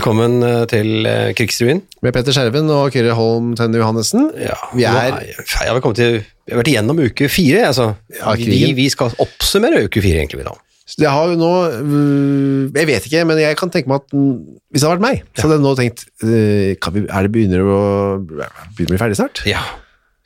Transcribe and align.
Velkommen 0.00 0.40
eh, 0.40 0.62
til 0.64 1.04
eh, 1.04 1.30
Krigsrevyen. 1.36 1.82
Med 2.00 2.14
Petter 2.16 2.32
Skjerven 2.32 2.70
og 2.72 2.86
Kyrre 2.94 3.12
Holm 3.12 3.50
Tønne 3.52 3.76
Johannessen. 3.82 4.30
Ja, 4.40 4.54
Vi 4.72 4.86
er- 4.88 5.10
ja, 5.28 5.74
vi, 5.76 5.92
til, 5.98 6.14
vi 6.24 6.54
har 6.54 6.56
vært 6.62 6.70
igjennom 6.72 7.02
uke 7.04 7.28
fire. 7.28 7.66
Altså. 7.68 7.90
Ja, 8.16 8.32
vi, 8.32 8.72
vi 8.78 8.86
skal 8.88 9.12
oppsummere 9.20 9.82
uke 9.84 10.00
fire, 10.00 10.22
egentlig. 10.22 10.46
Da. 10.46 10.54
Det 10.96 11.10
har 11.12 11.28
jo 11.28 11.36
nå 11.36 11.50
øh, 11.68 12.72
Jeg 12.80 12.88
vet 12.88 13.10
ikke, 13.10 13.26
men 13.28 13.42
jeg 13.44 13.58
kan 13.60 13.68
tenke 13.68 13.92
meg 13.92 14.00
at 14.00 14.16
hvis 14.16 14.80
det 14.80 14.88
hadde 14.88 14.96
vært 14.96 15.04
meg, 15.04 15.20
så 15.36 15.44
hadde 15.44 15.58
jeg 15.58 15.64
nå 15.66 15.74
tenkt 15.82 16.06
øh, 16.24 16.72
kan 16.80 16.96
vi, 16.96 17.04
Er 17.04 17.28
det 17.28 17.32
begynner 17.36 17.68
å 17.68 17.78
Begynner 18.24 18.96
vi 18.96 19.02
ferdig 19.04 19.20
snart? 19.20 19.44
Ja, 19.44 19.60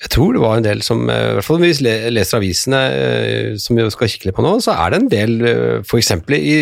jeg 0.04 0.12
tror 0.12 0.36
det 0.36 0.42
var 0.42 0.58
en 0.58 0.66
del 0.66 0.82
som 0.84 1.06
eh, 1.08 1.30
I 1.30 1.36
hvert 1.38 1.46
fall 1.46 1.62
hvis 1.62 1.80
vi 1.80 1.92
leser 2.12 2.36
avisene 2.36 2.80
eh, 2.92 3.54
som 3.60 3.78
vi 3.78 3.86
skal 3.92 4.10
kikke 4.12 4.28
litt 4.28 4.36
på 4.36 4.45
nå, 4.45 4.52
så 4.60 4.74
er 4.76 4.92
det 4.92 4.98
en 5.00 5.10
del 5.12 5.32
F.eks. 5.45 5.88
For 5.95 6.02
eksempel 6.02 6.36
i, 6.36 6.56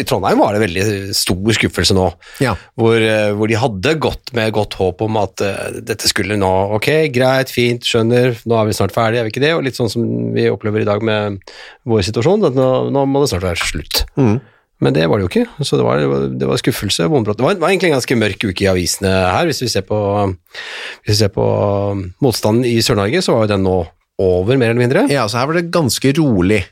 i 0.00 0.04
Trondheim 0.08 0.40
var 0.40 0.56
det 0.56 0.64
veldig 0.64 1.14
stor 1.14 1.54
skuffelse 1.54 1.94
nå. 1.94 2.08
Ja. 2.42 2.56
Hvor, 2.78 2.96
eh, 2.98 3.30
hvor 3.38 3.50
de 3.50 3.60
hadde 3.60 3.94
gått 4.02 4.32
med 4.34 4.50
godt 4.56 4.74
håp 4.80 5.04
om 5.04 5.18
at 5.20 5.44
uh, 5.44 5.78
dette 5.78 6.10
skulle 6.10 6.38
nå 6.40 6.50
Ok, 6.78 6.88
greit, 7.14 7.52
fint, 7.52 7.84
skjønner, 7.86 8.34
nå 8.48 8.58
er 8.58 8.68
vi 8.68 8.76
snart 8.76 8.94
ferdig, 8.96 9.20
er 9.20 9.28
vi 9.28 9.34
ikke 9.34 9.44
det? 9.44 9.54
Og 9.54 9.62
litt 9.66 9.78
sånn 9.78 9.92
som 9.92 10.04
vi 10.34 10.48
opplever 10.50 10.82
i 10.82 10.88
dag 10.88 11.04
med 11.04 11.38
vår 11.88 12.06
situasjon, 12.08 12.48
at 12.48 12.56
nå, 12.58 12.68
nå 12.94 13.04
må 13.06 13.22
det 13.22 13.30
snart 13.32 13.46
være 13.46 13.68
slutt. 13.68 14.06
Mhm. 14.18 14.38
Men 14.84 14.94
det 14.94 15.08
var 15.10 15.18
det 15.18 15.26
jo 15.26 15.30
ikke, 15.32 15.64
så 15.66 15.78
det 15.78 15.84
var, 15.86 16.02
det 16.30 16.48
var 16.48 16.60
skuffelse. 16.60 17.08
vonbrott. 17.10 17.40
Det 17.40 17.46
var, 17.46 17.56
egentlig 17.66 17.90
en 17.90 17.96
ganske 17.96 18.18
mørk 18.18 18.44
uke 18.46 18.62
i 18.62 18.70
avisene 18.70 19.10
her. 19.10 19.48
Hvis 19.50 19.62
vi 19.64 19.70
ser 19.72 19.82
på, 19.88 19.98
vi 21.06 21.16
ser 21.18 21.32
på 21.34 21.46
motstanden 22.22 22.66
i 22.68 22.78
Sør-Norge, 22.84 23.22
så 23.24 23.34
var 23.34 23.46
jo 23.46 23.52
den 23.56 23.66
nå 23.66 23.78
over, 24.18 24.56
mer 24.58 24.72
eller 24.72 24.82
mindre. 24.82 25.06
ja, 25.10 25.26
så 25.30 25.38
her 25.40 25.50
var 25.50 25.58
det 25.58 25.70
ganske 25.74 26.12
rolig. 26.18 26.62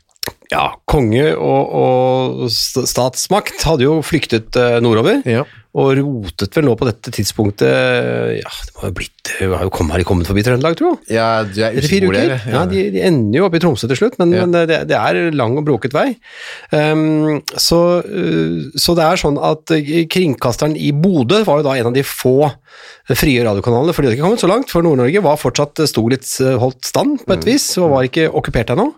Ja, 0.52 0.68
konge 0.86 1.32
og, 1.34 1.72
og 1.74 2.50
statsmakt 2.52 3.64
hadde 3.66 3.86
jo 3.88 4.00
flyktet 4.06 4.54
eh, 4.60 4.76
nordover, 4.84 5.22
Ja. 5.26 5.42
og 5.76 5.90
rotet 5.98 6.54
vel 6.56 6.64
nå 6.68 6.76
på 6.78 6.86
dette 6.88 7.10
tidspunktet 7.12 7.66
Ja, 8.38 8.52
det 8.64 8.76
må 8.78 8.86
jo 8.88 8.94
blitt 8.96 9.12
det 9.26 9.48
har 9.50 9.64
jo 9.66 9.72
kommet, 9.74 9.90
Har 9.92 9.98
de 10.00 10.06
kommet 10.06 10.28
forbi 10.28 10.44
Trøndelag, 10.46 10.76
tro? 10.78 10.92
Ja, 11.10 11.42
du 11.44 11.58
er 11.66 11.74
fire 11.82 12.06
uker. 12.06 12.14
det 12.14 12.36
er. 12.36 12.44
Ja, 12.54 12.60
de, 12.70 12.84
de 12.94 13.00
ender 13.04 13.40
jo 13.40 13.48
oppe 13.48 13.58
i 13.58 13.62
Tromsø 13.64 13.88
til 13.90 13.98
slutt, 13.98 14.14
men, 14.22 14.30
Ja. 14.32 14.46
men 14.46 14.54
det, 14.70 14.78
det 14.88 14.96
er 14.96 15.18
lang 15.34 15.58
og 15.58 15.66
broket 15.66 15.92
vei. 15.96 16.12
Um, 16.70 17.42
så, 17.58 17.80
så 18.78 18.94
det 18.96 19.04
er 19.04 19.20
sånn 19.20 19.36
at 19.42 19.74
kringkasteren 20.14 20.78
i 20.78 20.92
Bodø 20.94 21.42
var 21.44 21.58
jo 21.60 21.66
da 21.66 21.74
en 21.80 21.90
av 21.90 21.96
de 21.98 22.06
få 22.06 22.36
frie 23.18 23.42
radiokanalene, 23.44 23.92
for 23.92 24.02
de 24.06 24.08
hadde 24.12 24.16
ikke 24.20 24.28
kommet 24.30 24.46
så 24.46 24.50
langt, 24.50 24.70
for 24.72 24.86
Nord-Norge 24.86 25.20
var 25.26 25.42
fortsatt 25.42 25.82
sto 25.90 26.06
litt 26.08 26.30
holdt 26.62 26.86
stand 26.86 27.26
på 27.26 27.34
et 27.34 27.42
Mm. 27.44 27.50
vis, 27.50 27.66
og 27.82 27.90
var 27.92 28.06
ikke 28.08 28.30
okkupert 28.30 28.70
ennå. 28.76 28.92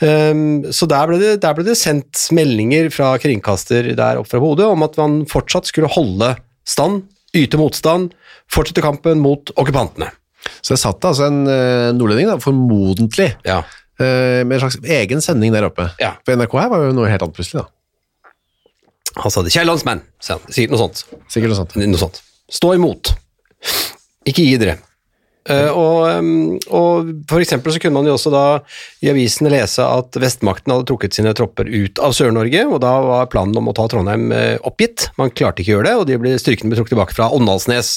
Um, 0.00 0.62
så 0.72 0.86
der 0.88 1.10
ble, 1.10 1.18
det, 1.20 1.32
der 1.42 1.52
ble 1.58 1.64
det 1.66 1.74
sendt 1.76 2.22
meldinger 2.32 2.86
fra 2.94 3.10
kringkaster 3.20 3.90
der 3.98 4.20
opp 4.22 4.30
fra 4.30 4.40
hodet 4.40 4.64
om 4.72 4.80
at 4.86 4.94
man 4.96 5.18
fortsatt 5.28 5.68
skulle 5.68 5.90
holde 5.92 6.30
stand, 6.64 7.02
yte 7.36 7.58
motstand, 7.60 8.14
fortsette 8.50 8.80
kampen 8.84 9.20
mot 9.20 9.52
okkupantene. 9.60 10.08
Så 10.64 10.72
det 10.72 10.80
satt 10.80 11.04
altså 11.04 11.28
en 11.28 11.42
øh, 11.44 11.90
nordlending, 11.98 12.30
da, 12.32 12.38
formodentlig, 12.40 13.28
Ja. 13.44 13.58
øh, 14.00 14.40
med 14.48 14.56
en 14.56 14.62
slags 14.64 14.80
egen 14.88 15.20
sending 15.20 15.52
der 15.52 15.68
oppe. 15.68 15.90
Ja. 16.00 16.14
For 16.24 16.32
NRK 16.40 16.56
her 16.62 16.72
var 16.72 16.86
jo 16.88 16.96
noe 16.96 17.10
helt 17.12 17.22
annet 17.26 17.36
plutselig, 17.36 17.60
da. 17.60 17.68
Han 19.20 19.30
sa 19.34 19.42
det. 19.44 19.52
Kiellandsmenn. 19.52 20.00
Sikkert 20.22 20.72
noe 20.72 20.80
sånt. 20.86 21.04
Sikkert 21.28 21.50
noe 21.52 21.58
sånt. 21.60 21.76
Noe 21.76 22.00
sånt. 22.00 22.22
Stå 22.50 22.72
imot. 22.78 23.12
Ikke 24.30 24.44
gi 24.46 24.56
dere. 24.60 24.78
Eh, 25.48 25.70
og, 25.72 26.60
og 26.68 27.12
for 27.30 27.40
eksempel 27.40 27.72
så 27.72 27.80
kunne 27.80 27.96
man 27.96 28.08
jo 28.08 28.16
også 28.18 28.32
da 28.32 28.44
i 29.00 29.08
avisene 29.12 29.52
lese 29.52 29.84
at 29.84 30.18
vestmakten 30.20 30.74
hadde 30.74 30.88
trukket 30.90 31.16
sine 31.16 31.32
tropper 31.36 31.70
ut 31.70 32.00
av 32.04 32.12
Sør-Norge, 32.16 32.66
og 32.68 32.82
da 32.84 32.92
var 33.06 33.30
planen 33.32 33.56
om 33.56 33.70
å 33.70 33.76
ta 33.76 33.86
Trondheim 33.90 34.28
eh, 34.36 34.56
oppgitt. 34.68 35.08
Man 35.20 35.32
klarte 35.32 35.64
ikke 35.64 35.74
å 35.74 35.78
gjøre 35.78 35.88
det, 35.88 35.94
og 36.00 36.08
de 36.10 36.18
ble, 36.20 36.34
styrkene 36.40 36.72
ble 36.72 36.80
trukket 36.80 36.94
tilbake 36.94 37.16
fra 37.16 37.30
Åndalsnes. 37.36 37.96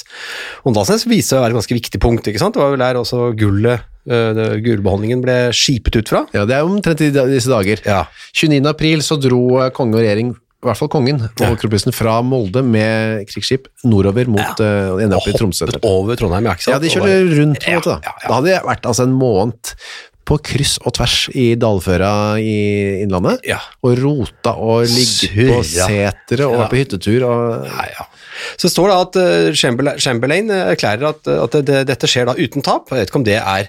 Åndalsnes 0.68 1.04
viser 1.10 1.34
seg 1.34 1.40
å 1.40 1.44
være 1.44 1.56
et 1.56 1.60
ganske 1.60 1.80
viktig 1.80 2.00
punkt, 2.02 2.30
ikke 2.30 2.42
sant? 2.42 2.56
Det 2.56 2.64
var 2.64 2.72
vel 2.74 2.84
der 2.86 3.00
også 3.02 3.28
gullet, 3.38 3.84
eh, 4.08 4.44
gullbeholdningen 4.64 5.24
ble 5.24 5.38
skipet 5.56 6.00
ut 6.00 6.14
fra. 6.14 6.24
Ja, 6.36 6.46
det 6.48 6.56
er 6.56 6.64
omtrent 6.64 7.04
i 7.04 7.12
disse 7.12 7.52
dager. 7.52 7.84
Ja. 7.84 8.06
29. 8.32 8.64
april 8.72 9.04
så 9.04 9.20
dro 9.20 9.44
konge 9.76 10.00
og 10.00 10.06
regjering, 10.06 10.32
i 10.64 10.70
hvert 10.70 10.80
fall 10.80 10.90
kongen, 10.92 11.20
og 11.28 11.58
kronprinsen 11.60 11.94
fra 11.94 12.16
Molde 12.24 12.62
med 12.64 13.26
krigsskip 13.30 13.68
nordover 13.84 14.26
mot 14.32 14.60
øh, 14.64 15.02
ende 15.04 15.16
opp 15.18 15.28
i 15.28 15.36
Tromsø. 15.36 15.66
Hoppet 15.68 15.84
over 15.88 16.16
Trondheim, 16.16 16.44
ja, 16.48 16.56
ikke 16.56 16.66
sant? 16.66 16.74
Ja, 16.74 16.80
de 16.82 16.90
kjørte 16.92 17.12
var- 17.12 17.36
rundt 17.38 17.60
på 17.60 17.68
en 17.68 17.72
Ja, 17.72 17.78
måte 17.78 17.92
da. 17.94 18.00
ja, 18.02 18.12
ja. 18.22 18.28
Da 18.28 18.34
hadde 18.40 18.50
det 18.52 18.62
vært 18.64 18.88
altså 18.90 19.02
en 19.08 19.14
måned 19.20 19.74
på 20.24 20.38
kryss 20.40 20.78
og 20.88 20.94
tvers 20.96 21.28
i 21.36 21.50
dalføra 21.60 22.40
i 22.40 23.02
Innlandet, 23.04 23.42
Ja. 23.44 23.58
og 23.84 23.98
rota 24.00 24.54
og 24.56 24.86
ligget 24.88 25.34
på 25.36 25.58
Surra. 25.60 25.84
setere 25.84 26.46
og 26.48 26.54
Ja. 26.54 26.60
vært 26.64 26.70
på 26.72 26.80
hyttetur. 26.80 27.26
Og, 27.28 27.66
Ja, 27.68 27.84
ja. 27.92 28.06
Så 28.56 28.68
står 28.72 28.88
det 28.88 28.96
at 29.04 29.16
uh, 29.20 29.94
Chamberlain, 30.00 30.50
eh, 30.50 30.72
erklærer 30.74 31.08
at, 31.08 31.28
at 31.28 31.50
det, 31.52 31.64
det, 31.66 31.86
dette 31.86 32.06
skjer 32.08 32.26
da 32.26 32.34
uten 32.34 32.62
tap. 32.62 32.88
Jeg 32.90 32.98
vet 33.04 33.08
ikke 33.12 33.16
om 33.20 33.24
det 33.24 33.36
er, 33.36 33.68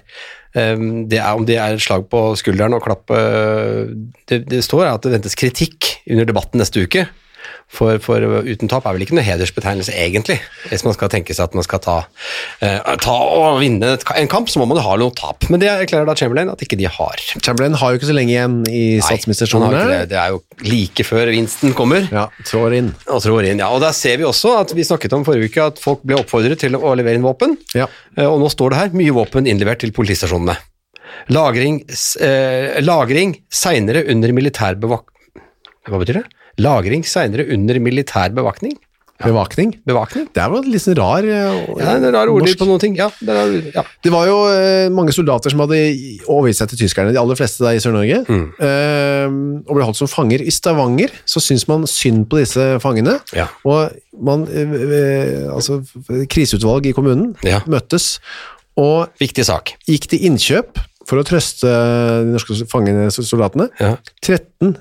det 0.56 1.18
er, 1.20 1.36
om 1.36 1.44
det 1.48 1.58
er 1.60 1.76
et 1.76 1.84
slag 1.84 2.06
på 2.08 2.22
skulderen 2.40 2.76
og 2.76 2.84
klapp 2.86 3.12
eh, 3.12 3.92
det, 4.30 4.42
det 4.48 4.62
står 4.64 4.88
at 4.88 5.04
det 5.04 5.12
ventes 5.18 5.36
kritikk 5.38 5.90
under 6.08 6.28
debatten 6.28 6.62
neste 6.62 6.86
uke. 6.86 7.06
For, 7.66 7.98
for 7.98 8.22
uten 8.46 8.70
tap 8.70 8.84
er 8.86 8.94
vel 8.94 9.02
ikke 9.02 9.16
noe 9.18 9.24
hedersbetegnelse 9.26 9.90
egentlig, 9.98 10.36
hvis 10.70 10.84
man 10.86 10.94
skal 10.94 11.10
tenke 11.12 11.34
seg 11.34 11.48
at 11.48 11.56
man 11.58 11.64
skal 11.66 11.80
ta, 11.82 11.96
eh, 12.62 12.78
ta 13.02 13.14
og 13.16 13.58
vinne 13.58 13.96
en 13.98 14.30
kamp, 14.30 14.46
så 14.48 14.60
må 14.62 14.68
man 14.70 14.78
jo 14.78 14.84
ha 14.86 14.94
noe 15.02 15.10
tap. 15.18 15.48
Men 15.50 15.60
det 15.60 15.68
erklærer 15.72 16.06
da 16.06 16.14
Chamberlain 16.16 16.52
at 16.52 16.62
ikke 16.62 16.78
de 16.78 16.86
har. 16.86 17.24
Chamberlain 17.42 17.74
har 17.76 17.90
jo 17.92 17.98
ikke 17.98 18.08
så 18.12 18.14
lenge 18.16 18.32
igjen 18.36 18.54
i 18.70 18.84
statsministerstolen 19.02 19.74
det. 19.74 19.98
det 20.14 20.20
er 20.22 20.36
jo 20.36 20.40
like 20.62 21.04
før 21.04 21.32
vinsten 21.34 21.74
kommer. 21.76 22.06
Ja, 22.14 22.28
trår 22.46 22.78
inn. 22.78 22.92
Og 23.10 23.20
trår 23.26 23.50
inn, 23.50 23.60
ja. 23.64 23.72
Og 23.74 23.82
der 23.82 23.92
ser 23.98 24.22
vi 24.22 24.28
også 24.30 24.54
at 24.60 24.72
vi 24.78 24.86
snakket 24.86 25.18
om 25.18 25.26
forrige 25.26 25.50
uke 25.50 25.66
at 25.74 25.82
folk 25.82 26.06
ble 26.06 26.20
oppfordret 26.22 26.62
til 26.62 26.78
å 26.78 26.94
levere 26.96 27.18
inn 27.18 27.26
våpen. 27.26 27.58
Ja. 27.76 27.90
Eh, 28.16 28.30
Og 28.30 28.38
nå 28.40 28.48
står 28.52 28.72
det 28.72 28.80
her 28.84 28.96
mye 28.96 29.18
våpen 29.18 29.50
innlevert 29.50 29.82
til 29.82 29.92
politistasjonene. 29.96 30.54
Lagring, 31.34 31.82
eh, 32.22 32.78
lagring 32.86 33.36
seinere 33.50 34.06
under 34.12 34.32
militærbevakt... 34.36 35.10
Hva 35.86 35.98
betyr 36.02 36.22
det? 36.22 36.26
Lagring 36.58 37.04
seinere 37.04 37.46
under 37.52 37.78
militær 37.84 38.32
bevakning? 38.36 38.76
Bevakning. 39.16 39.70
Bevakning? 39.88 40.26
Det 40.36 40.42
jo 40.52 40.58
litt 40.68 40.82
sånn 40.84 40.96
rar 40.98 41.24
eh, 41.24 41.60
Ja, 41.80 41.94
det 41.96 42.10
er 42.10 42.12
rar 42.12 42.28
ordlyd 42.28 42.58
på 42.60 42.66
noen 42.68 42.82
ting. 42.82 42.96
Ja, 42.98 43.06
det 43.24 43.32
er, 43.32 43.54
ja. 43.72 43.84
Det 44.04 44.10
var 44.12 44.26
jo 44.28 44.34
eh, 44.52 44.90
mange 44.92 45.14
soldater 45.16 45.48
som 45.54 45.62
hadde 45.64 45.78
overgitt 46.28 46.58
seg 46.60 46.68
til 46.68 46.82
tyskerne, 46.82 47.14
de 47.16 47.20
aller 47.22 47.38
fleste 47.38 47.64
der 47.64 47.78
i 47.78 47.80
Sør-Norge, 47.80 48.18
Mm. 48.28 48.42
eh, 48.60 49.62
og 49.64 49.72
ble 49.78 49.86
holdt 49.88 49.96
som 50.02 50.10
fanger. 50.12 50.44
I 50.44 50.52
Stavanger 50.52 51.14
så 51.24 51.40
syns 51.40 51.64
man 51.70 51.86
synd 51.88 52.26
på 52.28 52.42
disse 52.42 52.66
fangene, 52.84 53.16
Ja. 53.32 53.48
og 53.64 53.96
man, 54.20 54.44
eh, 54.52 54.76
eh, 55.00 55.48
altså 55.48 55.80
kriseutvalg 56.28 56.84
i 56.86 56.92
kommunen 56.92 57.34
Ja. 57.42 57.60
møttes, 57.66 58.18
og 58.76 59.08
Viktig 59.18 59.46
sak. 59.48 59.72
gikk 59.88 60.08
til 60.12 60.28
innkjøp 60.28 60.76
for 61.06 61.16
å 61.16 61.24
trøste 61.24 61.64
de 61.64 62.34
norske 62.36 62.66
fangene, 62.68 63.08
soldatene. 63.10 63.70
Ja. 63.80 63.96
13 64.20 64.76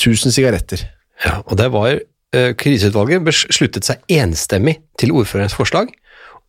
000 0.00 0.34
sigaretter. 0.34 0.84
Ja, 1.24 1.38
og 1.46 1.56
det 1.60 1.68
var 1.74 1.92
eh, 1.94 2.50
Kriseutvalget 2.58 3.24
besluttet 3.26 3.86
seg 3.86 4.02
enstemmig 4.12 4.78
til 5.00 5.14
ordførerens 5.14 5.56
forslag, 5.56 5.92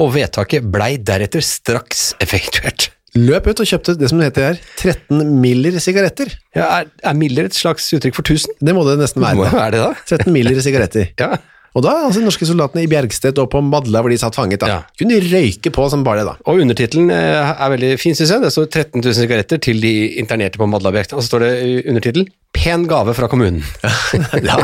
og 0.02 0.14
vedtaket 0.18 0.66
blei 0.74 0.96
deretter 0.98 1.44
straks 1.46 2.12
effektuert. 2.24 2.90
Løp 3.16 3.46
ut 3.48 3.62
og 3.64 3.70
kjøpte 3.70 3.94
det 3.96 4.10
som 4.12 4.20
heter 4.20 4.50
her, 4.50 4.58
13 4.82 5.22
miller 5.40 5.78
sigaretter. 5.80 6.34
Ja, 6.58 6.66
er, 6.82 6.90
er 7.00 7.16
miller 7.16 7.48
et 7.48 7.56
slags 7.56 7.86
uttrykk 7.96 8.18
for 8.18 8.28
tusen? 8.28 8.52
Det 8.60 8.74
må 8.76 8.84
det 8.90 8.98
nesten 9.00 9.24
være. 9.24 9.40
Hva 9.40 9.68
er 9.70 9.76
det 9.78 9.84
da? 9.86 9.92
13 10.18 10.34
miller 10.36 10.60
sigaretter. 10.66 11.14
Ja. 11.22 11.38
Og 11.76 11.84
da 11.84 11.92
altså, 12.06 12.22
de 12.22 12.26
norske 12.30 12.48
soldatene 12.48 12.86
i 12.86 12.88
Bjergstedt 12.88 13.40
og 13.44 13.50
på 13.52 13.60
Madla, 13.62 14.00
hvor 14.00 14.10
de 14.14 14.18
satt 14.22 14.38
fanget, 14.38 14.62
da, 14.64 14.68
Ja. 14.72 14.78
kunne 14.98 15.18
de 15.20 15.28
røyke 15.34 15.72
på 15.76 15.90
som 15.92 16.06
bare 16.06 16.22
det. 16.24 16.26
da. 16.30 16.36
Og 16.48 16.62
undertittelen 16.64 17.10
eh, 17.12 17.52
er 17.52 17.70
veldig 17.74 17.90
fin, 18.00 18.16
synes 18.16 18.32
jeg. 18.32 18.42
Det 18.46 18.52
står 18.56 18.70
13 18.72 19.02
000 19.04 19.14
sigaretter 19.18 19.60
til 19.60 19.82
de 19.84 19.92
internerte 20.22 20.58
på 20.62 20.68
Madla-objektet. 20.72 21.18
Og 21.20 21.22
så 21.26 21.28
står 21.34 21.40
det 21.44 21.86
undertittel 21.92 22.28
'Pen 22.56 22.88
gave 22.88 23.14
fra 23.14 23.28
kommunen'. 23.28 23.60
ja, 24.48 24.56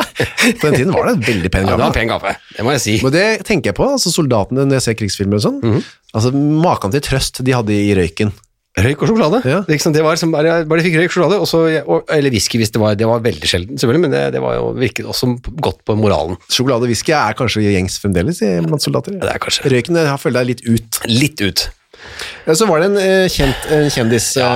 På 0.62 0.70
den 0.70 0.76
tiden 0.80 0.94
var 0.96 1.08
det 1.12 1.16
en 1.18 1.26
veldig 1.28 1.52
pen 1.52 1.66
gave. 1.68 1.72
Ja, 1.72 1.76
det 1.76 1.84
var 1.84 1.92
en 1.92 2.00
pen 2.00 2.08
gave, 2.08 2.36
det 2.56 2.64
må 2.64 2.72
jeg 2.72 2.82
si. 2.82 3.00
Men 3.04 3.12
det 3.12 3.26
tenker 3.46 3.70
jeg 3.74 3.76
på, 3.76 3.90
altså 3.92 4.12
soldatene 4.14 4.64
når 4.64 4.80
jeg 4.80 4.82
ser 4.88 4.94
krigsfilmer 4.96 5.36
og 5.36 5.44
sånn. 5.44 5.60
Mhm. 5.62 5.84
altså 6.16 6.32
Maken 6.32 6.92
til 6.96 7.02
trøst 7.02 7.44
de 7.44 7.52
hadde 7.52 7.76
i 7.76 7.92
røyken. 7.94 8.32
Røyk 8.80 9.02
og 9.04 9.10
sjokolade. 9.10 9.42
Ja. 9.52 9.58
Sant, 9.84 9.98
det 9.98 10.04
var 10.06 10.16
som 10.16 10.32
bare, 10.32 10.62
bare 10.64 10.80
de 10.80 10.86
fikk 10.88 10.96
røyk 11.02 11.10
og 11.10 11.16
sjokolade, 11.18 11.40
og 11.44 11.50
så, 11.50 11.60
og, 11.84 12.06
eller 12.16 12.32
whisky 12.32 12.62
hvis 12.62 12.72
det 12.72 12.80
var, 12.80 12.96
det 12.96 13.10
var 13.10 13.20
veldig 13.26 13.50
sjelden, 13.52 13.76
selvfølgelig, 13.82 14.04
men 14.06 14.14
det, 14.16 14.22
det 14.38 14.42
var 14.44 14.56
jo 14.56 14.70
virket 14.80 15.10
også 15.12 15.28
godt 15.60 15.82
på 15.90 15.98
moralen. 16.00 16.40
Sjokolade 16.48 16.88
og 16.88 16.94
whisky 16.94 17.12
er 17.18 17.36
kanskje 17.36 17.66
gjengs 17.68 18.00
fremdeles 18.00 18.40
blant 18.64 18.86
soldater. 18.86 19.18
Det 19.20 19.28
er 19.34 19.44
kanskje 19.44 19.74
Røyken 19.76 20.00
har 20.00 20.22
følt 20.24 20.40
deg 20.40 20.48
litt 20.54 20.64
ut. 20.70 21.02
litt 21.12 21.44
ut. 21.44 21.66
Ja, 22.48 22.56
så 22.58 22.66
var 22.66 22.80
det 22.82 22.88
en 22.94 22.98
eh, 22.98 23.28
kjent 23.30 23.68
en 23.76 23.92
kjendis, 23.94 24.32
ja, 24.40 24.48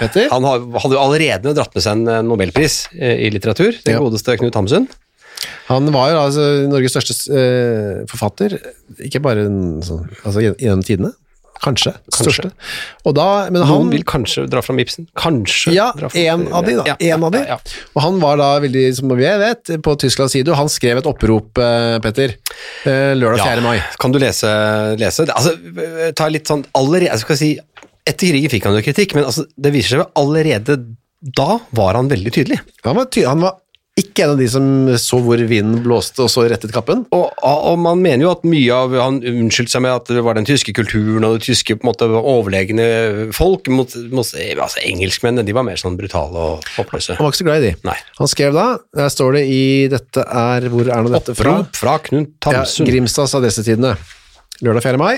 Petter. 0.00 0.26
Han 0.32 0.48
hadde 0.48 0.96
jo 0.96 0.98
allerede 0.98 1.52
dratt 1.54 1.76
med 1.76 1.84
seg 1.84 2.00
en 2.00 2.08
eh, 2.16 2.24
nobelpris 2.26 2.80
eh, 2.96 3.26
i 3.28 3.30
litteratur, 3.30 3.76
den 3.84 3.94
Ja. 3.98 4.00
godeste 4.02 4.34
Knut 4.40 4.56
Hamsun. 4.58 4.88
Han 5.68 5.86
var 5.94 6.10
jo 6.10 6.18
altså 6.24 6.46
Norges 6.72 6.96
største 6.96 7.14
eh, 7.36 8.00
forfatter, 8.10 8.56
ikke 9.06 9.20
bare 9.22 9.44
en 9.46 9.60
sånn, 9.86 10.08
altså, 10.24 10.42
gjennom 10.48 10.82
tidene. 10.88 11.12
Kanskje. 11.60 11.92
Største. 12.14 12.50
Og 13.04 13.14
da, 13.18 13.26
men 13.52 13.60
han, 13.62 13.68
Noen 13.82 13.90
vil 13.92 14.04
kanskje 14.08 14.46
dra 14.48 14.62
fram 14.64 14.78
Ibsen. 14.80 15.06
Kanskje 15.20 15.74
Ja, 15.76 15.90
dra 15.96 16.08
fram- 16.08 16.22
en 16.22 16.46
av 16.56 16.64
de 16.64 16.76
da. 16.78 16.84
Ja, 16.88 16.96
en 17.14 17.24
av 17.28 17.34
de. 17.34 17.42
ja, 17.44 17.58
ja. 17.58 17.80
Og 17.94 18.02
han 18.06 18.20
var 18.22 18.40
da 18.40 18.48
veldig, 18.64 18.84
som 18.96 19.12
vi 19.12 19.28
vet, 19.44 19.72
på 19.84 19.96
Tysklands 20.00 20.32
side, 20.32 20.48
og 20.48 20.56
han 20.56 20.72
skrev 20.72 21.02
et 21.02 21.08
opprop, 21.10 21.58
eh, 21.60 21.98
Petter, 22.04 22.36
eh, 22.88 23.12
lørdag 23.18 23.44
4. 23.44 23.60
mai. 23.66 23.76
Kan 24.00 24.12
du 24.12 24.18
lese, 24.22 24.48
lese? 25.00 25.28
Altså, 25.28 25.52
ta 26.16 26.28
litt 26.32 26.48
sånn 26.48 26.64
allerede, 26.74 27.10
jeg 27.12 27.24
skal 27.26 27.36
si, 27.36 27.50
etter 28.08 28.32
krigen 28.32 28.50
fikk 28.50 28.64
han 28.64 28.74
jo 28.80 28.82
kritikk, 28.86 29.14
men 29.14 29.24
altså, 29.28 29.44
det 29.60 29.72
viser 29.76 29.98
seg 29.98 30.04
jo 30.06 30.10
allerede 30.16 30.78
da 31.20 31.58
var 31.76 31.98
han 32.00 32.08
veldig 32.08 32.32
tydelig. 32.32 32.56
Han 32.86 32.96
var, 32.96 33.04
ty 33.12 33.26
han 33.28 33.42
var 33.44 33.58
ikke 34.00 34.24
en 34.24 34.34
av 34.34 34.40
de 34.40 34.48
som 34.50 34.64
så 35.00 35.20
hvor 35.24 35.40
vinden 35.50 35.82
blåste 35.84 36.24
og 36.24 36.30
så 36.32 36.44
rettet 36.50 36.72
kappen. 36.74 37.04
Og, 37.14 37.26
og 37.46 37.78
man 37.80 38.00
mener 38.02 38.26
jo 38.26 38.32
at 38.34 38.46
mye 38.48 38.76
av 38.76 38.94
Han 39.00 39.20
unnskyldte 39.26 39.74
seg 39.74 39.84
med 39.84 39.94
at 39.94 40.10
det 40.12 40.22
var 40.24 40.38
den 40.38 40.48
tyske 40.48 40.74
kulturen 40.76 41.26
og 41.26 41.38
det 41.38 41.46
tyske 41.48 41.76
på 41.78 41.84
en 41.84 41.90
måte 41.90 42.08
overlegne 42.20 42.86
folk 43.36 43.70
mot, 43.72 43.94
mot 44.12 44.24
altså 44.26 44.82
Engelskmennene 44.84 45.46
de 45.46 45.56
var 45.56 45.66
mer 45.66 45.80
sånn 45.80 45.98
brutale 46.00 46.46
og 46.54 46.70
håpløse. 46.76 47.18
Han 47.18 47.26
var 47.26 47.34
ikke 47.34 47.42
så 47.42 47.48
glad 47.48 47.64
i 47.64 47.68
de. 47.68 47.74
Nei. 47.88 47.98
Han 48.20 48.30
skrev 48.30 48.56
da, 48.56 48.68
der 48.96 49.12
står 49.12 49.38
det 49.38 49.44
i 49.50 49.62
dette 49.92 50.24
er, 50.24 50.70
hvor 50.72 50.88
er 50.88 51.04
nå 51.04 51.12
dette 51.12 51.36
fra? 51.38 51.60
Opprop 51.60 51.80
fra 51.80 51.98
Knut 52.06 52.50
Ja, 52.50 52.60
Hamsun. 52.60 52.88
Grimstads 52.88 53.36
adressetidene. 53.38 53.94
Lørdag 54.60 54.84
4. 54.84 55.00
mai. 55.00 55.14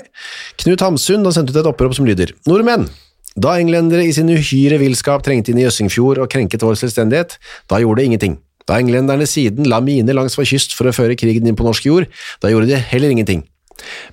Knut 0.62 0.84
Hamsun 0.84 1.24
har 1.26 1.34
sendt 1.34 1.50
ut 1.50 1.58
et 1.58 1.70
opprop 1.72 1.96
som 1.98 2.06
lyder 2.08 2.34
Nordmenn! 2.46 2.86
Da 3.32 3.54
englendere 3.56 4.04
i 4.04 4.12
sin 4.12 4.28
uhyre 4.28 4.76
villskap 4.80 5.22
trengte 5.24 5.52
inn 5.52 5.60
i 5.60 5.64
Jøssingfjord 5.64 6.20
og 6.20 6.28
krenket 6.32 6.64
vår 6.64 6.76
selvstendighet, 6.76 7.38
da 7.70 7.78
gjorde 7.80 8.02
det 8.02 8.08
ingenting. 8.10 8.34
Da 8.68 8.78
englenderne 8.80 9.26
siden 9.28 9.68
la 9.70 9.80
miner 9.84 10.16
langs 10.16 10.36
vår 10.38 10.48
kyst 10.52 10.76
for 10.78 10.88
å 10.88 10.94
føre 10.96 11.16
krigen 11.18 11.48
inn 11.48 11.58
på 11.58 11.66
norsk 11.66 11.88
jord, 11.88 12.08
da 12.42 12.52
gjorde 12.52 12.70
de 12.70 12.82
heller 12.92 13.14
ingenting. 13.14 13.42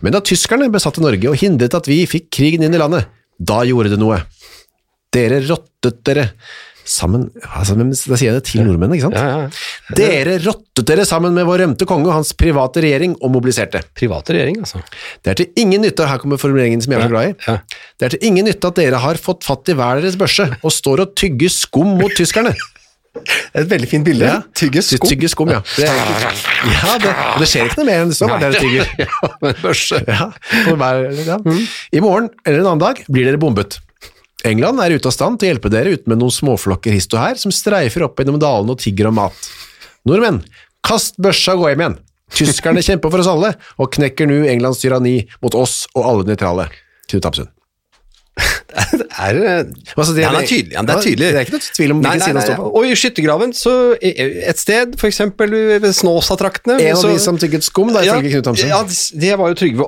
Men 0.01 0.16
da 0.16 0.24
tyskerne 0.25 0.72
besatte 0.74 1.04
Norge 1.04 1.30
og 1.30 1.38
hindret 1.42 1.75
at 1.78 1.90
vi 1.90 2.01
fikk 2.10 2.30
krigen 2.40 2.66
inn 2.66 2.75
i 2.75 2.81
landet, 2.81 3.10
da 3.40 3.62
gjorde 3.68 3.94
det 3.94 4.01
noe. 4.01 4.24
Dere 5.13 5.40
rottet 5.46 6.04
dere 6.06 6.31
sammen 6.90 7.28
altså, 7.46 7.75
Da 7.78 8.18
sier 8.18 8.31
jeg 8.31 8.38
det 8.40 8.46
til 8.50 8.63
nordmenn, 8.66 8.96
ikke 8.96 9.07
sant? 9.07 9.18
Ja, 9.18 9.25
ja, 9.30 9.42
ja. 9.46 9.98
Dere 9.98 10.38
rottet 10.42 10.88
dere 10.90 11.06
sammen 11.07 11.36
med 11.38 11.46
vår 11.46 11.63
rømte 11.63 11.86
konge 11.90 12.10
og 12.10 12.16
hans 12.18 12.31
private 12.38 12.81
regjering 12.86 13.13
og 13.19 13.34
mobiliserte. 13.36 13.84
Private 13.98 14.36
regjering, 14.36 14.57
altså. 14.63 14.81
Det 15.22 15.34
er 15.34 15.40
til 15.42 15.62
ingen 15.62 15.86
nytte, 15.86 16.07
her 16.10 16.22
kommer 16.22 16.42
formuleringen 16.42 16.81
som 16.81 16.96
jeg 16.96 17.01
er 17.01 17.06
så 17.06 17.13
glad 17.13 17.30
i. 17.30 17.57
Det 18.00 18.07
er 18.07 18.16
til 18.16 18.28
ingen 18.31 18.50
nytte 18.50 18.74
at 18.74 18.81
dere 18.81 19.04
har 19.06 19.22
fått 19.22 19.46
fatt 19.46 19.69
i 19.69 19.78
hver 19.78 20.01
deres 20.01 20.18
børse 20.19 20.50
og 20.60 20.74
står 20.74 21.06
og 21.06 21.16
tygger 21.19 21.54
skum 21.54 21.94
mot 22.00 22.13
tyskerne. 22.18 22.56
Et 23.57 23.65
veldig 23.65 23.89
fint 23.89 24.06
bilde. 24.06 24.27
Ja. 24.27 24.39
Tygge 24.56 24.83
skum. 24.85 25.09
Tygge 25.09 25.29
skum, 25.31 25.51
ja. 25.51 25.59
Det, 25.75 25.88
ja 25.88 26.95
det, 27.01 27.13
det 27.41 27.47
skjer 27.50 27.69
ikke 27.69 27.81
noe 27.81 27.88
mer 27.89 28.03
enn 28.03 28.11
det 28.11 28.17
står, 28.19 28.33
bare 28.35 28.51
dere 28.53 28.61
tygger. 28.61 28.91
ja, 29.03 29.29
med 29.41 29.51
en 29.51 29.61
børse. 29.63 30.01
Ja, 30.06 30.27
hver. 30.69 31.63
I 31.91 32.03
morgen 32.06 32.29
eller 32.45 32.61
en 32.61 32.69
annen 32.73 32.83
dag 32.83 33.01
blir 33.09 33.27
dere 33.27 33.41
bombet. 33.41 33.79
England 34.47 34.79
er 34.79 34.95
ute 34.95 35.09
av 35.09 35.15
stand 35.15 35.39
til 35.39 35.50
å 35.50 35.53
hjelpe 35.53 35.71
dere 35.73 35.97
uten 35.97 36.13
med 36.13 36.21
noen 36.21 36.31
småflokker 36.31 36.95
hist 36.95 37.11
og 37.17 37.23
her 37.23 37.39
som 37.41 37.51
streifer 37.51 38.06
opp 38.06 38.21
gjennom 38.21 38.39
dalene 38.39 38.75
og 38.75 38.79
tigger 38.79 39.09
om 39.09 39.17
mat. 39.19 39.50
Nordmenn, 40.07 40.44
kast 40.85 41.19
børsa 41.19 41.57
og 41.57 41.65
gå 41.65 41.73
hjem 41.73 41.83
igjen. 41.83 42.00
Tyskerne 42.39 42.85
kjemper 42.85 43.12
for 43.12 43.23
oss 43.23 43.31
alle 43.31 43.55
og 43.81 43.89
knekker 43.97 44.29
nå 44.29 44.44
Englands 44.47 44.79
tyranni 44.83 45.23
mot 45.44 45.57
oss 45.57 45.81
og 45.95 46.05
alle 46.05 46.29
nøytrale. 46.29 46.69
Knut 47.09 47.25
Hamsun. 47.25 47.50
Er, 49.19 49.36
eh, 49.36 49.63
Altså, 49.98 50.13
det- 50.16 50.24
ja, 50.24 50.30
det 50.31 50.44
er 50.44 50.48
tydelig. 50.48 50.74
Ja, 50.74 50.81
det 50.86 50.94
er 50.95 51.01
tydelig. 51.04 51.27
Det 51.33 51.39
er 51.39 51.45
ikke 51.48 51.56
noe 51.57 51.66
tvil 51.75 51.94
om 51.94 52.01
hvilken 52.04 52.21
side 52.21 52.30
han 52.30 52.38
nei, 52.38 52.45
står 52.45 52.60
på. 52.60 52.68
Og 52.80 52.86
i 52.86 52.94
skyttergraven, 53.00 53.54
så 53.57 53.74
et 54.00 54.62
sted, 54.62 54.95
eksempel 55.10 55.56
ved 55.81 55.89
Snåsatraktene 55.98 56.77
En 56.80 56.95
av 56.95 57.01
så- 57.01 57.12
de 57.12 57.19
som 57.19 57.38
tygget 57.38 57.66
skum, 57.66 57.92
da, 57.94 58.04
ifølge 58.06 58.31
Knut 58.36 58.50
Hamsun. 58.51 58.69
Ja, 58.69 58.81
det 59.25 59.33
var 59.39 59.50
jo 59.50 59.57
Trygve 59.60 59.88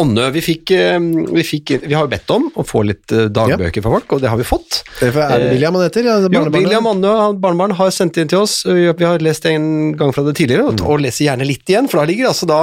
Ånne. 0.00 0.30
Vi 0.32 0.40
fikk, 0.40 0.70
øh, 0.70 1.34
vi 1.34 1.42
fikk 1.42 1.74
Vi 1.84 1.94
har 1.94 2.06
jo 2.06 2.12
bedt 2.12 2.30
om 2.30 2.50
å 2.56 2.64
få 2.64 2.84
litt 2.86 3.10
uh, 3.12 3.26
dagbøker 3.28 3.82
fra 3.82 3.90
folk, 3.98 4.12
og 4.12 4.20
det 4.22 4.28
har 4.30 4.36
vi 4.38 4.44
fått. 4.46 4.82
Derfor 5.00 5.24
er 5.26 5.38
det 5.42 5.50
William 5.52 5.74
han 5.74 5.84
heter? 5.88 6.04
Ja, 6.04 6.18
jo. 6.20 6.44
William 6.54 6.86
Anne 6.86 7.10
og 7.10 7.40
barnebarn 7.40 7.74
har 7.76 7.90
sendt 7.90 8.16
inn 8.16 8.28
til 8.28 8.38
oss. 8.44 8.62
Vi 8.64 8.86
har 9.04 9.18
lest 9.18 9.44
en 9.46 9.92
gang 9.96 10.12
fra 10.14 10.22
det 10.24 10.36
tidligere, 10.36 10.70
og, 10.70 10.80
og 10.86 11.00
leser 11.00 11.26
gjerne 11.26 11.46
litt 11.46 11.66
igjen, 11.68 11.88
for 11.90 12.00
da 12.00 12.08
ligger 12.08 12.30
altså 12.30 12.46
da, 12.48 12.60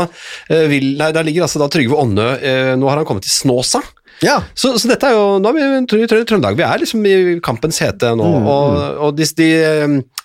vil, 0.49 0.95
nei, 0.97 1.11
ligger 1.27 1.45
altså 1.45 1.59
da 1.61 1.67
Trygve 1.71 1.97
Ånne 1.97 2.29
Nå 2.77 2.89
har 2.89 3.01
han 3.01 3.05
kommet 3.05 3.27
til 3.27 3.33
Snåsa. 3.33 3.81
Ja, 4.21 4.35
Så, 4.53 4.75
så 4.77 4.89
dette 4.91 5.07
er 5.09 5.15
jo 5.17 5.39
Nå 5.41 5.49
er 5.49 5.55
vi 5.57 5.61
i 6.03 6.07
Trø- 6.09 6.25
Trøndelag. 6.29 6.57
Vi 6.59 6.65
er 6.67 6.81
liksom 6.83 7.05
i 7.09 7.13
kampens 7.41 7.79
hete 7.81 8.11
nå. 8.19 8.27
Mm, 8.35 8.49
Og, 8.51 8.75
og 9.07 9.15
de, 9.17 9.25
de, 9.39 9.47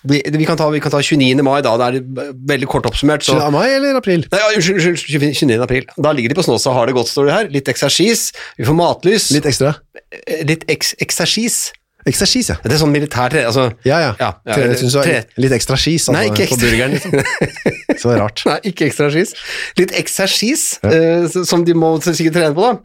de, 0.05 0.21
vi, 0.37 0.45
kan 0.45 0.59
ta, 0.59 0.67
vi 0.73 0.81
kan 0.83 0.93
ta 0.93 1.01
29. 1.01 1.41
mai, 1.45 1.61
da. 1.65 1.73
Det 1.81 1.87
er 2.03 2.29
veldig 2.53 2.69
kort 2.69 2.85
oppsummert. 2.89 3.25
Så, 3.25 3.33
29. 3.39 3.49
mai 3.57 3.65
eller 3.73 3.97
april? 3.97 4.27
Nei, 4.31 4.43
ja, 4.43 4.51
unnskyld, 4.53 4.85
unnskyld, 4.93 5.25
29. 5.33 5.57
april. 5.65 5.89
Da 5.97 6.13
ligger 6.13 6.29
de 6.35 6.37
på 6.41 6.45
Snåsa 6.45 6.69
og 6.73 6.77
har 6.81 6.91
det 6.91 6.97
godt, 6.99 7.09
står 7.09 7.31
det 7.31 7.35
her. 7.39 7.49
Litt 7.57 7.73
eksersis. 7.73 8.27
Vi 8.59 8.69
får 8.69 8.77
matlys. 8.77 9.31
Litt 9.33 9.49
ekstra. 9.49 9.73
Eh, 10.13 10.45
litt 10.47 10.67
eks 10.71 10.93
eksersis. 11.03 11.59
Ekstra 12.07 12.23
skis, 12.29 12.47
ja. 12.53 12.55
Det 12.63 12.71
er 12.71 12.79
sånn 12.79 12.93
militær 12.93 13.33
tre... 13.33 13.41
Altså, 13.49 13.65
Ja, 13.83 13.97
ja. 13.99 14.11
Ja, 14.15 14.29
ja, 14.47 14.53
Tre- 14.55 14.67
det 14.71 14.91
tre- 15.03 15.41
litt 15.43 15.51
ekstra 15.57 15.75
skis 15.75 16.05
altså, 16.07 16.13
Nei, 16.15 16.29
ikke 16.29 16.45
på 16.53 16.55
ekstra. 16.55 16.69
burgeren. 16.69 16.93
Liksom. 16.95 17.97
Så 17.99 18.13
rart. 18.15 18.43
Nei, 18.47 18.55
ikke 18.71 18.85
ekstra 18.87 19.09
skis. 19.11 19.33
Litt 19.75 19.91
eksersis, 19.99 20.63
eh, 20.87 21.27
som 21.49 21.65
de 21.67 21.75
må 21.75 21.89
sikkert 22.05 22.37
trene 22.37 22.55
på, 22.55 22.63
da. 22.63 22.77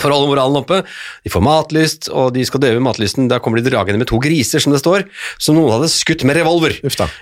For 0.00 0.10
å 0.12 0.18
holde 0.18 0.30
moralen 0.34 0.58
oppe. 0.60 0.82
De 1.24 1.32
får 1.32 1.44
matlyst, 1.46 2.08
og 2.12 2.32
de 2.36 2.44
skal 2.48 2.60
døve 2.64 2.82
matlysten. 2.84 3.28
Da 3.30 3.38
kommer 3.42 3.60
de 3.62 3.70
dragende 3.70 4.00
med 4.02 4.10
to 4.10 4.18
griser, 4.22 4.60
som 4.62 4.74
det 4.74 4.82
står, 4.82 5.06
som 5.42 5.56
noen 5.56 5.72
hadde 5.76 5.88
skutt 5.92 6.24
med 6.28 6.36
revolver. 6.36 6.74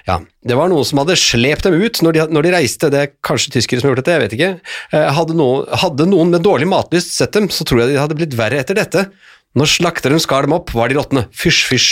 Ja, 0.09 0.21
Det 0.45 0.57
var 0.59 0.69
noen 0.73 0.85
som 0.85 0.99
hadde 1.01 1.17
slept 1.17 1.65
dem 1.69 1.79
ut 1.81 2.03
når 2.05 2.13
de, 2.19 2.25
når 2.35 2.43
de 2.49 2.55
reiste. 2.57 2.91
Det 2.93 3.01
er 3.05 3.13
kanskje 3.25 3.55
tyskere 3.57 3.81
som 3.81 3.89
har 3.89 3.95
gjort 3.95 4.03
dette, 4.05 4.17
jeg 4.19 4.25
vet 4.27 4.37
ikke. 4.39 4.51
Eh, 4.93 5.07
Hadde 5.15 5.37
noen, 5.39 5.69
hadde 5.85 6.09
noen 6.11 6.35
med 6.35 6.43
dårlig 6.45 6.67
matlyst 6.69 7.15
sett 7.15 7.33
dem, 7.37 7.49
så 7.49 7.65
tror 7.65 7.85
jeg 7.85 7.95
de 7.95 8.03
hadde 8.03 8.19
blitt 8.19 8.35
verre 8.39 8.59
etter 8.61 8.75
dette. 8.79 9.07
Når 9.55 9.71
slakteren 9.71 10.19
skar 10.19 10.43
dem 10.49 10.57
opp, 10.57 10.73
var 10.75 10.91
de 10.91 10.97
råtne. 10.99 11.29
Fysj, 11.31 11.61
fysj. 11.71 11.89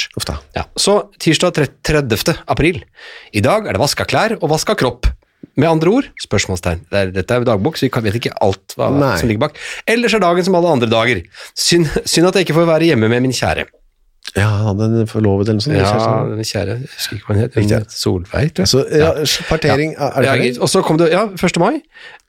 Ja, 0.59 0.65
så 0.75 0.97
tirsdag 1.23 1.55
30. 1.87 2.35
april. 2.51 2.81
I 3.31 3.41
dag 3.45 3.69
er 3.71 3.77
det 3.79 3.83
vaska 3.85 4.03
klær 4.11 4.35
og 4.41 4.51
vaska 4.51 4.75
kropp. 4.75 5.07
Med 5.61 5.69
andre 5.69 5.91
ord, 5.93 6.09
spørsmålstegn. 6.23 6.87
Det 6.89 6.99
er, 6.99 7.13
dette 7.13 7.37
er 7.37 7.45
dagbok, 7.45 7.77
så 7.77 7.85
vi 7.85 8.03
vet 8.07 8.19
ikke 8.23 8.33
alt 8.41 8.75
hva 8.79 8.89
Nei. 8.95 9.13
som 9.21 9.29
ligger 9.29 9.49
bak. 9.49 9.59
Ellers 9.91 10.15
er 10.17 10.23
dagen 10.25 10.47
som 10.47 10.57
alle 10.57 10.71
andre 10.79 10.89
dager. 10.89 11.21
Synd, 11.53 11.91
synd 12.09 12.31
at 12.31 12.39
jeg 12.39 12.47
ikke 12.49 12.57
får 12.57 12.69
være 12.71 12.89
hjemme 12.89 13.11
med 13.13 13.25
min 13.27 13.37
kjære. 13.37 13.67
Ja, 14.37 14.47
han 14.49 14.79
hadde 14.81 15.03
en 15.03 15.11
forlovet 15.11 15.51
eller 15.51 15.59
noe 15.59 15.65
sånt. 15.67 15.77
Ja, 15.77 16.13
den 16.31 16.47
kjære, 16.47 16.77
jeg 16.79 16.93
husker 16.95 17.19
ikke 17.19 17.29
hva 17.29 17.35
hun 17.35 17.43
het. 17.43 17.59
Riktig. 17.59 17.81
Solveig, 17.93 18.55
tror 18.57 18.65
jeg. 18.65 18.71
Så 18.71 18.85
ja, 18.89 19.11
partering, 19.51 19.93
er 19.99 20.25
det 20.25 20.31
Ja, 20.31 20.53
og 20.63 20.73
så 20.73 20.81
kom 20.87 21.01
det, 21.03 21.11
ja, 21.13 21.27
1. 21.37 21.61
mai. 21.61 21.83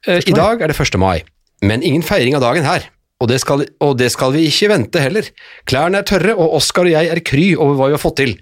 1. 0.03 0.27
I 0.27 0.35
dag 0.35 0.65
er 0.65 0.73
det 0.73 0.75
1. 0.75 0.99
mai, 0.99 1.23
men 1.63 1.85
ingen 1.85 2.03
feiring 2.03 2.35
av 2.35 2.43
dagen 2.43 2.67
her. 2.67 2.89
Og 3.23 3.29
det, 3.31 3.37
skal, 3.39 3.63
og 3.79 3.93
det 4.01 4.09
skal 4.11 4.33
vi 4.35 4.47
ikke 4.49 4.67
vente 4.73 4.99
heller. 4.99 5.29
Klærne 5.69 6.01
er 6.01 6.07
tørre, 6.09 6.33
og 6.35 6.57
Oskar 6.57 6.89
og 6.89 6.91
jeg 6.91 7.07
er 7.13 7.21
kry 7.23 7.53
over 7.55 7.77
hva 7.79 7.87
vi 7.87 7.95
har 7.95 8.01
fått 8.01 8.17
til. 8.19 8.33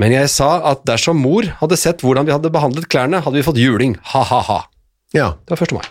Men 0.00 0.12
jeg 0.14 0.28
sa 0.32 0.54
at 0.72 0.84
dersom 0.88 1.18
mor 1.20 1.44
hadde 1.60 1.76
sett 1.76 2.00
hvordan 2.04 2.26
vi 2.28 2.32
hadde 2.32 2.50
behandlet 2.52 2.88
klærne, 2.88 3.20
hadde 3.24 3.36
vi 3.36 3.44
fått 3.46 3.60
juling. 3.60 3.96
Ha-ha-ha. 4.14 4.62
Ja, 5.12 5.34
Det 5.44 5.52
var 5.58 5.66
1. 5.66 5.72
mai. 5.76 5.84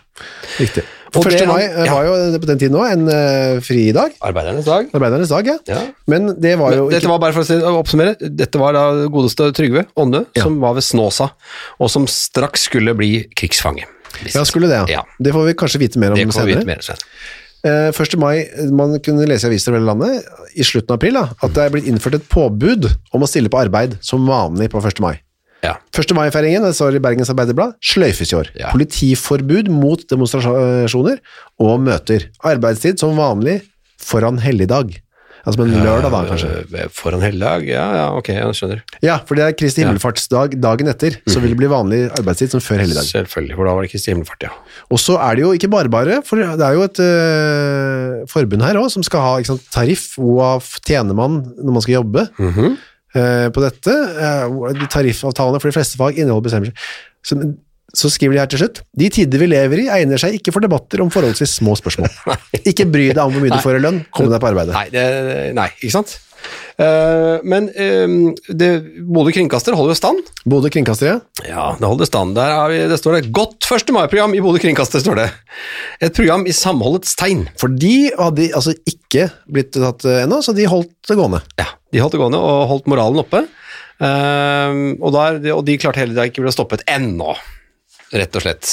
riktig. 0.58 0.84
Og 1.14 1.26
1. 1.28 1.34
det 1.42 1.48
mai 1.48 1.62
eh, 1.66 1.86
ja. 1.86 1.94
var 1.94 2.06
jo 2.08 2.40
på 2.40 2.48
den 2.48 2.58
tiden 2.62 2.78
òg 2.80 2.88
en 2.94 3.04
uh, 3.12 3.60
fridag. 3.62 4.14
Arbeidernes 4.24 4.66
dag. 4.66 4.88
Arbeidernes 4.96 5.30
dag, 5.30 5.46
ja. 5.52 5.58
Ja. 5.68 5.82
Men 6.08 6.32
det 6.42 6.56
var 6.58 6.72
jo 6.74 6.86
Men 6.88 6.94
dette 6.96 7.04
ikke 7.04 7.12
var 7.12 7.20
bare 7.26 7.36
for 7.36 7.44
å 7.68 7.74
oppsummere, 7.84 8.16
dette 8.42 8.62
var 8.62 8.74
da 8.78 8.86
godeste 9.12 9.52
Trygve 9.54 9.86
Ånde, 10.00 10.24
Ja. 10.40 10.46
som 10.48 10.58
var 10.64 10.74
ved 10.80 10.88
Snåsa, 10.88 11.30
og 11.80 11.92
som 11.92 12.08
straks 12.08 12.66
skulle 12.72 12.96
bli 12.98 13.28
krigsfange. 13.36 13.86
Ja, 14.34 14.44
skulle 14.48 14.68
det, 14.72 14.82
ja. 14.92 15.04
Det 15.20 15.32
får 15.36 15.46
vi 15.52 15.54
kanskje 15.60 15.80
vite 15.84 16.00
mer 16.00 16.16
om 16.16 16.18
Det 16.20 16.26
senere. 16.32 16.46
vi 16.48 16.56
vite 16.56 16.66
mer 16.72 16.82
senere. 16.82 17.06
Eh, 17.62 17.90
1. 17.94 18.16
mai, 18.18 18.48
man 18.74 18.96
kunne 19.06 19.28
lese 19.30 19.46
i 19.46 19.52
aviser 19.52 19.70
over 19.72 19.82
hele 19.82 19.92
landet 19.92 20.56
i 20.58 20.66
slutten 20.66 20.96
av 20.96 20.98
april 20.98 21.20
da, 21.20 21.28
at 21.46 21.54
det 21.54 21.66
er 21.66 21.74
blitt 21.76 21.90
innført 21.90 22.18
et 22.18 22.30
påbud 22.32 22.88
om 23.14 23.22
å 23.22 23.30
stille 23.30 23.52
på 23.54 23.60
arbeid 23.62 24.00
som 24.06 24.26
vanlig 24.30 24.72
på 24.74 24.82
1. 24.82 25.02
mai. 25.04 25.20
Ja. 25.62 25.76
1. 25.94 26.16
mai-feiringen, 26.18 26.66
det 26.66 26.74
står 26.74 26.98
i 26.98 27.04
Bergens 27.04 27.30
Arbeiderblad, 27.30 27.76
sløyfes 27.86 28.34
i 28.34 28.38
år. 28.40 28.50
Ja. 28.58 28.72
Politiforbud 28.74 29.70
mot 29.70 30.02
demonstrasjoner 30.10 31.22
og 31.62 31.84
møter. 31.86 32.32
Arbeidstid 32.50 32.98
som 33.02 33.14
vanlig 33.20 33.60
foran 34.02 34.42
helligdag. 34.42 34.96
Altså 35.42 35.64
en 35.64 35.72
lørdag, 35.74 36.12
da, 36.14 36.20
kanskje. 36.30 36.50
For 36.70 36.98
Foran 37.02 37.24
helligdag? 37.26 37.64
Ja, 37.66 37.86
ja, 37.98 38.04
ok, 38.18 38.28
jeg 38.36 38.58
skjønner. 38.58 38.82
Ja, 39.02 39.16
for 39.26 39.40
det 39.40 39.46
er 39.48 39.56
Kristi 39.58 39.82
himmelfartsdag 39.82 40.54
dagen 40.62 40.92
etter, 40.92 41.18
så 41.26 41.42
vil 41.42 41.56
det 41.56 41.58
bli 41.62 41.70
vanlig 41.72 42.02
arbeidstid 42.20 42.54
som 42.54 42.62
før 42.62 42.84
helligdag. 42.84 43.08
Selvfølgelig, 43.10 43.58
for 43.58 43.70
da 43.70 43.74
var 43.78 43.88
det 43.88 43.92
Kristi 43.94 44.14
himmelfart, 44.14 44.46
ja. 44.46 44.52
Og 44.94 45.02
så 45.02 45.18
er 45.18 45.40
det 45.40 45.46
jo 45.48 45.52
ikke 45.58 45.72
bare 45.74 45.90
bare, 45.90 46.20
for 46.28 46.38
det 46.42 46.68
er 46.68 46.78
jo 46.78 46.86
et 46.86 47.02
øh, 47.08 48.28
forbund 48.30 48.62
her 48.68 48.78
også, 48.84 49.00
som 49.00 49.08
skal 49.08 49.26
ha 49.26 49.34
sant, 49.50 49.66
tariff, 49.74 50.14
hvor 50.22 50.62
tjener 50.86 51.18
man 51.18 51.42
når 51.58 51.74
man 51.80 51.82
skal 51.88 51.98
jobbe 52.02 52.28
øh, 52.38 53.50
på 53.54 53.66
dette. 53.66 53.98
Øh, 54.28 54.88
tariffavtalene 54.94 55.60
for 55.60 55.68
de 55.74 55.78
fleste 55.80 55.98
fag 55.98 56.18
inneholder 56.18 56.48
bestemmelser. 56.50 56.74
Så, 57.92 58.12
skriver 58.14 58.38
de 58.38 58.42
her 58.44 58.50
til 58.52 58.64
slutt, 58.64 58.82
de 58.98 59.12
tider 59.12 59.42
vi 59.42 59.52
lever 59.52 59.84
i 59.84 59.90
egner 59.92 60.22
seg 60.22 60.38
ikke 60.38 60.54
for 60.56 60.64
debatter 60.64 61.04
om 61.04 61.12
forholdsvis 61.14 61.58
små 61.60 61.76
spørsmål. 61.80 62.12
ikke 62.72 62.88
bry 62.88 63.10
deg 63.12 63.24
om 63.24 63.34
hvor 63.36 63.44
mye 63.44 63.54
du 63.54 63.64
får 63.64 63.80
i 63.80 63.86
lønn, 63.86 64.04
kom 64.16 64.32
deg 64.32 64.44
på 64.44 64.52
arbeidet. 64.52 64.76
Nei, 64.78 64.88
det, 64.94 65.08
nei 65.58 65.70
ikke 65.80 65.96
sant? 66.00 66.20
Uh, 66.82 67.38
men 67.46 67.68
uh, 67.70 68.32
det, 68.58 68.70
Bodø 69.06 69.34
kringkaster 69.36 69.76
holder 69.78 69.94
jo 69.94 70.00
stand. 70.00 70.32
Bodø 70.50 70.72
kringkaster, 70.74 71.12
Ja, 71.12 71.20
Ja, 71.46 71.66
det 71.78 71.90
holder 71.90 72.10
stand. 72.10 72.40
Vi, 72.72 72.80
det 72.90 72.98
står 72.98 73.18
det 73.18 73.32
'Godt 73.36 73.68
1. 73.68 73.94
mai-program' 73.94 74.36
i 74.38 74.42
Bodø 74.42 74.62
kringkaster, 74.64 75.04
står 75.04 75.20
det. 75.20 75.30
Et 76.02 76.14
program 76.16 76.48
i 76.48 76.56
samholdets 76.56 77.16
tegn. 77.20 77.48
for 77.58 77.68
de 77.68 78.12
hadde 78.18 78.50
altså 78.56 78.74
ikke 78.88 79.30
blitt 79.52 79.76
tatt 79.76 80.06
øh, 80.06 80.24
ennå, 80.24 80.42
så 80.42 80.56
de 80.58 80.66
holdt 80.66 80.94
det 81.08 81.18
gående. 81.20 81.42
Ja, 81.60 81.70
de 81.94 82.02
holdt 82.02 82.16
det 82.16 82.22
gående 82.24 82.42
og 82.42 82.68
holdt 82.72 82.90
moralen 82.90 83.22
oppe. 83.22 83.46
Uh, 84.02 84.98
og, 84.98 85.12
der, 85.14 85.54
og 85.54 85.66
de 85.68 85.78
klarte 85.78 86.02
heller 86.02 86.26
ikke 86.26 86.42
å 86.42 86.48
bli 86.48 86.56
stoppet 86.56 86.82
ennå, 86.90 87.36
rett 88.14 88.36
og 88.40 88.44
slett. 88.46 88.72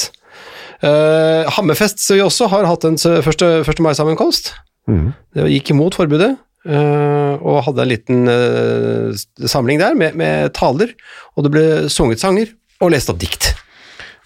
Uh, 0.83 1.43
Hammerfest 1.57 1.99
som 2.05 2.15
vi 2.19 2.23
også 2.23 2.47
har 2.53 2.67
hatt 2.69 2.85
en 2.87 2.99
s- 2.99 3.07
første, 3.27 3.49
1. 3.67 3.81
mai-sammenkomst. 3.83 4.53
Det 4.89 5.49
gikk 5.53 5.75
imot 5.77 5.99
forbudet, 5.99 6.37
Uh, 6.69 7.39
og 7.39 7.63
hadde 7.65 7.81
en 7.85 7.89
liten 7.89 8.25
uh, 8.29 9.15
samling 9.49 9.79
der 9.81 9.95
med, 9.97 10.17
med 10.19 10.51
taler, 10.53 10.91
og 11.39 11.47
det 11.47 11.53
ble 11.55 11.63
sunget 11.89 12.21
sanger 12.21 12.51
og 12.83 12.91
lest 12.93 13.09
opp 13.09 13.21
dikt. 13.23 13.47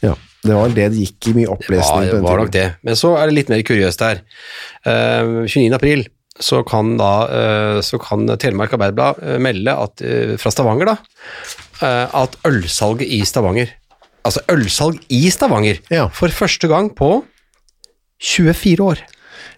Ja, 0.02 0.14
det 0.42 0.56
var 0.56 0.72
det 0.72 0.88
det 0.94 1.02
gikk 1.04 1.28
i 1.28 1.34
mye 1.36 1.52
opplesning. 1.52 2.08
var, 2.08 2.16
det 2.16 2.22
var 2.24 2.40
nok 2.40 2.50
det. 2.56 2.64
Men 2.88 2.96
så 2.98 3.12
er 3.20 3.28
det 3.30 3.36
litt 3.36 3.52
mer 3.52 3.62
kuriøst 3.68 4.02
her. 4.02 4.22
Uh, 4.88 5.44
29. 5.44 5.68
april 5.76 6.06
så 6.42 6.62
kan 6.66 6.96
da 6.98 7.12
så 7.84 8.00
kan 8.00 8.24
Telemark 8.40 8.72
Arbeiderblad 8.74 9.20
melde 9.44 9.74
at, 9.76 10.00
fra 10.40 10.50
Stavanger 10.50 10.88
da, 10.88 10.94
at 12.16 12.38
ølsalget 12.48 13.04
i 13.12 13.20
Stavanger 13.28 13.68
Altså 14.24 14.42
ølsalg 14.52 15.00
i 15.10 15.24
Stavanger 15.34 15.80
Ja. 15.90 16.08
for 16.14 16.28
første 16.28 16.68
gang 16.70 16.92
på 16.94 17.24
24 18.22 18.84
år. 18.84 19.02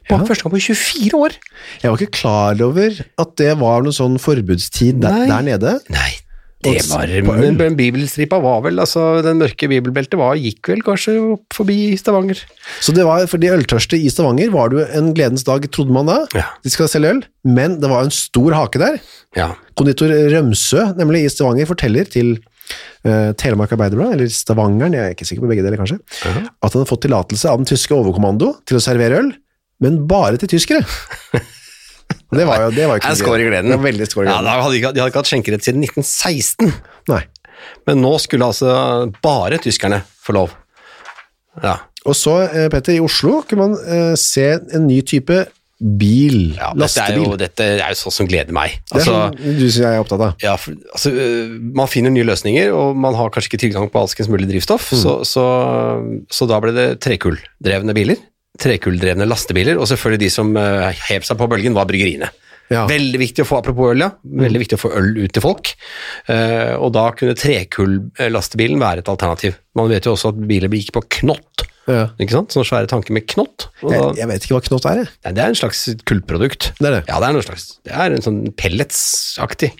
På 0.09 0.18
Ja. 0.18 0.25
Første 0.25 0.44
gang 0.44 0.52
på 0.52 0.61
24 0.61 1.14
år! 1.16 1.33
Jeg 1.83 1.90
var 1.90 1.97
ikke 1.99 2.12
klar 2.12 2.61
over 2.64 3.00
at 3.18 3.37
det 3.37 3.54
var 3.59 3.83
noen 3.83 3.92
sånn 3.97 4.18
forbudstid 4.21 5.00
der, 5.00 5.26
der 5.28 5.42
nede. 5.42 5.80
Nei, 5.92 6.11
det 6.64 6.83
var 6.88 7.06
men. 7.25 7.56
Men 7.56 7.76
bibelstripa 7.76 8.38
var 8.40 8.62
vel 8.64 8.80
altså 8.80 9.23
Den 9.25 9.37
mørke 9.40 9.68
bibelbeltet 9.68 10.16
var, 10.16 10.37
gikk 10.37 10.68
vel 10.68 10.80
kanskje 10.85 11.16
opp 11.35 11.52
forbi 11.56 11.97
Stavanger. 12.00 12.40
Så 12.80 12.92
det 12.97 13.04
var, 13.04 13.26
for 13.26 13.38
de 13.40 13.49
øltørste 13.52 13.97
i 14.00 14.09
Stavanger 14.12 14.50
var 14.52 14.68
det 14.73 14.80
jo 14.80 14.87
en 15.00 15.12
gledens 15.16 15.44
dag, 15.44 15.64
trodde 15.73 15.92
man 15.92 16.06
da. 16.09 16.18
Ja. 16.35 16.47
De 16.64 16.71
skal 16.73 16.88
selge 16.88 17.11
øl, 17.16 17.23
men 17.44 17.80
det 17.80 17.88
var 17.92 18.04
en 18.04 18.11
stor 18.12 18.52
hake 18.56 18.80
der. 18.80 19.00
Ja. 19.37 19.54
Konditor 19.76 20.09
Rømsø, 20.09 20.94
nemlig 20.97 21.25
i 21.25 21.33
Stavanger, 21.33 21.66
forteller 21.68 22.04
til 22.09 22.38
eh, 23.04 23.33
Telemark 23.40 23.73
Arbeiderblad, 23.76 24.14
eller 24.16 24.30
Stavangeren, 24.33 24.94
jeg 24.97 25.04
er 25.11 25.16
ikke 25.16 25.26
sikker 25.28 25.44
på 25.44 25.50
begge 25.52 25.64
deler 25.66 25.80
kanskje, 25.80 25.99
at 26.25 26.73
han 26.73 26.80
har 26.85 26.88
fått 26.90 27.04
tillatelse 27.06 27.50
av 27.50 27.61
den 27.61 27.68
tyske 27.68 27.94
overkommando 27.97 28.54
til 28.68 28.78
å 28.78 28.83
servere 28.85 29.21
øl, 29.23 29.33
men 29.85 30.02
bare 30.11 30.38
til 30.40 30.49
tyskere. 30.56 30.85
Det 32.35 32.44
var 32.49 32.59
jo, 32.64 32.71
det 32.75 32.85
var 32.88 32.97
jo 32.97 33.00
ikke 33.00 33.11
En 33.12 33.16
skår 33.16 33.40
i 33.40 33.44
gleden. 33.47 33.71
Det 33.71 33.76
var 33.78 33.85
veldig 33.87 34.06
skår 34.11 34.25
i 34.25 34.26
Ja, 34.26 34.33
gleden. 34.40 34.44
da 34.49 34.54
hadde 34.64 34.73
de, 34.75 34.78
ikke- 34.80 34.90
de 34.94 35.00
hadde 35.00 35.11
ikke 35.12 35.21
hatt 35.23 35.30
skjenkerett 35.30 35.64
siden 35.64 35.85
1916. 35.87 36.73
Nei. 37.09 37.21
Men 37.87 38.00
nå 38.02 38.11
skulle 38.21 38.49
altså 38.50 38.73
bare 39.23 39.59
tyskerne 39.62 40.00
få 40.25 40.35
lov. 40.35 40.50
Ja. 41.62 41.76
Og 42.04 42.16
så, 42.18 42.35
eh, 42.50 42.66
Petter, 42.68 42.97
i 42.97 43.00
Oslo 43.04 43.38
kunne 43.49 43.68
man 43.68 43.76
uh, 43.78 44.14
se 44.18 44.49
en 44.75 44.87
ny 44.88 45.00
type 45.06 45.47
bil, 45.85 46.55
ja 46.57 46.71
dette, 46.73 47.03
er 47.05 47.19
jo, 47.21 47.35
dette 47.37 47.64
er 47.76 47.91
jo 47.93 47.99
sånn 48.00 48.14
som 48.17 48.29
gleder 48.31 48.55
meg. 48.57 48.79
Det 48.88 48.95
er 48.95 49.00
Altså, 49.03 49.14
sånn 49.14 49.59
du 49.59 49.64
som 49.69 49.83
jeg 49.85 49.91
er 49.99 50.00
opptatt 50.00 50.23
av. 50.25 50.37
ja, 50.41 50.55
for, 50.57 50.79
altså, 50.97 51.11
øh, 51.12 51.57
man 51.76 51.91
finner 51.93 52.14
nye 52.14 52.25
løsninger, 52.25 52.71
og 52.73 52.97
man 52.97 53.14
har 53.19 53.29
kanskje 53.35 53.50
ikke 53.53 53.62
tilgang 53.67 53.91
på 53.93 54.00
alskens 54.00 54.31
mulig 54.33 54.49
drivstoff, 54.49 54.91
Mm. 54.95 55.03
så, 55.03 55.12
så, 55.29 55.45
så 56.33 56.49
da 56.49 56.61
ble 56.64 56.73
det 56.76 56.87
trekull-drevne 57.05 57.93
biler. 57.97 58.17
Trekull-drevne 58.61 59.26
lastebiler, 59.29 59.76
og 59.83 59.88
selvfølgelig 59.91 60.23
de 60.25 60.31
som 60.31 60.55
uh, 60.57 60.88
hev 61.11 61.26
seg 61.26 61.37
på 61.41 61.49
bølgen, 61.50 61.75
var 61.76 61.88
bryggeriene. 61.91 62.31
Ja. 62.73 62.87
Veldig 62.88 63.19
viktig 63.21 63.45
å 63.45 63.49
få, 63.50 63.59
apropos 63.61 63.91
øl, 63.93 64.00
ja. 64.07 64.11
Veldig 64.25 64.61
viktig 64.62 64.79
å 64.79 64.83
få 64.87 64.91
øl 64.97 65.11
ut 65.21 65.33
til 65.37 65.43
folk. 65.45 65.75
Eh, 66.33 66.73
og 66.81 66.95
da 66.97 67.11
kunne 67.12 67.35
trekull-lastebilen 67.37 68.81
være 68.81 69.03
et 69.05 69.11
alternativ. 69.12 69.59
Man 69.76 69.91
vet 69.91 70.07
jo 70.09 70.14
også 70.17 70.33
at 70.33 70.41
biler 70.49 70.73
gikk 70.73 70.95
på 70.97 71.03
knott, 71.21 71.67
Ja. 71.91 72.05
ikke 72.17 72.33
sant? 72.33 72.55
Sånne 72.55 72.69
svære 72.69 72.88
tanker 72.91 73.12
med 73.17 73.26
knott. 73.29 73.67
Jeg, 73.85 74.00
jeg 74.17 74.29
vet 74.31 74.47
ikke 74.47 74.57
hva 74.57 74.62
knott 74.69 74.87
er, 74.88 75.03
jeg. 75.03 75.11
nei, 75.26 75.33
det 75.37 75.43
er 75.45 75.53
en 75.53 75.59
slags 75.59 75.83
kullprodukt. 76.09 76.71
Det 76.81 76.88
er 76.88 76.97
det. 76.99 77.03
Ja, 77.11 77.19
det 77.21 77.29
er 77.29 77.37
noe 77.37 77.45
slags, 77.45 77.67
det 77.85 77.93
er 77.93 78.17
en 78.17 78.25
sånn 78.25 78.41
pelletsaktig. 78.61 79.73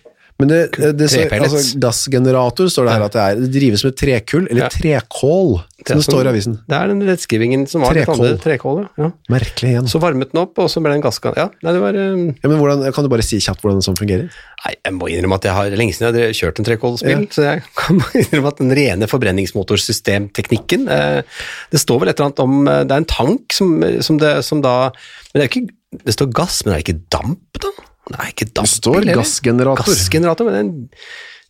Men 0.43 0.49
det, 0.50 0.57
det, 0.75 0.88
det, 0.99 1.07
altså, 1.38 1.61
gassgenerator 1.79 2.67
står 2.67 2.88
det 2.88 2.95
her 2.97 3.03
at 3.07 3.14
det 3.14 3.21
er. 3.23 3.37
Det 3.45 3.50
drives 3.55 3.85
med 3.87 3.95
trekull, 4.00 4.49
eller 4.50 4.64
Ja. 4.64 4.71
trekål, 4.75 5.53
som 5.87 6.00
det 6.00 6.07
står 6.09 6.26
i 6.26 6.31
avisen. 6.33 6.57
Det 6.67 6.75
er 6.75 6.91
den 6.91 7.03
rettskrivingen 7.07 7.69
som 7.71 7.85
var 7.85 7.95
Trekål. 7.95 8.19
Det, 8.25 8.33
Trekål, 8.43 8.81
ja. 8.99 9.11
Merkelig 9.31 9.71
igjen. 9.71 9.87
Så 9.93 10.00
varmet 10.03 10.33
den 10.33 10.41
opp, 10.43 10.59
og 10.59 10.67
så 10.73 10.83
ble 10.83 10.91
den 10.97 11.05
gasskan... 11.05 11.37
Ja, 11.38 11.47
nei, 11.62 11.75
det 11.76 11.83
var 11.85 11.95
um... 12.00 12.25
Ja, 12.35 12.50
men 12.50 12.59
hvordan, 12.59 12.83
kan 12.97 13.07
du 13.07 13.11
bare 13.12 13.23
si 13.26 13.38
kjapt 13.38 13.62
hvordan 13.62 13.79
den 13.79 13.87
sånn 13.87 14.00
fungerer? 14.00 14.26
Nei, 14.64 14.75
jeg 14.75 14.97
må 14.99 15.11
innrømme 15.12 15.38
at 15.38 15.47
jeg 15.47 15.55
har 15.55 15.79
lenge 15.79 15.95
siden 15.95 16.19
jeg 16.19 16.33
har 16.33 16.37
kjørt 16.41 16.59
en 16.59 16.69
trekålsbil, 16.71 17.14
Ja. 17.14 17.31
så 17.37 17.47
jeg 17.47 17.62
kan 17.85 18.03
innrømme 18.25 18.53
at 18.57 18.62
den 18.64 18.75
rene 18.81 19.11
forbrenningsmotorsystemteknikken 19.14 20.88
eh, 20.91 21.23
Det 21.71 21.81
står 21.83 22.03
vel 22.03 22.11
et 22.11 22.19
eller 22.19 22.31
annet 22.33 22.45
om 22.45 22.69
eh, 22.69 22.83
Det 22.88 22.95
er 22.97 23.03
en 23.05 23.11
tank 23.14 23.55
som, 23.55 23.75
som, 24.03 24.19
det, 24.19 24.35
som 24.47 24.62
da 24.64 24.75
Men 24.91 25.38
det 25.38 25.45
er 25.47 25.50
ikke 25.53 25.67
Det 26.11 26.14
står 26.17 26.33
gass, 26.35 26.62
men 26.64 26.75
det 26.75 26.81
er 26.81 26.87
ikke 26.88 27.03
damp, 27.14 27.61
da? 27.62 27.71
Nei, 28.13 28.27
ikke 28.35 28.51
dampbil. 28.53 29.15
Gassgenerator. 29.17 29.89
Gassgenerator, 29.89 30.51
men 30.51 30.59
en 30.61 30.75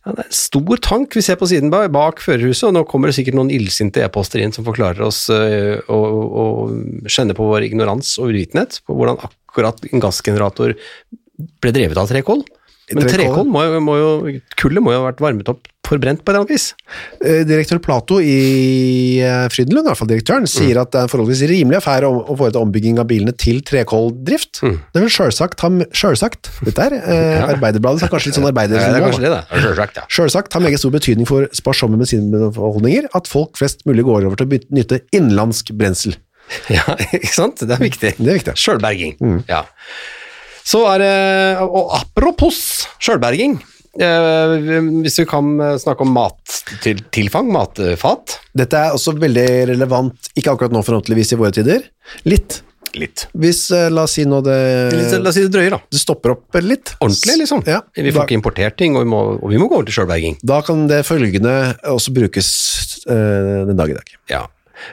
ja, 0.05 0.13
det 0.13 0.21
er 0.21 0.27
en 0.29 0.35
stor 0.37 0.81
tank 0.85 1.15
vi 1.17 1.23
ser 1.25 1.37
på 1.39 1.47
siden 1.49 1.71
bak, 1.73 1.87
bak 1.93 2.19
førerhuset, 2.21 2.67
og 2.67 2.75
nå 2.75 2.83
kommer 2.85 3.09
det 3.09 3.15
sikkert 3.17 3.39
noen 3.39 3.49
illsinte 3.53 4.03
e-poster 4.05 4.43
inn 4.43 4.53
som 4.53 4.67
forklarer 4.67 5.01
oss 5.01 5.23
øh, 5.33 5.81
å, 5.89 5.97
å 5.97 6.43
skjenne 7.09 7.33
på 7.37 7.47
vår 7.49 7.65
ignorans 7.65 8.11
og 8.21 8.29
uvitenhet 8.29 8.83
på 8.85 8.93
hvordan 8.93 9.17
akkurat 9.25 9.81
en 9.89 10.03
gassgenerator 10.03 10.75
ble 11.63 11.73
drevet 11.73 11.97
av 11.97 12.11
trekål. 12.11 12.45
Men 12.93 13.07
Trekål. 13.09 13.47
må 13.49 13.63
må 13.81 13.95
jo 13.97 14.09
Kullet 14.59 14.83
må 14.83 14.93
jo 14.93 15.01
ha 15.01 15.07
vært 15.07 15.23
varmet 15.23 15.49
opp 15.49 15.65
forbrent 15.85 16.21
på 16.25 16.31
et 16.31 16.33
eller 16.33 16.43
annet 16.43 16.53
vis. 16.53 16.65
Eh, 17.21 17.43
Direktør 17.47 17.79
Plato 17.83 18.17
i 18.21 19.19
eh, 19.21 19.45
Frydenlund, 19.53 19.85
i 19.85 19.91
hvert 19.91 19.99
fall 19.99 20.09
direktøren, 20.09 20.47
sier 20.49 20.79
at 20.81 20.91
det 20.93 21.01
er 21.01 21.07
en 21.07 21.11
forholdsvis 21.11 21.43
rimelig 21.51 21.79
affære 21.79 22.09
å, 22.09 22.35
foreta 22.37 22.61
ombygging 22.61 22.97
av 23.01 23.07
bilene 23.09 23.35
til 23.37 23.61
trekåldrift. 23.65 24.63
Det 24.65 25.03
vil 25.03 25.13
selvsagt 25.13 25.61
ha 25.65 25.71
Selvsagt. 25.95 26.51
Dette 26.65 26.87
er 26.89 26.97
eh, 26.97 27.45
Arbeiderbladet, 27.53 28.03
så 28.03 28.11
kanskje 28.11 28.31
litt 28.31 28.39
sånn 28.39 28.49
Det 28.49 28.81
er 28.81 28.99
kanskje 29.03 29.25
det, 29.25 29.33
da. 29.35 29.61
Selvsagt, 29.61 30.01
ja. 30.01 30.57
Har 30.57 30.65
meget 30.65 30.81
stor 30.81 30.93
betydning 30.95 31.29
for 31.29 31.49
sparsomme 31.55 31.99
bensinbeholdninger 32.01 33.09
at 33.17 33.29
folk 33.29 33.57
flest 33.59 33.85
mulig 33.89 34.05
går 34.07 34.29
over 34.29 34.41
til 34.41 34.49
å 34.49 34.61
nytte 34.75 35.01
innenlandsk 35.15 35.73
brensel. 35.77 36.17
ja. 36.75 36.85
Ikke 37.13 37.33
sant? 37.33 37.61
Det 37.65 37.73
er 37.77 37.81
viktig. 37.81 38.15
Det 38.19 38.29
er 38.29 38.39
viktig. 38.39 38.57
Sjølberging. 38.61 39.17
Ja. 39.49 39.65
Så 40.65 40.81
er 40.89 41.01
det 41.03 41.15
Og 41.65 41.93
apropos 41.93 42.57
sjølberging. 42.97 43.59
Eh, 43.95 44.53
hvis 45.05 45.21
vi 45.21 45.27
kan 45.29 45.53
eh, 45.61 45.77
snakke 45.79 46.03
om 46.03 46.11
mattilfang, 46.15 47.51
matfat. 47.53 48.39
Dette 48.57 48.81
er 48.81 48.95
også 48.95 49.15
veldig 49.21 49.47
relevant, 49.71 50.31
ikke 50.35 50.51
akkurat 50.51 50.75
nå 50.75 50.81
forhåpentligvis 50.83 51.31
i 51.31 51.39
våre 51.39 51.55
tider. 51.55 51.85
Litt. 52.27 52.59
Litt. 52.99 53.25
Hvis, 53.35 53.69
eh, 53.75 53.87
la 53.91 54.03
oss 54.07 54.15
si 54.17 54.25
nå 54.27 54.41
det, 54.43 54.57
la 55.15 55.29
oss 55.29 55.37
si 55.37 55.45
det 55.45 55.51
drøyer, 55.53 55.75
da. 55.75 55.79
det 55.91 56.01
stopper 56.01 56.35
opp 56.35 56.59
litt. 56.63 56.95
Ordentlig, 56.99 57.37
liksom. 57.43 57.63
Ja, 57.67 57.81
vi 57.95 58.09
får 58.09 58.21
da, 58.21 58.27
ikke 58.27 58.39
importert 58.39 58.77
ting, 58.79 58.95
og 58.95 59.05
vi 59.05 59.11
må, 59.11 59.21
og 59.39 59.51
vi 59.51 59.59
må 59.61 59.69
gå 59.71 59.79
over 59.79 59.87
til 59.87 59.99
sjølberging. 59.99 60.39
da 60.43 60.61
kan 60.65 60.85
det 60.91 61.01
følgende 61.07 61.55
også 61.91 62.15
brukes 62.15 62.51
eh, 63.07 63.63
den 63.71 63.79
dag 63.79 63.91
i 63.91 63.97
dag. 63.99 64.13
Ja. 64.31 64.43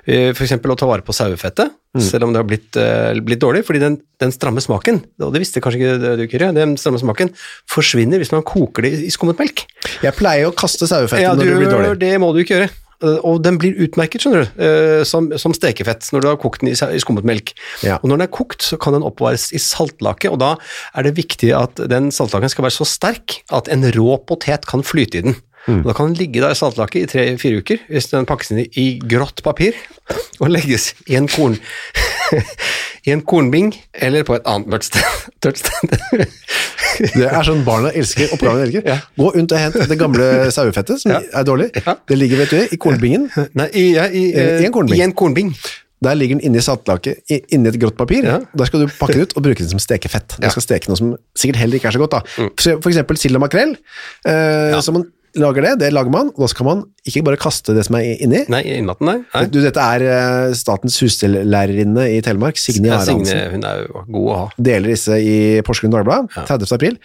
Eh, 0.07 0.31
eksempel 0.33 0.73
å 0.73 0.77
ta 0.79 0.87
vare 0.89 1.03
på 1.07 1.15
sauefettet, 1.15 1.71
selv 1.99 2.25
om 2.25 2.33
det 2.33 2.41
har 2.41 2.47
blitt, 2.49 2.77
eh, 2.81 3.19
blitt 3.21 3.41
dårlig, 3.43 3.65
fordi 3.69 3.81
den, 3.83 3.97
den 4.23 4.33
stramme 4.33 4.63
smaken, 4.65 5.03
og 5.21 5.33
det 5.35 5.43
visste 5.43 5.61
kanskje 5.61 5.81
ikke 5.83 6.17
du, 6.21 6.27
Kyrre, 6.31 6.53
den 6.57 6.77
stramme 6.81 7.01
smaken 7.03 7.33
forsvinner 7.71 8.23
hvis 8.23 8.33
man 8.33 8.45
koker 8.47 8.87
det 8.87 8.95
i 9.07 9.11
skummet 9.13 9.39
melk. 9.43 9.67
Jeg 10.03 10.15
pleier 10.17 10.49
å 10.49 10.55
kaste 10.57 10.89
sauefettet 10.89 11.27
Ja, 11.27 11.35
når 11.35 11.51
det 11.51 11.59
blir 11.61 11.71
dårlig. 11.75 11.99
det 12.01 12.15
må 12.23 12.33
du 12.33 12.41
ikke 12.45 12.57
gjøre. 12.61 12.71
Eh, 13.03 13.19
Og 13.27 13.43
den 13.43 13.59
blir 13.59 13.75
utmerket, 13.83 14.23
skjønner 14.23 14.47
du, 14.47 15.05
som, 15.05 15.27
som 15.37 15.53
stekefett 15.53 16.07
når 16.15 16.23
du 16.23 16.29
har 16.31 16.37
kokt 16.39 16.61
den 16.63 16.71
i, 16.71 16.77
i 16.79 17.01
skummet 17.03 17.27
melk. 17.27 17.51
Ja. 17.83 17.97
Og 17.99 18.07
når 18.09 18.21
den 18.23 18.27
er 18.29 18.33
kokt, 18.39 18.63
så 18.63 18.79
kan 18.79 18.95
den 18.95 19.03
oppvares 19.03 19.49
i 19.53 19.59
saltlake, 19.59 20.31
og 20.31 20.39
da 20.39 20.53
er 20.95 21.09
det 21.09 21.17
viktig 21.19 21.51
at 21.59 21.83
den 21.91 22.13
saltlaken 22.15 22.49
skal 22.53 22.69
være 22.69 22.79
så 22.79 22.87
sterk 22.87 23.41
at 23.53 23.67
en 23.75 23.83
rå 23.99 24.21
potet 24.25 24.65
kan 24.71 24.87
flyte 24.87 25.19
i 25.19 25.27
den. 25.27 25.35
Mm. 25.69 25.83
Da 25.87 25.93
kan 25.95 26.07
den 26.11 26.17
ligge 26.19 26.41
der 26.43 26.51
i 26.51 26.59
saltlake 26.59 27.03
i 27.03 27.07
tre-fire 27.07 27.61
uker, 27.63 27.79
hvis 27.89 28.09
den 28.11 28.27
pakkes 28.27 28.51
inn 28.51 28.65
i, 28.67 28.87
grått 28.99 29.43
papir 29.47 29.77
og 30.41 30.49
legges 30.51 30.93
i 31.07 31.15
en 31.15 31.29
korn 31.31 31.55
i 33.07 33.11
en 33.15 33.23
kornbing 33.27 33.73
eller 33.95 34.23
på 34.27 34.35
et 34.39 34.47
annet 34.47 34.69
mørkt 34.73 34.89
sted. 34.91 35.03
Det 37.03 37.25
er 37.25 37.45
sånn 37.47 37.63
barna 37.67 37.91
elsker 37.97 38.33
oppgaven 38.35 38.67
elsker. 38.67 38.85
Ja. 38.87 38.99
Gå 39.19 39.31
rundt 39.35 39.53
og 39.55 39.59
hent 39.63 39.79
det 39.91 39.97
gamle 40.01 40.27
sauefettet, 40.57 41.01
som 41.03 41.15
Ja. 41.15 41.21
er 41.41 41.47
dårlig. 41.49 41.71
Ja. 41.79 41.95
Det 42.09 42.19
ligger, 42.19 42.43
vet 42.43 42.53
du, 42.53 42.59
i 42.77 42.79
kornbingen. 42.81 43.31
Nei, 43.59 43.69
i, 43.73 43.85
ja, 43.97 44.05
i, 44.11 44.27
Eh, 44.35 44.61
i 44.63 44.67
en 44.69 44.75
kornbing. 44.75 44.99
I 44.99 45.05
en 45.07 45.15
kornbing. 45.17 45.55
Der 46.03 46.17
ligger 46.19 46.37
den 46.37 46.45
inni 46.51 46.61
saltlaket, 46.61 47.23
i- 47.31 47.41
inni 47.55 47.69
et 47.71 47.79
grått 47.81 47.97
papir. 47.97 48.25
Ja. 48.27 48.41
Der 48.59 48.67
skal 48.69 48.81
du 48.85 48.89
pakke 48.99 49.15
den 49.15 49.23
ut 49.23 49.37
og 49.39 49.43
bruke 49.47 49.63
den 49.63 49.71
som 49.71 49.79
stekefett. 49.79 50.37
Du 50.39 50.47
Ja. 50.47 50.51
skal 50.51 50.63
steke 50.67 50.89
noe 50.91 50.97
som 50.99 51.17
sikkert 51.39 51.57
heller 51.63 51.77
ikke 51.79 51.89
er 51.89 51.93
så 51.97 52.03
godt. 52.03 52.11
da. 52.11 52.21
For, 52.37 52.81
for 52.83 52.91
eksempel 52.91 53.17
sild 53.17 53.37
og 53.39 53.41
makrell. 53.47 53.77
Eh, 54.27 54.81
Så 54.83 54.93
man 54.93 55.07
lager 55.39 55.65
det, 55.65 55.73
det 55.81 55.91
lager 55.95 56.13
man, 56.13 56.31
og 56.35 56.45
da 56.45 56.49
skal 56.53 56.67
man 56.69 56.81
ikke 57.09 57.23
bare 57.27 57.41
kaste 57.41 57.75
det 57.77 57.85
som 57.87 57.97
er 57.99 58.11
inni. 58.23 58.43
Nei, 58.53 58.63
innmaten, 58.77 59.09
nei. 59.09 59.19
nei. 59.35 59.45
Du, 59.53 59.61
dette 59.65 59.81
er 59.81 60.05
eh, 60.07 60.55
statens 60.59 60.99
husstellærerinne 61.03 62.09
i 62.17 62.19
Telemark, 62.25 62.61
Signe 62.61 62.91
Ja, 62.91 62.99
Aronsen. 63.01 63.27
Signe, 63.31 63.47
hun 63.55 63.65
er 63.69 63.85
jo 63.87 64.03
god 64.09 64.27
å 64.33 64.41
ha. 64.43 64.49
deler 64.71 64.93
disse 64.95 65.19
i 65.23 65.37
Porsgrunn 65.67 65.95
Dagblad, 65.95 66.29
30. 66.35 66.69
april. 66.77 66.99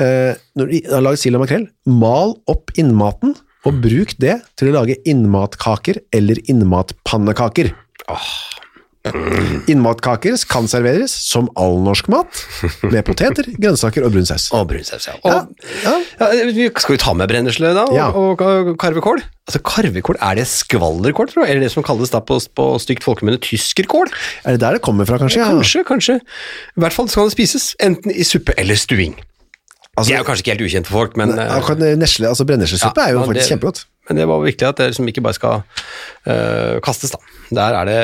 Eh, 0.00 0.32
når 0.56 0.70
du 0.72 0.90
har 0.94 1.04
laget 1.04 1.22
sild 1.22 1.38
og 1.38 1.44
makrell, 1.44 1.68
mal 1.86 2.34
opp 2.50 2.72
innmaten, 2.80 3.36
og 3.68 3.82
bruk 3.84 4.14
det 4.22 4.38
til 4.56 4.70
å 4.70 4.78
lage 4.78 4.96
innmatkaker 5.04 5.98
eller 6.16 6.38
innmatpannekaker. 6.48 7.74
Innmatkaker 9.70 10.36
kan 10.50 10.66
serveres 10.68 11.12
som 11.24 11.48
all 11.58 11.78
norsk 11.84 12.08
mat, 12.12 12.40
med 12.84 13.00
poteter, 13.06 13.46
grønnsaker 13.62 14.04
og 14.06 14.12
brun 14.14 14.26
saus. 14.28 14.48
Og 14.56 14.66
brun 14.70 14.84
saus, 14.86 15.06
ja. 15.08 15.14
Og, 15.24 15.54
Ja, 15.84 15.94
ja. 16.20 16.68
Skal 16.76 16.96
vi 16.96 17.00
ta 17.00 17.14
med 17.16 17.30
brennesle 17.30 17.72
da, 17.76 17.86
og, 17.88 18.42
og, 18.44 18.74
karvekål? 18.80 19.22
Altså, 19.48 19.62
karvekål, 19.66 20.18
er 20.20 20.36
det 20.40 20.46
skvallerkål, 20.50 21.32
tror 21.32 21.46
jeg? 21.46 21.54
Eller 21.56 21.66
det 21.66 21.72
som 21.74 21.86
kalles 21.86 22.12
da 22.12 22.20
på, 22.22 22.36
på 22.56 22.66
stygt 22.82 23.06
folkemunne 23.06 23.40
tyskerkål? 23.42 24.12
Er 24.44 24.56
det 24.58 24.62
der 24.66 24.76
det 24.78 24.84
kommer 24.84 25.08
fra, 25.08 25.18
kanskje? 25.22 25.48
Kanskje, 25.48 25.84
kanskje. 25.88 26.18
I 26.76 26.84
hvert 26.84 26.96
fall 26.96 27.08
skal 27.10 27.30
det 27.30 27.34
spises, 27.38 27.72
enten 27.82 28.12
i 28.12 28.26
suppe 28.26 28.54
eller 28.60 28.78
stuing. 28.78 29.16
Altså, 29.98 30.12
det 30.12 30.18
er 30.18 30.20
jo 30.22 30.26
kanskje 30.28 30.44
ikke 30.44 30.52
helt 30.54 30.66
ukjent 30.68 30.86
for 30.88 31.00
folk, 31.02 31.16
men, 31.18 31.32
eh, 31.40 31.96
nesle, 31.98 32.28
altså 32.30 32.46
Brenneslesuppe 32.46 33.00
Ja, 33.02 33.08
er 33.10 33.16
jo 33.16 33.24
faktisk 33.26 33.40
det- 33.40 33.48
kjempegodt. 33.56 33.80
Men 34.10 34.18
det 34.18 34.26
var 34.26 34.42
viktig 34.42 34.66
at 34.66 34.80
det 34.80 34.90
liksom 34.90 35.06
ikke 35.12 35.22
bare 35.22 35.38
skal 35.38 35.60
eh, 36.26 36.80
kastes. 36.82 37.14
da. 37.14 37.22
Der 37.54 37.78
er 37.78 37.86
det 37.86 38.00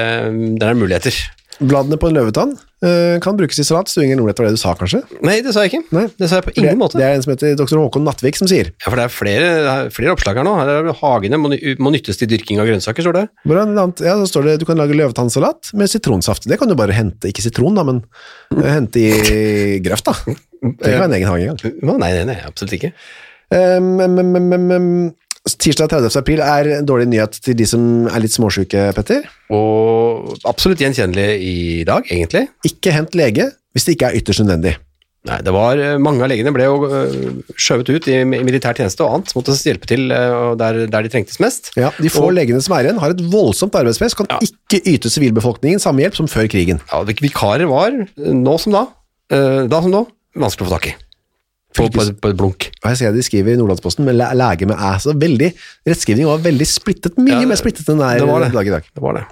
der 0.61 0.71
er 0.71 0.79
muligheter. 0.79 1.19
Bladene 1.57 1.97
på 1.97 2.11
en 2.11 2.17
løvetann 2.19 2.51
eh, 2.85 3.17
kan 3.25 3.37
brukes 3.39 3.59
i 3.59 3.65
salat. 3.65 3.89
Stuing 3.89 4.11
ingen 4.11 4.21
omelett 4.21 4.39
var 4.39 4.51
det 4.51 4.59
du 4.59 4.61
sa, 4.61 4.75
kanskje? 4.77 5.01
Nei, 5.25 5.39
det 5.45 5.55
sa 5.57 5.65
jeg 5.65 5.73
ikke. 5.73 5.81
Nei. 5.97 6.05
Det 6.21 6.29
sa 6.29 6.39
jeg 6.39 6.47
på 6.47 6.53
Det, 6.53 6.63
ingen 6.63 6.81
måte. 6.81 7.01
det 7.01 7.07
er 7.07 7.17
en 7.17 7.25
som 7.25 7.33
heter 7.33 7.57
dr. 7.57 7.81
Håkon 7.81 8.05
Nattvik 8.07 8.37
som 8.39 8.51
sier. 8.51 8.71
Ja, 8.77 8.91
for 8.91 9.01
det 9.01 9.07
er 9.07 9.15
flere, 9.15 9.49
er 9.73 9.91
flere 9.95 10.13
oppslag 10.13 10.37
her 10.39 10.47
nå. 10.47 10.53
Her 10.61 10.73
er 10.77 10.91
Hagene 11.01 11.41
må, 11.41 11.51
må 11.83 11.95
nyttes 11.95 12.21
til 12.21 12.31
dyrking 12.31 12.61
av 12.61 12.69
grønnsaker, 12.69 13.07
står 13.07 13.17
det. 13.17 13.25
Annet, 13.57 14.05
ja, 14.05 14.19
så 14.21 14.29
står 14.31 14.51
det 14.51 14.57
du 14.63 14.67
kan 14.69 14.79
lage 14.79 14.99
løvetannsalat 14.99 15.73
med 15.81 15.91
sitronsaft. 15.91 16.47
Det 16.47 16.61
kan 16.61 16.71
du 16.71 16.77
bare 16.79 16.97
hente, 16.97 17.33
ikke 17.33 17.45
sitron 17.49 17.79
da, 17.79 17.87
men 17.89 18.05
mm. 18.53 18.65
hente 18.67 19.03
i 19.03 19.81
grøft 19.85 20.13
da. 20.13 20.19
Det 20.27 20.93
kan 20.93 21.01
være 21.07 21.09
en 21.09 21.19
egen 21.19 21.31
hage 21.33 21.49
engang. 21.49 21.97
Nei, 22.05 22.13
nei, 22.21 22.27
nei, 22.35 22.41
absolutt 22.45 22.77
ikke. 22.77 22.93
Um, 23.49 23.95
um, 24.03 24.37
um, 24.53 24.91
tirsdag 25.55 25.89
30. 25.93 26.17
april 26.19 26.41
er 26.43 26.69
en 26.81 26.87
dårlig 26.89 27.07
nyhet 27.13 27.39
til 27.45 27.55
de 27.55 27.67
som 27.71 28.07
er 28.11 28.21
litt 28.25 28.35
småsyke, 28.35 28.89
Petter. 28.97 29.23
Og 29.55 30.35
absolutt 30.49 30.81
gjenkjennelig 30.83 31.29
i 31.47 31.85
dag, 31.87 32.03
egentlig. 32.11 32.49
Ikke 32.67 32.91
hent 32.97 33.15
lege 33.15 33.53
hvis 33.77 33.85
det 33.87 33.95
ikke 33.97 34.11
er 34.11 34.19
ytterst 34.19 34.43
nødvendig. 34.43 34.75
Nei, 35.27 35.41
det 35.43 35.51
var, 35.51 35.75
eh, 35.83 35.97
Mange 35.99 36.23
av 36.23 36.29
legene 36.31 36.53
ble 36.55 36.65
jo 36.69 36.87
øh, 36.87 37.15
skjøvet 37.59 37.89
ut 37.97 38.05
i 38.09 38.21
mi- 38.23 38.43
militær 38.47 38.77
tjeneste 38.79 39.03
og 39.03 39.11
annet, 39.17 39.33
måtte 39.35 39.57
hjelpe 39.59 39.87
til 39.91 40.05
øh, 40.15 40.55
der, 40.57 40.87
der 40.87 41.03
de 41.03 41.11
trengtes 41.11 41.41
mest. 41.43 41.73
Ja, 41.77 41.91
De 41.99 42.09
få 42.09 42.29
Og- 42.29 42.35
legene 42.37 42.63
som 42.63 42.77
er 42.77 42.87
igjen, 42.87 43.01
har 43.03 43.11
et 43.11 43.23
voldsomt 43.33 43.75
arbeidspress, 43.75 44.15
kan 44.15 44.27
Ja. 44.31 44.39
ikke 44.39 44.83
yte 44.87 45.11
sivilbefolkningen 45.11 45.83
samme 45.83 45.99
hjelp 46.05 46.15
som 46.15 46.29
før 46.31 46.47
krigen. 46.49 46.79
Ja, 46.93 47.03
vik- 47.03 47.21
Vikarer 47.27 47.67
var, 47.67 47.91
nå 48.17 48.55
som 48.61 48.73
da, 48.73 48.87
da 49.67 49.83
som 49.83 49.91
nå, 49.91 50.07
vanskelig 50.39 50.67
å 50.67 50.71
få 50.71 50.79
tak 50.79 50.87
i. 50.93 50.95
På, 51.77 51.89
på, 51.93 52.07
på 52.23 52.31
et 52.33 52.39
blunk. 52.39 52.69
De 52.83 53.25
skriver 53.27 53.53
i 53.53 53.59
Nordlandsposten 53.61 54.07
med 54.07 54.17
lege 54.17 54.69
med 54.69 54.77
æ, 54.77 54.95
så 55.05 55.13
veldig, 55.17 55.51
rettskrivning 55.89 56.29
var 56.29 56.41
veldig 56.45 56.69
splittet, 56.69 57.19
mye 57.21 57.43
Ja, 57.43 57.51
mer 57.51 57.61
splittet 57.61 57.91
enn 57.93 58.01
det 58.01 58.15
er 58.15 58.25
i 58.25 58.55
dag 58.55 58.71
i 58.73 58.75
dag. 58.79 58.89
Det 58.95 59.05
var 59.05 59.21
det. 59.21 59.27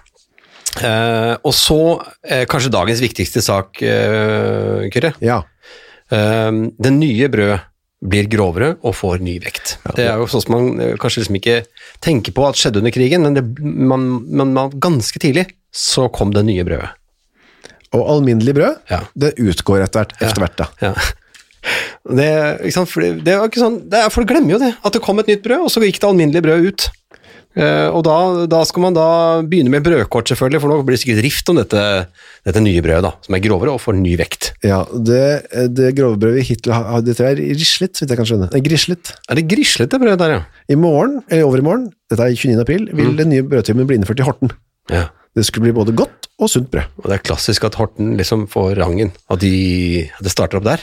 Eh, 0.84 1.32
og 1.46 1.54
så 1.54 1.80
eh, 2.26 2.44
kanskje 2.50 2.72
dagens 2.74 3.02
viktigste 3.04 3.42
sak, 3.44 3.80
eh, 3.82 4.88
Kyrre. 4.92 5.14
Ja, 5.24 5.42
Eh, 6.12 6.50
den 6.84 7.00
nye 7.00 7.28
brød 7.32 7.70
blir 8.04 8.26
grovere 8.28 8.74
og 8.84 8.96
får 8.98 9.22
ny 9.24 9.38
vekt. 9.40 9.78
Det 9.96 10.04
er 10.04 10.20
jo 10.20 10.26
sånn 10.28 10.44
som 10.44 10.54
man 10.56 10.82
eh, 10.82 10.96
kanskje 11.00 11.22
liksom 11.22 11.38
ikke 11.40 11.56
tenker 12.04 12.34
på 12.36 12.44
at 12.44 12.60
skjedde 12.60 12.82
under 12.82 12.92
krigen, 12.94 13.24
men, 13.24 13.38
det, 13.38 13.44
man, 13.64 14.04
man, 14.28 14.52
man, 14.56 14.74
ganske 14.76 15.20
tidlig 15.22 15.46
så 15.74 16.10
kom 16.12 16.34
det 16.34 16.44
nye 16.46 16.66
brødet. 16.66 16.92
og 17.94 18.08
alminnelig 18.10 18.54
brød, 18.56 18.78
Ja. 18.90 19.00
det 19.14 19.36
utgår 19.38 19.84
etter 19.84 20.02
hvert, 20.02 20.16
etter 20.20 20.42
hvert 20.42 20.56
da. 20.58 20.66
Ja. 20.82 20.92
Det? 22.04 22.28
For 22.90 23.00
det, 23.00 23.14
det 23.24 23.38
sånn, 23.57 23.78
det 23.88 24.02
er, 24.02 24.11
Folk 24.12 24.28
glemmer 24.28 24.57
jo 24.57 24.61
det, 24.61 24.74
at 24.85 24.92
det 24.92 25.00
kom 25.05 25.22
et 25.22 25.31
nytt 25.31 25.44
brød, 25.46 25.64
og 25.64 25.72
så 25.72 25.81
gikk 25.81 26.02
det 26.02 26.11
alminnelige 26.11 26.44
brød 26.44 26.68
ut. 26.68 26.90
Uh, 27.55 27.87
og 27.94 28.00
da, 28.02 28.14
da 28.50 28.64
skal 28.66 28.83
man 28.83 28.96
da 28.96 29.05
begynne 29.46 29.70
med 29.70 29.85
brødkort, 29.87 30.26
selvfølgelig, 30.26 30.59
for 30.61 30.72
nå 30.72 30.78
blir 30.83 30.96
det 30.96 31.02
sikkert 31.05 31.22
rift 31.22 31.52
om 31.52 31.61
dette, 31.61 31.83
dette 32.48 32.62
nye 32.64 32.83
brødet, 32.83 33.05
da, 33.07 33.12
som 33.22 33.37
er 33.38 33.42
grovere 33.44 33.76
og 33.76 33.78
får 33.85 33.94
ny 34.00 34.16
vekt. 34.18 34.48
Ja, 34.66 34.81
det, 34.90 35.20
det 35.70 35.92
grove 35.94 36.18
brødet 36.18 36.48
Hitler 36.48 36.74
har, 36.74 37.05
det 37.07 37.14
tror 37.14 37.31
er 37.31 37.38
rislet, 37.55 37.94
hvis 37.94 38.11
jeg 38.11 38.18
kan 38.18 38.26
skjønne. 38.26 38.50
Nei, 38.50 38.62
grislet. 38.66 39.14
Er 39.31 39.38
det 39.38 39.46
grislete 39.52 40.02
brød 40.02 40.18
der, 40.24 40.35
ja? 40.35 40.40
I 40.66 40.76
morgen, 40.83 41.20
eller 41.31 41.46
over 41.46 41.62
i 41.62 41.66
morgen, 41.68 41.87
dette 42.11 42.26
er 42.26 42.35
29. 42.35 42.59
april, 42.66 42.88
vil 42.90 43.12
Mm. 43.14 43.16
den 43.22 43.31
nye 43.37 43.46
brødtimen 43.55 43.87
bli 43.87 44.00
innført 44.02 44.18
i 44.20 44.26
Horten. 44.26 44.50
ja. 44.90 45.07
Det 45.35 45.44
skulle 45.47 45.66
bli 45.68 45.75
både 45.75 45.94
godt 45.99 46.29
og 46.38 46.51
sunt 46.51 46.70
brød. 46.70 46.87
Og 47.03 47.11
det 47.11 47.18
er 47.18 47.25
klassisk 47.27 47.64
at 47.66 47.75
Horten 47.79 48.14
liksom 48.18 48.47
får 48.51 48.75
rangen, 48.79 49.12
at, 49.31 49.40
de, 49.42 50.07
at 50.18 50.23
det 50.27 50.33
starter 50.35 50.59
opp 50.61 50.66
der. 50.66 50.83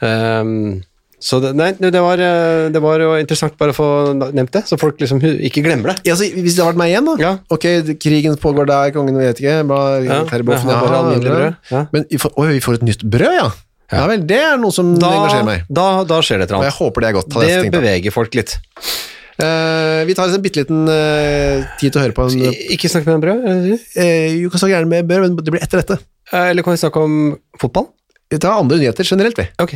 Um, 0.00 0.82
så 1.24 1.38
det, 1.40 1.54
nei, 1.56 1.70
det 1.80 2.00
var, 2.04 2.20
eh, 2.20 2.66
det 2.72 2.80
var 2.84 3.00
jo 3.00 3.14
interessant 3.16 3.54
bare 3.56 3.72
å 3.72 3.76
få 3.76 3.86
nevnt 4.18 4.52
det, 4.52 4.64
så 4.68 4.76
folk 4.76 4.98
liksom 5.00 5.22
ikke 5.24 5.62
glemmer 5.64 5.94
det. 5.94 6.10
Ja, 6.10 6.16
så 6.20 6.26
hvis 6.28 6.52
det 6.56 6.60
hadde 6.60 6.74
vært 6.74 6.80
meg 6.82 6.92
igjen 6.92 7.08
da, 7.08 7.14
Ja. 7.22 7.30
ok, 7.54 7.64
krigen 8.02 8.36
pågår 8.42 8.68
der, 8.68 8.92
kongen 8.92 9.16
vet 9.16 9.40
ikke, 9.40 9.54
bare, 9.70 10.02
Ja, 10.04 10.18
terrorboffen, 10.28 10.68
jeg 10.68 10.84
bare 10.84 10.98
alminnelig 11.00 11.32
brød, 11.32 11.56
ja. 11.70 11.86
Men 11.94 12.04
vi 12.10 12.20
får, 12.20 12.34
oi, 12.36 12.48
vi 12.58 12.60
får 12.66 12.74
et 12.80 12.86
nytt 12.90 13.06
brød, 13.08 13.38
ja. 13.40 13.48
Ja, 13.94 14.04
vel, 14.10 14.26
det 14.26 14.40
er 14.42 14.60
noe 14.60 14.72
som 14.74 14.94
Da, 14.98 15.10
engasjerer 15.16 15.48
meg. 15.48 15.64
da, 15.70 15.88
da 16.08 16.20
skjer 16.24 16.40
det 16.40 16.50
et 16.50 16.54
Og 16.56 16.64
jeg 16.66 16.76
håper 16.76 17.04
det 17.04 17.08
er 17.08 17.16
godt, 17.16 17.40
Det 17.40 17.72
beveger 17.72 18.12
folk 18.12 18.34
litt. 18.36 18.56
Eh, 19.42 20.04
vi 20.06 20.14
tar 20.14 20.28
en 20.28 20.36
en 20.38 20.42
bitteliten 20.44 20.84
uh, 20.86 21.64
tid 21.80 21.90
til 21.90 21.98
å 21.98 22.04
høre 22.04 22.14
på 22.14 22.26
en 22.28 22.44
I- 22.52 22.76
Ikke 22.76 22.86
snakke 22.90 23.08
med 23.10 23.16
en 23.16 23.24
brød, 23.24 23.40
eh, 23.98 24.36
kan 24.52 24.62
snakke 24.62 24.76
gjerne 24.76 24.92
med 24.92 25.08
brød, 25.08 25.24
men 25.26 25.36
det 25.42 25.50
blir 25.56 25.62
etter 25.64 25.82
dette. 25.82 25.98
Eller 26.32 26.62
kan 26.62 26.76
vi 26.76 26.82
snakke 26.84 27.02
om 27.02 27.16
fotball? 27.60 27.88
Vi 28.30 28.38
tar 28.38 28.54
andre 28.60 28.78
nyheter 28.78 29.04
generelt, 29.04 29.36
vi. 29.38 29.48
Ok. 29.58 29.74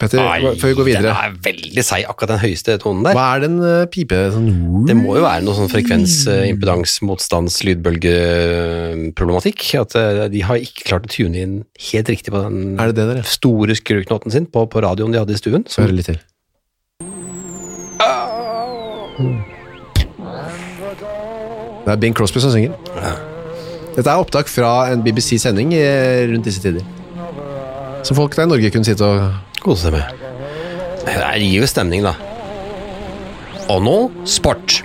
Petter, 0.00 0.20
før 0.56 0.70
vi 0.70 0.76
går 0.78 0.86
videre. 0.86 1.10
Den 1.10 1.12
er 1.12 1.34
veldig 1.44 1.82
seig, 1.84 2.06
akkurat 2.08 2.30
den 2.32 2.40
høyeste 2.40 2.76
tonen 2.80 3.04
der. 3.04 3.12
Hva 3.18 3.24
er 3.36 3.42
den 3.44 3.58
uh, 3.60 3.84
pipe? 3.92 4.16
Sånn, 4.32 4.46
Det 4.88 4.96
må 4.96 5.18
jo 5.18 5.24
være 5.26 5.44
noe 5.44 5.56
sånn 5.58 5.68
frekvens, 5.68 6.14
uh, 6.30 6.48
impedans, 6.48 6.94
motstands, 7.04 7.58
lydbølgeproblematikk. 7.68 9.66
At 9.82 9.96
uh, 10.00 10.24
de 10.32 10.40
har 10.48 10.56
ikke 10.56 10.86
klart 10.88 11.04
å 11.04 11.12
tune 11.12 11.36
inn 11.36 11.54
helt 11.90 12.08
riktig 12.12 12.32
på 12.32 12.40
den 12.46 12.78
det 12.80 13.04
det 13.10 13.26
store 13.28 13.76
skruknoten 13.76 14.32
sin 14.32 14.46
på, 14.48 14.64
på 14.72 14.80
radioen 14.82 15.12
de 15.12 15.20
hadde 15.20 15.36
i 15.36 15.40
stuen. 15.40 15.66
Så 15.68 15.76
Så, 15.76 15.84
hører 15.84 15.96
litt 15.98 16.08
til. 16.08 16.20
Det 21.84 21.92
er 21.92 22.00
Bing 22.00 22.16
Crosby 22.16 22.40
som 22.40 22.52
synger. 22.54 22.72
Dette 23.96 24.08
er 24.08 24.16
opptak 24.16 24.48
fra 24.48 24.88
en 24.94 25.04
BBC-sending 25.04 25.76
rundt 26.32 26.48
disse 26.48 26.64
tider. 26.64 26.99
Som 28.02 28.16
folk 28.16 28.36
der 28.36 28.48
i 28.48 28.50
Norge 28.50 28.70
kunne 28.72 28.86
sitte 28.88 29.04
og 29.04 29.60
kose 29.60 29.88
seg 29.88 29.96
med. 29.98 30.20
Det 31.04 31.16
gir 31.42 31.60
jo 31.60 31.68
stemning, 31.68 32.04
da. 32.06 32.14
Og 33.70 33.82
nå 33.84 33.96
sport. 34.28 34.80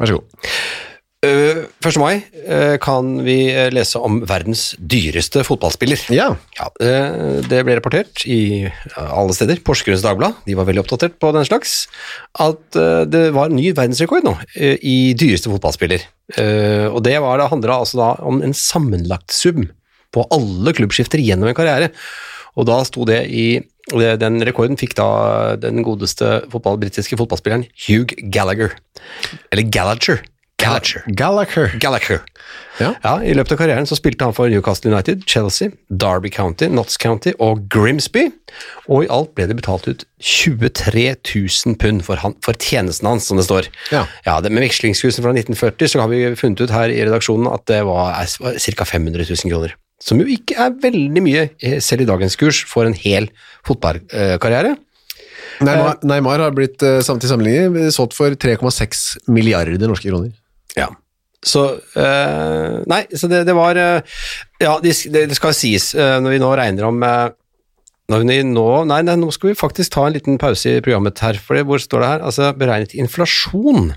Vær 0.00 0.10
så 0.10 0.16
god. 0.18 0.48
Uh, 1.24 1.62
1. 1.80 1.96
mai 2.02 2.18
eh, 2.20 2.74
kan 2.82 3.14
vi 3.24 3.46
eh, 3.48 3.70
lese 3.72 3.96
om 3.96 4.18
verdens 4.28 4.74
dyreste 4.76 5.40
fotballspiller. 5.46 6.02
Ja. 6.12 6.26
Ja, 6.58 6.66
Det 7.48 7.62
ble 7.64 7.78
rapportert 7.78 8.26
i 8.28 8.66
alle 8.98 9.32
steder. 9.36 9.62
Porsgrunns 9.64 10.04
Dagblad 10.04 10.42
de 10.44 10.58
var 10.58 10.68
veldig 10.68 10.82
oppdatert 10.82 11.16
på 11.22 11.30
den 11.32 11.46
slags. 11.48 11.86
At 12.36 12.76
det 13.08 13.22
var 13.32 13.54
ny 13.54 13.70
verdensrekord 13.70 14.26
nå 14.26 14.34
i 14.60 15.14
dyreste 15.16 15.48
fotballspiller. 15.54 16.04
Og 16.92 17.00
det 17.06 17.16
var, 17.24 17.40
det 17.40 17.48
handla 17.54 17.80
altså 17.86 18.02
da 18.02 18.10
om 18.26 18.42
en 18.44 18.56
sammenlagt 18.56 19.32
sum 19.32 19.64
på 20.14 20.26
alle 20.34 20.74
klubbskifter 20.76 21.22
gjennom 21.22 21.50
en 21.50 21.58
karriere. 21.58 21.90
Og 22.54 22.68
da 22.70 22.80
sto 22.86 23.06
det 23.08 23.24
i 23.34 23.46
den 23.90 24.38
rekorden 24.46 24.78
fikk 24.80 24.94
da 24.96 25.08
den 25.60 25.82
godeste 25.84 26.44
fotball, 26.52 26.78
britiske 26.80 27.18
fotballspilleren 27.20 27.66
Hugh 27.86 28.14
Gallagher. 28.32 28.78
Eller 29.50 29.68
Gallagher. 29.68 30.22
Gallagher. 30.64 31.02
Gallagher. 31.06 31.78
Gallagher. 31.78 32.22
Ja. 32.78 32.94
Ja, 33.02 33.12
I 33.22 33.34
løpet 33.34 33.54
av 33.54 33.58
karrieren 33.60 33.86
så 33.86 33.98
spilte 33.98 34.24
han 34.26 34.34
for 34.34 34.50
Newcastle 34.50 34.90
United, 34.90 35.26
Chelsea, 35.30 35.74
Derby 35.90 36.30
County, 36.32 36.68
Notts 36.72 36.96
County 37.00 37.34
og 37.42 37.66
Grimsby. 37.70 38.28
Og 38.88 39.04
i 39.04 39.10
alt 39.12 39.34
ble 39.36 39.48
det 39.50 39.58
betalt 39.58 39.86
ut 39.90 40.06
23 40.22 41.06
000 41.18 41.78
pund 41.82 42.04
for, 42.06 42.22
han, 42.22 42.36
for 42.44 42.56
tjenesten 42.56 43.10
hans, 43.10 43.28
som 43.28 43.38
det 43.38 43.46
står. 43.46 43.70
Ja. 43.92 44.06
det, 44.40 44.52
Med 44.54 44.66
vekslingskursen 44.66 45.26
fra 45.26 45.34
1940 45.34 45.92
så 45.92 46.02
har 46.02 46.10
vi 46.12 46.24
funnet 46.38 46.64
ut 46.64 46.74
her 46.74 46.90
i 46.90 47.02
redaksjonen 47.02 47.50
at 47.50 47.66
det 47.70 47.82
var, 47.86 48.14
var 48.40 48.58
ca. 48.58 48.88
500 48.94 49.26
000 49.28 49.52
kroner. 49.52 49.76
Som 50.04 50.20
jo 50.20 50.28
ikke 50.28 50.56
er 50.60 50.74
veldig 50.82 51.22
mye, 51.24 51.46
eh, 51.64 51.78
selv 51.84 52.04
i 52.04 52.08
dagens 52.08 52.36
kurs, 52.40 52.60
for 52.68 52.88
en 52.88 52.96
hel 52.96 53.30
fotballkarriere. 53.66 54.74
Neymar, 55.64 56.00
Neymar 56.02 56.42
har 56.42 56.54
blitt 56.54 56.82
eh, 56.84 57.00
samtidig 57.04 57.30
sammenlignet 57.30 57.94
solgt 57.94 58.16
for 58.16 58.34
3,6 58.34 59.30
milliarder 59.32 59.88
norske 59.88 60.10
kroner. 60.10 60.34
Ja. 60.76 60.90
Så 61.44 61.62
eh, 62.00 62.76
Nei, 62.88 63.02
så 63.12 63.28
det, 63.28 63.42
det 63.44 63.54
var 63.56 63.76
eh, 63.76 64.18
Ja, 64.62 64.78
det, 64.82 64.94
det 65.12 65.36
skal 65.36 65.56
sies, 65.56 65.90
eh, 65.92 66.16
når 66.24 66.36
vi 66.36 66.42
nå 66.42 66.52
regner 66.56 66.88
om 66.88 67.02
eh, 67.04 67.34
når 68.12 68.24
vi 68.28 68.38
nå, 68.44 68.66
nei, 68.88 69.00
nei, 69.06 69.14
nå 69.16 69.30
skal 69.32 69.50
vi 69.50 69.56
faktisk 69.56 69.94
ta 69.94 70.02
en 70.04 70.16
liten 70.16 70.36
pause 70.40 70.74
i 70.76 70.82
programmet 70.84 71.22
her, 71.24 71.38
for 71.40 71.56
hvor 71.64 71.80
står 71.80 72.02
det 72.02 72.10
her? 72.10 72.24
Altså 72.28 72.50
beregnet 72.60 72.92
inflasjon. 73.00 73.94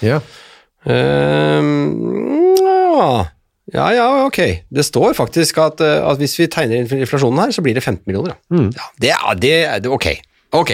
Ja. 0.00 0.22
Uh, 0.88 1.60
ja. 2.56 3.10
Ja, 3.74 3.88
ja, 3.96 4.06
ok. 4.26 4.38
Det 4.70 4.84
står 4.86 5.14
faktisk 5.18 5.58
at, 5.58 5.80
eh, 5.80 5.98
at 6.06 6.18
hvis 6.18 6.36
vi 6.38 6.46
tegner 6.52 6.84
inflasjonen 6.84 7.38
her, 7.44 7.50
så 7.56 7.62
blir 7.64 7.74
det 7.74 7.82
15 7.82 8.04
millioner. 8.06 8.36
Ja. 8.50 8.68
Ja, 8.70 8.92
det, 9.00 9.10
er, 9.16 9.34
det 9.42 9.54
er 9.66 9.80
det- 9.80 9.90
ok. 9.92 10.06
Ok. 10.56 10.70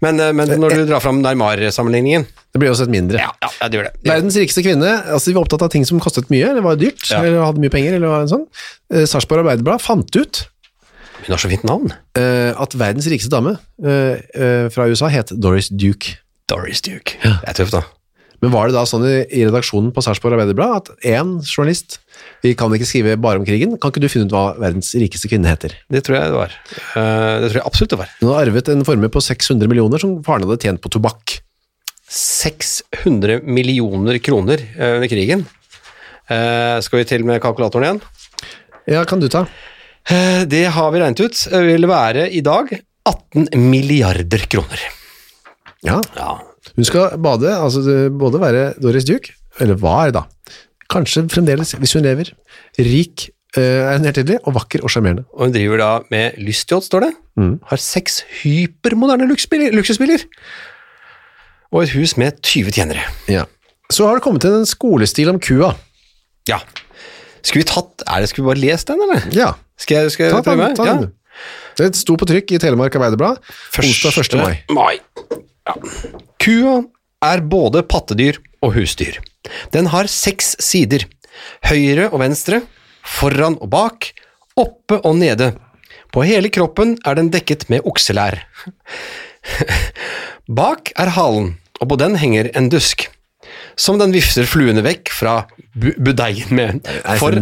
Men, 0.00 0.18
eh, 0.18 0.32
men 0.32 0.48
når 0.58 0.72
du 0.74 0.86
drar 0.88 1.00
fram 1.04 1.20
Neymar-sammenligningen 1.22 2.24
Det 2.52 2.58
blir 2.60 2.70
også 2.72 2.84
et 2.88 2.90
mindre. 2.92 3.18
ja, 3.20 3.30
ja, 3.42 3.48
ja, 3.60 3.68
det 3.68 3.78
gjør 3.78 3.84
det. 3.90 3.92
Verdens 4.08 4.36
rikeste 4.36 4.62
kvinne, 4.64 4.90
altså 5.12 5.26
de 5.30 5.34
var 5.36 5.44
opptatt 5.44 5.62
av 5.62 5.70
ting 5.70 5.84
som 5.88 6.00
kostet 6.00 6.28
mye, 6.32 6.48
eller 6.50 6.60
var 6.64 6.76
dyrt, 6.76 7.04
Ja. 7.10 7.20
eller 7.22 7.44
hadde 7.44 7.60
mye 7.60 7.70
penger, 7.70 7.94
eller 7.96 8.20
en 8.22 8.28
sånn. 8.28 8.46
Eh, 8.92 9.04
Sarpsborg 9.06 9.40
Arbeiderblad 9.44 9.80
fant 9.80 10.16
ut 10.16 10.46
Hun 11.24 11.32
har 11.36 11.38
så 11.38 11.48
fint 11.48 11.62
navn. 11.64 11.92
eh, 12.16 12.52
at 12.60 12.72
verdens 12.74 13.06
rikeste 13.06 13.30
dame 13.30 13.58
eh, 13.84 14.20
eh, 14.34 14.68
fra 14.68 14.88
USA 14.88 15.08
het 15.08 15.28
Doris 15.38 15.68
Duke. 15.68 16.16
Doris 16.48 16.80
Duke. 16.82 17.16
Det 17.22 17.48
er 17.48 17.52
tøft, 17.54 17.72
da. 17.72 17.82
Men 18.42 18.50
var 18.50 18.66
det 18.66 18.74
da 18.74 18.82
sånn 18.84 19.04
i, 19.06 19.22
i 19.30 19.44
redaksjonen 19.46 19.92
på 19.94 20.02
Sarpsborg 20.02 20.34
Arbeiderblad 20.34 20.76
at 20.76 20.90
én 21.06 21.38
journalist 21.46 22.00
Vi 22.42 22.54
kan 22.58 22.72
ikke 22.74 22.88
skrive 22.88 23.14
bare 23.22 23.38
om 23.38 23.44
krigen. 23.46 23.76
Kan 23.78 23.92
ikke 23.92 24.02
du 24.02 24.08
finne 24.10 24.26
ut 24.26 24.34
hva 24.34 24.56
verdens 24.58 24.90
rikeste 24.98 25.30
kvinne 25.30 25.46
heter? 25.50 25.76
Det 25.92 26.02
tror 26.06 26.18
jeg 26.18 26.32
det 26.32 26.38
var. 26.40 26.54
Eh, 26.98 27.34
det 27.44 27.50
tror 27.52 27.58
jeg 27.60 27.66
absolutt 27.68 27.94
det 27.94 27.98
var. 28.00 28.12
Hun 28.20 28.30
har 28.32 28.40
arvet 28.48 28.70
en 28.72 28.84
formue 28.88 29.12
på 29.14 29.22
600 29.22 29.70
millioner 29.70 30.02
som 30.02 30.16
faren 30.26 30.46
hadde 30.48 30.58
tjent 30.64 30.82
på 30.82 30.90
tobakk. 30.92 31.36
600 32.12 33.40
millioner 33.46 34.18
kroner 34.24 34.58
eh, 34.74 34.96
under 34.98 35.12
krigen. 35.12 35.44
Eh, 36.26 36.78
skal 36.82 37.02
vi 37.02 37.06
til 37.12 37.26
med 37.28 37.42
kalkulatoren 37.44 37.86
igjen? 37.86 38.02
Ja, 38.90 39.04
kan 39.06 39.22
du 39.22 39.28
ta? 39.30 39.46
Det 40.50 40.64
har 40.74 40.88
vi 40.90 40.98
regnet 40.98 41.20
ut. 41.22 41.38
Det 41.52 41.60
vil 41.62 41.86
være 41.86 42.24
i 42.34 42.40
dag 42.42 42.72
18 43.06 43.46
milliarder 43.70 44.48
kroner. 44.50 44.82
Ja, 45.86 46.00
Ja, 46.16 46.40
Hun 46.76 46.86
skal 46.86 47.16
bade, 47.18 47.50
altså 47.54 47.82
både 48.10 48.40
være 48.40 48.62
Doris 48.82 49.06
Duke, 49.06 49.32
eller 49.60 49.78
var 49.78 50.12
da, 50.14 50.22
kanskje 50.92 51.24
fremdeles, 51.32 51.72
hvis 51.80 51.94
hun 51.96 52.04
lever, 52.06 52.30
rik, 52.78 53.30
eh, 53.56 53.62
er 53.88 53.96
hun 53.98 54.04
helt 54.08 54.18
tydelig, 54.20 54.38
og 54.46 54.54
vakker 54.58 54.84
og 54.84 54.92
sjarmerende. 54.92 55.24
og 55.32 55.46
hun 55.46 55.54
driver 55.56 55.80
da 55.82 55.90
med 56.12 56.38
lystyacht, 56.38 56.86
står 56.88 57.06
det. 57.08 57.12
Har 57.70 57.80
seks 57.80 58.22
hypermoderne 58.42 59.26
luksusbiler. 59.28 60.24
Og 61.72 61.82
et 61.86 61.94
hus 61.96 62.16
med 62.20 62.36
20 62.44 62.70
tjenere. 62.76 63.04
Ja. 63.28 63.44
Så 63.92 64.06
har 64.06 64.16
det 64.18 64.22
kommet 64.24 64.44
til 64.44 64.52
en 64.58 64.68
skolestil 64.68 65.30
om 65.32 65.40
kua. 65.40 65.72
Ja. 66.48 66.58
Skulle 67.42 67.64
vi 67.64 67.70
tatt 67.72 68.02
Er 68.06 68.20
det, 68.20 68.28
skulle 68.30 68.46
vi 68.46 68.52
bare 68.54 68.62
lest 68.70 68.88
den, 68.88 69.00
eller? 69.02 69.24
Ja, 69.34 69.52
Skal 69.80 70.02
jeg, 70.04 70.12
skal 70.14 70.24
jeg 70.28 70.32
ta, 70.34 70.42
ta, 70.42 70.52
prøve? 70.54 70.74
ta 70.76 70.84
den. 70.84 71.02
Ja. 71.08 71.86
Det 71.88 71.96
sto 71.96 72.14
på 72.20 72.26
trykk 72.28 72.52
i 72.52 72.58
Telemark 72.60 72.94
Arbeiderblad 72.94 73.38
onsdag 73.80 74.18
1. 74.20 74.36
mai. 74.38 74.58
mai. 74.70 74.98
Ja. 75.66 75.74
Kua 76.38 76.74
er 77.24 77.40
både 77.40 77.82
pattedyr 77.88 78.38
og 78.62 78.76
husdyr. 78.76 79.18
Den 79.74 79.90
har 79.92 80.10
seks 80.10 80.54
sider. 80.62 81.06
Høyre 81.66 82.08
og 82.12 82.20
venstre, 82.22 82.62
foran 83.02 83.58
og 83.60 83.70
bak, 83.72 84.12
oppe 84.58 85.00
og 85.02 85.16
nede. 85.18 85.52
På 86.12 86.24
hele 86.28 86.50
kroppen 86.52 86.96
er 87.08 87.16
den 87.18 87.30
dekket 87.32 87.68
med 87.72 87.86
okselær. 87.88 88.38
Bak 90.58 90.92
er 91.00 91.12
halen, 91.16 91.54
og 91.80 91.88
på 91.92 91.98
den 91.98 92.18
henger 92.20 92.50
en 92.58 92.68
dusk, 92.70 93.06
som 93.80 93.98
den 93.98 94.12
vifter 94.14 94.46
fluene 94.46 94.84
vekk 94.84 95.10
fra 95.14 95.36
bu 95.72 95.92
budeien 95.96 96.52
med. 96.54 96.84
For-? 97.18 97.38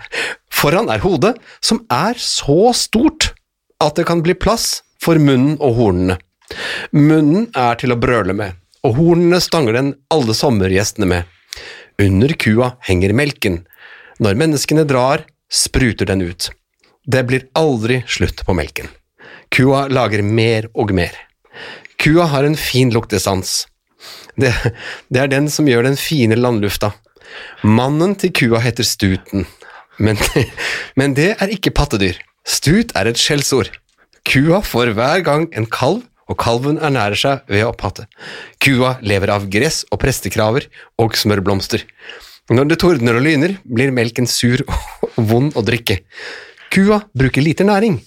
Foran 0.60 0.90
er 0.92 1.00
hodet, 1.00 1.34
som 1.64 1.80
er 1.88 2.20
så 2.20 2.74
stort 2.76 3.32
at 3.80 3.96
det 3.96 4.04
kan 4.10 4.20
bli 4.22 4.36
plass 4.36 4.82
for 5.00 5.16
munnen 5.16 5.56
og 5.56 5.78
hornene. 5.78 6.18
Munnen 6.92 7.48
er 7.56 7.78
til 7.80 7.94
å 7.94 7.98
brøle 8.00 8.34
med, 8.36 8.59
og 8.86 8.96
hornene 8.96 9.40
stanger 9.42 9.76
den 9.76 9.90
alle 10.12 10.36
sommergjestene 10.36 11.08
med. 11.08 11.26
Under 12.00 12.32
kua 12.40 12.74
henger 12.86 13.12
melken. 13.16 13.60
Når 14.20 14.38
menneskene 14.40 14.86
drar, 14.88 15.26
spruter 15.52 16.08
den 16.08 16.22
ut. 16.24 16.48
Det 17.04 17.24
blir 17.28 17.48
aldri 17.58 18.00
slutt 18.08 18.44
på 18.46 18.54
melken. 18.56 18.88
Kua 19.50 19.86
lager 19.90 20.22
mer 20.22 20.68
og 20.78 20.94
mer. 20.96 21.12
Kua 22.00 22.28
har 22.32 22.46
en 22.46 22.56
fin 22.56 22.92
luktesans. 22.94 23.66
Det, 24.40 24.52
det 25.12 25.20
er 25.20 25.32
den 25.32 25.50
som 25.52 25.68
gjør 25.68 25.88
den 25.88 25.98
fine 26.00 26.38
landlufta. 26.38 26.92
Mannen 27.66 28.14
til 28.18 28.32
kua 28.34 28.60
heter 28.62 28.86
Stuten, 28.86 29.44
men, 29.98 30.18
men 30.98 31.16
det 31.18 31.34
er 31.36 31.52
ikke 31.52 31.74
pattedyr. 31.76 32.16
Stut 32.46 32.94
er 32.96 33.10
et 33.10 33.20
skjellsord. 33.20 33.68
Kua 34.26 34.60
får 34.64 34.94
hver 34.96 35.24
gang 35.26 35.48
en 35.56 35.68
kalv, 35.68 36.04
og 36.30 36.38
kalven 36.38 36.78
ernærer 36.78 37.18
seg 37.18 37.50
ved 37.50 37.64
å 37.64 37.72
opphatte. 37.72 38.06
Kua 38.62 38.96
lever 39.02 39.32
av 39.34 39.48
gress 39.50 39.82
og 39.90 40.00
prestekraver 40.02 40.68
og 41.02 41.18
smørblomster. 41.18 41.84
Når 42.50 42.70
det 42.70 42.80
tordner 42.82 43.18
og 43.18 43.26
lyner, 43.26 43.56
blir 43.64 43.92
melken 43.94 44.26
sur 44.30 44.62
og 44.66 45.18
vond 45.30 45.58
å 45.58 45.64
drikke. 45.66 46.00
Kua 46.70 47.02
bruker 47.14 47.44
lite 47.44 47.66
næring. 47.66 48.00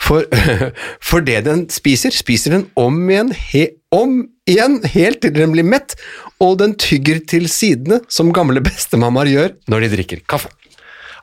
For, 0.00 0.24
for 1.08 1.24
det 1.24 1.42
den 1.48 1.66
spiser, 1.72 2.14
spiser 2.16 2.56
den 2.56 2.68
om 2.80 3.02
igjen, 3.10 3.34
he, 3.52 3.66
om 3.92 4.22
igjen 4.48 4.80
helt 4.94 5.20
til 5.24 5.34
den 5.36 5.52
blir 5.52 5.66
mett, 5.68 5.96
og 6.40 6.56
den 6.62 6.76
tygger 6.80 7.20
til 7.28 7.48
sidene 7.52 8.00
som 8.08 8.32
gamle 8.32 8.62
bestemammaer 8.64 9.32
gjør 9.34 9.52
når 9.68 9.84
de 9.84 9.92
drikker 9.96 10.24
kaffe. 10.28 10.52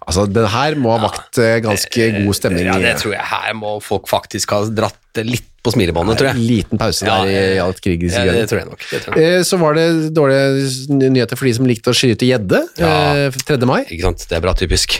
Altså, 0.07 0.23
den 0.31 0.45
her 0.47 0.75
må 0.79 0.93
ha 0.95 1.01
vakt 1.03 1.37
eh, 1.43 1.57
ganske 1.65 2.05
god 2.21 2.35
stemning. 2.37 2.65
Ja, 2.69 2.77
det 2.79 2.93
tror 3.01 3.11
jeg. 3.17 3.23
Her 3.27 3.53
må 3.59 3.73
folk 3.83 4.07
faktisk 4.07 4.53
ha 4.55 4.61
dratt 4.71 5.19
litt 5.27 5.49
på 5.65 5.73
smilebåndet, 5.73 6.15
tror 6.21 6.29
jeg. 6.29 6.43
Liten 6.47 6.79
pause 6.79 7.03
der 7.03 7.27
i, 7.27 7.33
i 7.57 7.59
alt 7.59 7.81
krigens 7.83 8.15
Ja, 8.15 8.23
det 8.31 8.45
tror 8.47 8.61
jeg 8.61 8.69
nok. 8.69 8.85
Tror 8.87 9.17
jeg. 9.19 9.33
Eh, 9.39 9.41
Så 9.43 9.59
var 9.59 9.75
det 9.75 9.87
dårlige 10.15 11.09
nyheter 11.11 11.35
for 11.35 11.49
de 11.49 11.53
som 11.57 11.67
likte 11.67 11.91
å 11.91 11.97
skyte 11.97 12.29
gjedde 12.29 12.61
Ja. 12.79 12.93
eh, 13.27 13.41
3. 13.49 13.59
mai. 13.67 13.81
Ikke 13.89 14.07
sant? 14.07 14.23
Det 14.29 14.37
er 14.39 14.45
bra 14.45 14.53
typisk. 14.55 14.95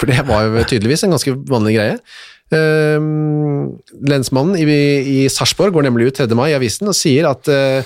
For 0.00 0.08
det 0.08 0.22
var 0.28 0.48
jo 0.48 0.64
tydeligvis 0.72 1.04
en 1.04 1.12
ganske 1.16 1.36
vanlig 1.52 1.76
greie. 1.76 1.98
Um, 2.46 3.72
lensmannen 4.06 4.54
i, 4.60 4.64
i 4.66 5.28
Sarpsborg 5.32 5.74
går 5.74 5.88
nemlig 5.88 6.12
ut 6.12 6.20
3. 6.22 6.28
mai 6.38 6.52
i 6.52 6.56
avisen 6.56 6.86
og 6.88 6.94
sier 6.96 7.26
at 7.28 7.48
eh, 7.50 7.82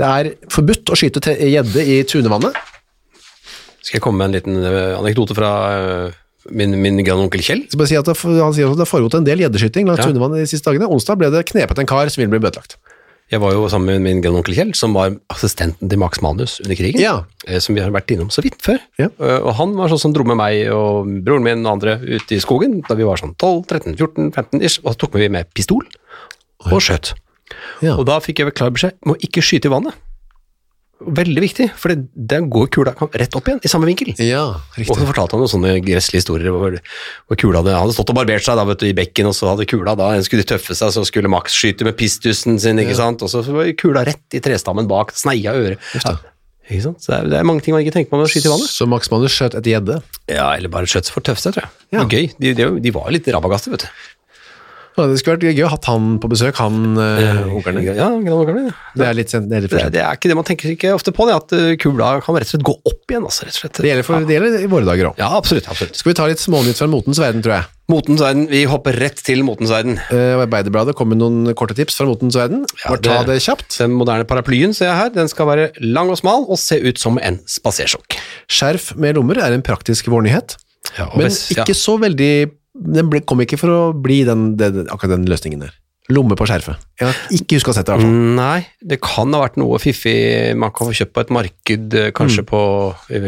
det 0.00 0.08
er 0.08 0.30
forbudt 0.50 0.90
å 0.90 0.96
skyte 0.98 1.22
gjedde 1.38 1.84
i 1.84 2.00
tunevannet. 2.08 2.56
Skal 3.82 3.98
jeg 3.98 4.02
komme 4.04 4.18
med 4.20 4.30
en 4.30 4.36
liten 4.38 4.58
eh, 4.64 4.98
anekdote 4.98 5.34
fra 5.36 5.50
eh, 5.74 6.18
min, 6.52 6.74
min 6.82 7.00
grandonkel 7.04 7.42
Kjell? 7.44 7.64
Si 7.70 7.76
han 7.78 7.86
sier 7.88 8.02
at 8.04 8.76
det 8.76 8.84
har 8.84 8.88
foregått 8.88 9.18
en 9.20 9.24
del 9.26 9.42
gjeddeskyting 9.44 9.86
langs 9.88 10.02
Ja. 10.04 10.08
tunevann 10.10 10.36
de 10.36 10.46
siste 10.48 10.68
dagene. 10.70 10.88
Onsdag 10.90 11.18
ble 11.20 11.30
det 11.32 11.46
knepet 11.50 11.78
en 11.82 11.86
kar 11.88 12.08
som 12.12 12.20
ville 12.22 12.32
bli 12.32 12.42
bøtelagt. 12.44 12.76
Jeg 13.30 13.38
var 13.38 13.52
jo 13.54 13.68
sammen 13.70 13.94
med 13.94 14.02
min 14.02 14.20
grandonkel 14.24 14.56
Kjell, 14.56 14.72
som 14.74 14.92
var 14.96 15.12
assistenten 15.30 15.86
til 15.88 16.00
Max 16.02 16.18
Manus 16.20 16.56
under 16.64 16.74
krigen. 16.74 16.98
Ja. 17.00 17.24
eh, 17.46 17.60
Som 17.62 17.76
vi 17.76 17.80
har 17.84 17.92
vært 17.94 18.10
innom 18.10 18.28
så 18.34 18.42
vidt 18.42 18.58
før. 18.60 18.80
Ja. 18.98 19.06
Og 19.20 19.52
han 19.54 19.76
var 19.78 19.88
sånn 19.92 20.00
som 20.02 20.12
dro 20.16 20.24
med 20.26 20.36
meg 20.40 20.66
og 20.74 21.06
broren 21.22 21.44
min 21.46 21.62
og 21.64 21.76
andre 21.78 22.00
ut 22.02 22.32
i 22.34 22.40
skogen 22.42 22.80
da 22.88 22.96
vi 22.98 23.06
var 23.06 23.22
sånn 23.22 23.36
12-13-14-15 23.38 24.64
ish, 24.66 24.80
og 24.82 24.92
så 24.96 24.98
tok 25.04 25.14
vi 25.20 25.28
med 25.30 25.46
pistol 25.54 25.86
og 26.66 26.80
skjøt. 26.82 27.14
Ja. 27.82 27.94
Og 27.96 28.04
da 28.10 28.18
fikk 28.22 28.42
jeg 28.42 28.50
vel 28.50 28.56
klar 28.58 28.70
beskjed 28.74 28.98
om 29.06 29.14
å 29.14 29.18
ikke 29.22 29.42
skyte 29.46 29.70
i 29.70 29.72
vannet. 29.72 29.94
Veldig 31.00 31.40
viktig, 31.40 31.66
for 31.80 31.96
det, 31.96 32.38
går 32.52 32.66
kula 32.76 32.92
rett 32.92 33.36
opp 33.38 33.46
igjen, 33.48 33.60
i 33.64 33.70
samme 33.72 33.88
vinkel. 33.88 34.10
Ja, 34.20 34.42
riktig. 34.76 34.90
Og 34.92 34.98
så 35.00 35.06
fortalte 35.08 35.36
han 35.36 35.40
noen 35.40 35.52
sånne 35.52 35.70
gresslige 35.80 36.20
historier 36.20 36.52
hvor, 36.52 36.76
hvor 37.24 37.40
kula 37.40 37.62
hadde, 37.62 37.76
hadde 37.80 37.94
stått 37.96 38.12
og 38.12 38.18
barbert 38.18 38.44
seg 38.44 38.60
da, 38.60 38.66
vet 38.68 38.82
du, 38.82 38.88
i 38.90 38.96
bekken, 38.98 39.30
og 39.30 39.36
så 39.36 39.48
hadde 39.54 39.68
kula 39.70 39.96
da, 39.96 40.10
en 40.12 40.26
skulle 40.26 40.44
tøffe 40.44 40.76
seg, 40.76 40.92
så 40.92 41.04
skulle 41.08 41.32
Max 41.32 41.56
skyte 41.56 41.88
med 41.88 41.96
pistusen 41.96 42.60
sin, 42.60 42.82
ikke 42.84 42.98
sant, 43.00 43.24
og 43.24 43.32
så 43.32 43.40
var 43.48 43.72
kula 43.80 44.04
rett 44.10 44.36
i 44.36 44.42
trestammen 44.44 44.90
bak, 44.90 45.16
sneia 45.16 45.56
øret. 45.56 45.80
Ja, 45.96 46.18
ikke 46.70 46.84
sant? 46.84 47.02
Så 47.02 47.10
det 47.10 47.18
er, 47.18 47.32
det 47.32 47.40
er 47.40 47.48
mange 47.48 47.64
ting 47.64 47.74
man 47.74 47.82
ikke 47.82 47.96
tenker 47.96 48.12
på 48.12 48.20
med 48.20 48.28
å 48.28 48.30
skyte 48.30 48.46
i 48.46 48.52
vannet. 48.52 48.70
Så 48.70 48.86
Max 48.90 49.10
Manus 49.10 49.34
skjøt 49.34 49.56
et 49.58 49.72
gjedde. 49.72 49.98
Ja, 50.30 50.52
eller 50.52 50.70
bare 50.70 50.90
skjøt 50.90 51.10
for 51.10 51.24
tøffe 51.26 51.42
seg, 51.42 51.56
tror 51.56 51.66
jeg. 51.66 51.86
Ja. 51.96 52.04
Gøy. 52.06 52.28
De, 52.36 52.52
de, 52.54 52.68
de 52.84 52.92
var 52.94 53.08
jo 53.08 53.16
litt 53.16 53.30
rabagaster, 53.34 53.74
vet 53.74 53.88
du. 53.88 54.04
Det 55.08 55.18
skulle 55.20 55.36
vært 55.38 55.56
gøy 55.56 55.64
å 55.64 55.68
ha 55.70 55.76
hatt 55.76 55.88
han 55.90 56.08
på 56.22 56.30
besøk, 56.32 56.58
han 56.60 56.98
uh, 56.98 57.40
onkelen. 57.56 57.82
Ja, 57.86 58.08
Gran 58.20 58.60
ja. 58.66 58.74
Det 58.94 59.00
er 59.00 59.00
det 59.00 59.06
er 59.08 59.18
litt 59.18 59.32
sent, 59.32 59.48
Det, 59.50 59.60
det 59.94 60.02
er 60.02 60.18
ikke 60.18 60.30
det 60.30 60.36
man 60.38 60.46
tenker 60.48 60.72
ikke 60.74 60.92
ofte 60.96 61.14
på, 61.16 61.26
det, 61.28 61.36
at 61.40 61.54
uh, 61.56 61.72
kula 61.80 62.12
kan 62.24 62.36
rett 62.36 62.48
og 62.48 62.54
slett 62.54 62.66
gå 62.66 62.74
opp 62.76 63.12
igjen. 63.14 63.26
Altså. 63.26 63.48
Det 63.48 63.88
gjelder, 63.90 64.06
for, 64.06 64.26
det 64.28 64.36
gjelder 64.36 64.64
i 64.64 64.70
våre 64.70 64.88
dager 64.88 65.10
òg. 65.10 65.20
Ja, 65.22 65.32
absolutt. 65.38 65.68
absolutt. 65.72 65.96
Skal 65.98 66.12
vi 66.12 66.18
ta 66.20 66.28
litt 66.30 66.42
smånytt 66.42 66.80
fra 66.80 66.88
motens 66.90 67.20
verden, 67.22 67.44
tror 67.46 67.56
jeg. 67.58 67.68
Motens 67.90 68.22
verden. 68.22 68.46
Vi 68.52 68.62
hopper 68.70 68.94
rett 69.02 69.18
til 69.26 69.42
motens 69.46 69.72
verden. 69.74 69.98
Uh, 70.12 70.38
Arbeiderbladet 70.44 70.94
kom 70.98 71.10
med 71.10 71.20
noen 71.22 71.50
korte 71.58 71.74
tips 71.78 71.98
fra 71.98 72.06
motens 72.10 72.38
verden. 72.38 72.62
Ja, 72.84 72.92
Bare 72.92 73.02
ta 73.02 73.18
det- 73.24 73.34
det 73.34 73.42
kjapt. 73.46 73.78
Den 73.80 73.96
moderne 73.98 74.28
paraplyen 74.30 74.74
ser 74.76 74.90
jeg 74.92 75.00
her, 75.00 75.10
den 75.16 75.28
skal 75.32 75.48
være 75.50 75.70
lang 75.82 76.10
og 76.12 76.20
smal 76.20 76.46
og 76.46 76.58
se 76.60 76.78
ut 76.78 76.98
som 77.02 77.18
en 77.18 77.40
spasersjokk. 77.50 78.18
Skjerf 78.50 78.92
med 78.96 79.16
lommer 79.18 79.40
er 79.42 79.56
en 79.56 79.62
praktisk 79.66 80.06
vårnyhet, 80.12 80.56
Ja, 80.96 81.10
men 81.14 81.26
hvis- 81.28 81.50
ja. 81.56 81.64
ikke 81.64 81.74
så 81.76 81.98
veldig 82.00 82.50
Den 82.74 83.10
ble, 83.10 83.22
kom 83.26 83.42
ikke 83.42 83.58
for 83.60 83.72
å 83.74 83.80
bli 83.96 84.22
den, 84.28 84.54
den, 84.60 84.84
akkurat 84.88 85.16
den 85.16 85.28
løsningen 85.30 85.64
der. 85.66 85.76
Lomme 86.10 86.34
på 86.34 86.46
skjerfet. 86.48 86.80
Jeg 86.98 87.06
har 87.06 87.18
ikke 87.36 87.58
huska 87.58 87.70
å 87.70 87.74
sette 87.76 87.92
sett 87.92 88.00
det, 88.02 88.08
Altså. 88.08 88.36
Nei, 88.38 88.64
det 88.82 88.98
kan 89.04 89.30
ha 89.36 89.42
vært 89.44 89.58
noe 89.60 89.78
fiffig 89.82 90.16
man 90.58 90.72
kan 90.74 90.88
få 90.88 90.94
kjøpt 90.96 91.12
på 91.14 91.22
et 91.22 91.32
marked, 91.36 91.84
kanskje 91.94 92.14
kanskje 92.18 92.46
på 92.48 92.62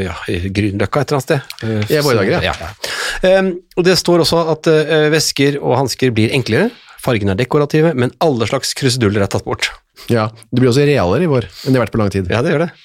ja, 0.03 0.17
Grünerløkka 0.27 1.05
et 1.05 1.13
eller 1.13 1.21
annet 1.21 1.29
sted. 1.29 1.53
Eh, 1.63 1.93
I 1.95 2.01
våre 2.03 2.23
dager, 2.23 2.49
ja. 2.49 2.55
ja. 2.59 3.39
Um, 3.39 3.53
og 3.79 3.87
det 3.87 3.95
står 4.01 4.25
også 4.25 4.41
at 4.57 4.71
uh, 4.73 5.07
vesker 5.15 5.61
og 5.61 5.77
hansker 5.79 6.15
blir 6.17 6.35
enklere, 6.35 6.73
fargene 7.03 7.35
er 7.35 7.41
dekorative, 7.41 7.93
men 7.99 8.13
alle 8.23 8.47
slags 8.51 8.73
kruseduller 8.79 9.25
er 9.25 9.31
tatt 9.33 9.45
bort. 9.47 9.69
Ja, 10.11 10.31
Det 10.51 10.59
blir 10.59 10.71
også 10.71 10.87
realere 10.89 11.27
i 11.27 11.31
vår 11.31 11.45
enn 11.47 11.75
det 11.75 11.79
har 11.79 11.85
vært 11.85 11.93
på 11.95 12.01
lang 12.01 12.11
tid. 12.15 12.31
Ja, 12.33 12.41
det 12.43 12.55
gjør 12.55 12.65
det. 12.67 12.71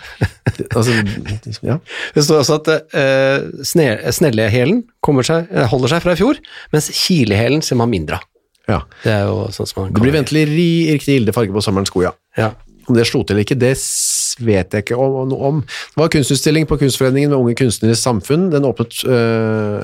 Altså, 0.77 0.93
ja. 1.62 1.75
Det 2.15 2.23
står 2.25 2.39
også 2.41 2.56
at 2.58 2.69
uh, 2.97 3.62
snellehælen 3.65 4.82
kommer 5.06 5.25
seg, 5.25 5.45
eh, 5.53 5.67
holder 5.69 5.91
seg 5.93 6.01
fra 6.01 6.15
i 6.15 6.19
fjor, 6.19 6.39
mens 6.73 6.89
kilehælen 6.97 7.62
ser 7.65 7.77
man 7.77 7.91
mindre 7.91 8.17
av. 8.17 8.25
ja. 8.67 8.80
Det 9.03 9.12
er 9.13 9.27
jo 9.30 9.43
sånn 9.53 9.69
som 9.69 9.84
man 9.84 9.93
Det 9.93 10.01
blir 10.01 10.15
ventelig 10.17 10.47
ri, 10.49 10.69
riktig 10.97 11.19
gilde 11.19 11.36
farge 11.36 11.53
på 11.53 11.62
sommerens 11.63 11.93
sko, 11.93 12.01
ja. 12.08 12.13
Ja. 12.39 12.51
Om 12.88 12.95
det 12.95 13.06
slo 13.10 13.21
til 13.21 13.36
eller 13.36 13.45
ikke, 13.45 13.60
det 13.60 13.73
vet 14.47 14.73
jeg 14.73 14.86
ikke 14.86 14.97
om, 14.97 15.19
noe 15.30 15.49
om. 15.51 15.62
Det 15.67 16.01
var 16.01 16.12
kunstutstilling 16.13 16.67
på 16.69 16.77
Kunstforeningen 16.80 17.34
med 17.34 17.38
Unge 17.39 17.56
Kunstneres 17.60 18.03
Samfunn. 18.06 18.47
Den 18.53 18.67
åpnet 18.67 19.01
øh, 19.03 19.82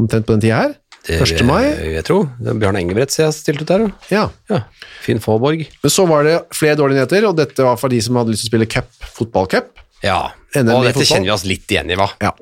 omtrent 0.00 0.26
på 0.26 0.34
den 0.34 0.42
tida 0.42 0.64
her. 0.64 0.74
Det 1.06 1.18
1. 1.18 1.42
mai. 1.48 1.64
Jeg 1.96 2.04
tror. 2.06 2.28
Det 2.38 2.52
er 2.52 2.58
Bjørn 2.62 2.78
Engebret 2.78 3.10
ser 3.10 3.26
jeg 3.26 3.34
stilte 3.34 3.64
stilt 3.64 3.64
ut 3.64 3.72
der. 3.72 3.86
Ja. 4.12 4.24
Ja. 4.52 4.60
Finn 5.02 5.22
Faaborg. 5.22 5.64
Men 5.82 5.90
så 5.94 6.06
var 6.06 6.26
det 6.28 6.36
flere 6.54 6.78
dårlige 6.78 7.00
nyheter, 7.00 7.26
og 7.26 7.38
dette 7.40 7.66
var 7.66 7.80
for 7.80 7.90
de 7.90 7.98
som 8.04 8.20
hadde 8.20 8.34
lyst 8.34 8.44
til 8.46 8.52
å 8.52 8.54
spille 8.54 8.70
cup, 8.70 8.92
fotballcup. 9.16 9.72
Ja. 10.02 10.20
NM 10.52 10.72
Og 10.74 10.86
dette 10.86 11.06
kjenner 11.08 11.30
vi 11.30 11.34
oss 11.34 11.46
litt 11.48 11.70
igjen 11.72 11.90
i, 11.92 11.96
hva? 11.96 12.10
Ja. 12.20 12.34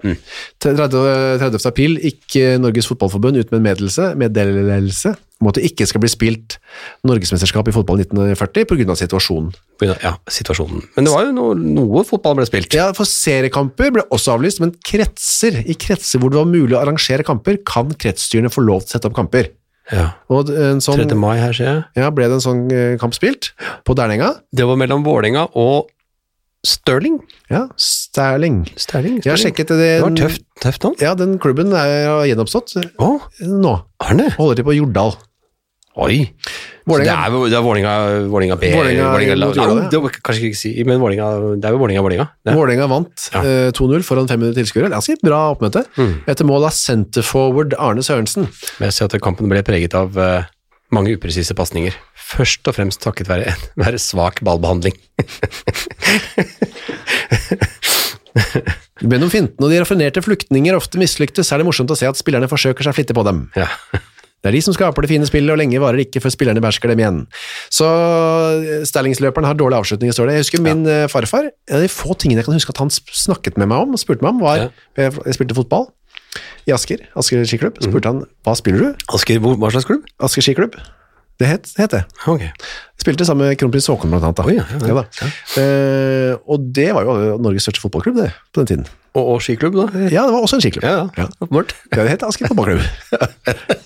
30. 0.64 0.94
30. 1.40 1.66
april 1.70 1.99
gikk 2.03 2.38
Norges 2.59 2.88
Fotballforbund 2.90 3.38
ut 3.38 3.53
med 3.53 3.61
en 3.61 3.66
meddelelse, 3.68 4.12
meddelelse 4.18 5.14
om 5.40 5.49
at 5.49 5.57
det 5.57 5.70
ikke 5.70 5.87
skal 5.88 6.03
bli 6.03 6.11
spilt 6.12 6.59
norgesmesterskap 7.09 7.70
i 7.70 7.75
fotball 7.75 8.03
1940 8.03 8.66
pga. 8.68 8.96
situasjonen. 9.01 9.55
Ja, 9.87 10.16
situasjonen. 10.29 10.83
Men 10.96 11.09
det 11.09 11.14
var 11.14 11.25
jo 11.25 11.37
noe, 11.37 11.55
noe 11.57 12.03
fotball 12.05 12.37
ble 12.38 12.49
spilt. 12.49 12.77
Ja, 12.77 12.90
for 12.96 13.09
seriekamper 13.09 13.94
ble 13.94 14.05
også 14.12 14.35
avlyst, 14.37 14.61
men 14.61 14.75
kretser, 14.85 15.62
i 15.64 15.77
kretser 15.81 16.20
hvor 16.20 16.33
det 16.33 16.42
var 16.42 16.51
mulig 16.51 16.77
å 16.77 16.83
arrangere 16.83 17.25
kamper, 17.27 17.62
kan 17.64 17.94
kretsstyrene 17.96 18.53
få 18.53 18.66
lov 18.66 18.85
til 18.85 18.92
å 18.92 18.96
sette 18.99 19.09
opp 19.09 19.16
kamper. 19.16 19.49
Ja. 19.90 20.11
Og 20.31 20.53
en 20.53 20.85
sånn, 20.85 21.01
3. 21.09 21.16
mai 21.18 21.38
her, 21.40 21.57
ser 21.57 21.70
jeg. 21.70 21.87
ja, 21.99 22.11
ble 22.14 22.29
det 22.29 22.37
en 22.37 22.44
sånn 22.44 22.61
eh, 22.70 22.92
kamp 23.01 23.16
spilt 23.16 23.55
på 23.88 23.96
Dernenga. 23.99 24.35
Det 24.55 24.68
var 24.68 24.79
mellom 24.79 25.03
Vålerenga 25.07 25.49
og 25.59 25.88
Stirling. 26.66 27.16
Ja, 27.49 27.62
Sterling. 27.81 28.62
Sterling. 28.77 29.20
Jeg 29.25 29.33
har 29.33 29.40
sjekket 29.40 29.70
det. 29.73 29.79
Det 29.81 30.03
var 30.05 30.16
tøft, 30.18 30.42
tøft 30.61 30.85
navn. 30.85 30.99
Ja, 31.01 31.14
den 31.16 31.38
klubben 31.40 31.73
er 31.73 32.27
gjenoppstått 32.29 32.77
oh. 33.01 33.23
Nå. 33.40 33.79
Arne. 34.05 34.29
Holder 34.37 34.61
til 34.61 34.68
på 34.68 34.77
Jordal. 34.77 35.16
Oi. 36.01 36.20
Vålinga. 36.87 37.14
Så 37.31 37.40
det 37.49 37.57
er 37.57 37.61
er 37.61 38.29
Vålerenga, 38.31 38.57
B. 38.61 38.68
Vålinga, 38.73 39.09
Jordal, 39.20 39.81
ja. 39.83 39.88
det 39.90 40.01
var 40.01 40.14
kanskje 40.23 40.51
ikke 40.51 40.59
si, 40.59 40.70
men 40.87 41.01
Vålinga, 41.03 41.27
det 41.61 41.66
er 41.66 41.75
jo 41.75 41.81
Vålerenga, 41.81 42.05
Vålerenga. 42.05 42.29
Vålerenga 42.57 42.87
vant 42.92 43.27
Ja. 43.35 43.42
eh, 43.42 43.73
2-0 43.73 44.05
foran 44.07 44.29
500 44.29 44.55
tilskuere. 44.61 44.90
Ganske 44.92 45.16
bra 45.25 45.40
oppmøte. 45.55 45.85
Etter 46.29 46.44
mål 46.49 46.68
av 46.68 46.77
centerforward 46.77 47.75
Arne 47.79 48.05
Sørensen. 48.05 48.49
Men 48.79 48.88
jeg 48.90 48.92
ser 48.96 49.11
at 49.11 49.20
kampen 49.20 49.49
ble 49.51 49.62
preget 49.66 49.94
av 49.99 50.16
eh, 50.16 50.44
mange 50.94 51.14
upresise 51.16 51.55
pasninger. 51.57 51.94
Først 52.31 52.66
og 52.70 52.76
fremst 52.76 53.03
takket 53.03 53.31
være, 53.31 53.55
være 53.81 53.98
svak 54.03 54.42
ballbehandling. 54.46 54.96
Mellom 59.00 59.31
fintene 59.33 59.66
og 59.66 59.72
de 59.72 59.81
raffinerte 59.81 60.22
fluktninger 60.24 60.76
ofte 60.76 61.00
mislyktes, 61.00 61.50
er 61.50 61.61
det 61.61 61.66
morsomt 61.68 61.90
å 61.92 61.98
se 61.98 62.09
at 62.09 62.18
spillerne 62.20 62.50
forsøker 62.50 62.85
seg 62.87 62.96
flittig 62.98 63.16
på 63.16 63.24
dem. 63.26 63.46
Ja. 63.59 63.68
Det 64.40 64.48
er 64.48 64.57
de 64.57 64.61
som 64.64 64.72
skaper 64.72 65.05
det 65.05 65.11
fine 65.11 65.26
spillet, 65.29 65.53
og 65.53 65.59
lenge 65.61 65.81
varer 65.83 66.00
det 66.00 66.07
ikke 66.09 66.22
før 66.24 66.33
spillerne 66.33 66.62
bæsjer 66.64 66.92
dem 66.94 67.00
igjen. 67.03 67.18
Så 67.68 67.85
Stallingsløperen 68.88 69.44
har 69.44 69.59
dårlig 69.59 69.76
avslutning, 69.83 70.14
står 70.16 70.31
det. 70.31 70.37
Jeg 70.38 70.46
husker 70.46 70.64
min 70.64 70.87
ja. 70.88 71.03
farfar, 71.12 71.50
en 71.68 71.76
av 71.76 71.85
de 71.85 71.90
få 71.92 72.16
tingene 72.16 72.40
jeg 72.40 72.48
kan 72.48 72.57
huske 72.57 72.72
at 72.72 72.81
han 72.81 72.92
snakket 72.94 73.61
med 73.61 73.68
meg 73.72 73.85
om, 73.85 73.96
og 73.96 74.00
spurte 74.00 74.24
meg 74.24 74.33
om, 74.33 74.40
var 74.44 74.62
Ja. 74.62 74.68
jeg 74.96 75.37
spilte 75.37 75.57
fotball 75.59 75.90
i 76.68 76.72
Asker, 76.76 77.02
Asker 77.18 77.44
skiklubb. 77.48 77.76
Mhm. 77.80 77.90
spurte 77.90 78.12
han, 78.12 78.24
hva 78.46 78.54
spiller 78.58 78.78
du? 78.80 79.04
Asker, 79.14 79.38
hvor- 79.42 79.56
hva 79.58 79.70
slags 79.72 79.88
klubb? 79.88 80.04
Asker 80.20 80.42
skiklubb. 80.46 80.76
Det 81.40 81.48
het. 81.48 81.70
Het 81.78 81.90
det. 81.90 82.04
Okay. 82.28 82.50
Spilte 83.00 83.24
sammen 83.24 83.48
med 83.48 83.56
kronprins 83.56 83.86
Haakon 83.88 84.10
blant 84.12 84.22
annet. 84.24 84.36
Da. 84.36 84.44
Oi, 84.44 84.56
ja, 84.58 84.64
ja, 84.76 84.86
ja. 84.86 84.94
da. 85.00 85.28
Eh, 85.56 86.34
og 86.46 86.66
det 86.76 86.90
var 86.92 87.08
jo 87.08 87.38
Norges 87.40 87.64
største 87.64 87.80
fotballklubb 87.80 88.18
det, 88.20 88.26
på 88.52 88.60
den 88.60 88.66
tiden. 88.68 88.86
Og, 89.16 89.24
og 89.24 89.40
skiklubb, 89.40 89.72
da? 89.78 89.86
Ja, 90.12 90.26
det 90.28 90.34
var 90.36 90.44
også 90.44 90.58
en 90.58 90.64
skiklubb. 90.66 90.84
Ja, 90.84 91.08
ja. 91.16 91.26
Åpenbart. 91.40 91.72
Ja, 91.96 92.02
det 92.04 92.10
het 92.10 92.26
Asker 92.28 92.50
fotballklubb. 92.52 92.84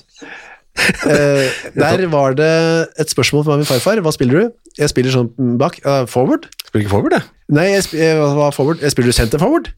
Eh, 1.06 1.46
der 1.78 2.06
var 2.10 2.34
det 2.34 2.88
et 2.98 3.10
spørsmål 3.10 3.44
fra 3.46 3.56
min 3.56 3.64
farfar. 3.68 4.00
Hva 4.02 4.10
spiller 4.12 4.40
du? 4.40 4.48
Jeg 4.78 4.90
spiller 4.90 5.14
sånn 5.14 5.28
bak. 5.60 5.78
Uh, 5.86 6.02
forward? 6.10 6.48
Spiller 6.66 6.82
ikke 6.82 6.90
forward, 6.96 7.14
jeg. 7.14 7.22
Nei, 7.54 7.66
jeg, 7.76 7.84
sp 7.86 7.94
jeg, 8.00 8.18
var 8.18 8.50
forward? 8.56 8.82
jeg 8.82 8.90
spiller 8.90 9.14
center 9.14 9.38
forward. 9.38 9.70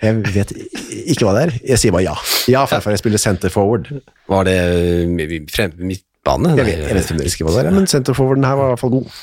Jeg 0.00 0.20
vet 0.34 0.52
ikke 1.10 1.26
hva 1.26 1.34
det 1.36 1.42
er. 1.48 1.52
Jeg 1.74 1.82
sier 1.82 1.92
bare 1.92 2.06
ja. 2.06 2.14
Ja, 2.48 2.62
farfar, 2.70 2.94
jeg 2.96 3.02
spiller 3.02 3.20
center 3.20 3.52
forward. 3.52 3.90
Var 4.30 4.46
det 4.48 4.56
eh, 4.56 5.34
frem, 5.52 5.74
midtbane? 5.84 6.54
Jeg 6.56 6.66
vet, 6.70 6.86
jeg 6.88 6.96
vet 6.96 7.10
fremdeles 7.10 7.36
ikke 7.36 7.48
hva 7.48 7.56
det 7.58 7.66
er, 7.68 7.76
men 7.76 7.86
center 7.90 8.16
forwarden 8.16 8.46
her 8.48 8.56
var 8.60 8.70
i 8.70 8.74
hvert 8.74 8.82
fall 8.86 8.94
god. 8.96 9.20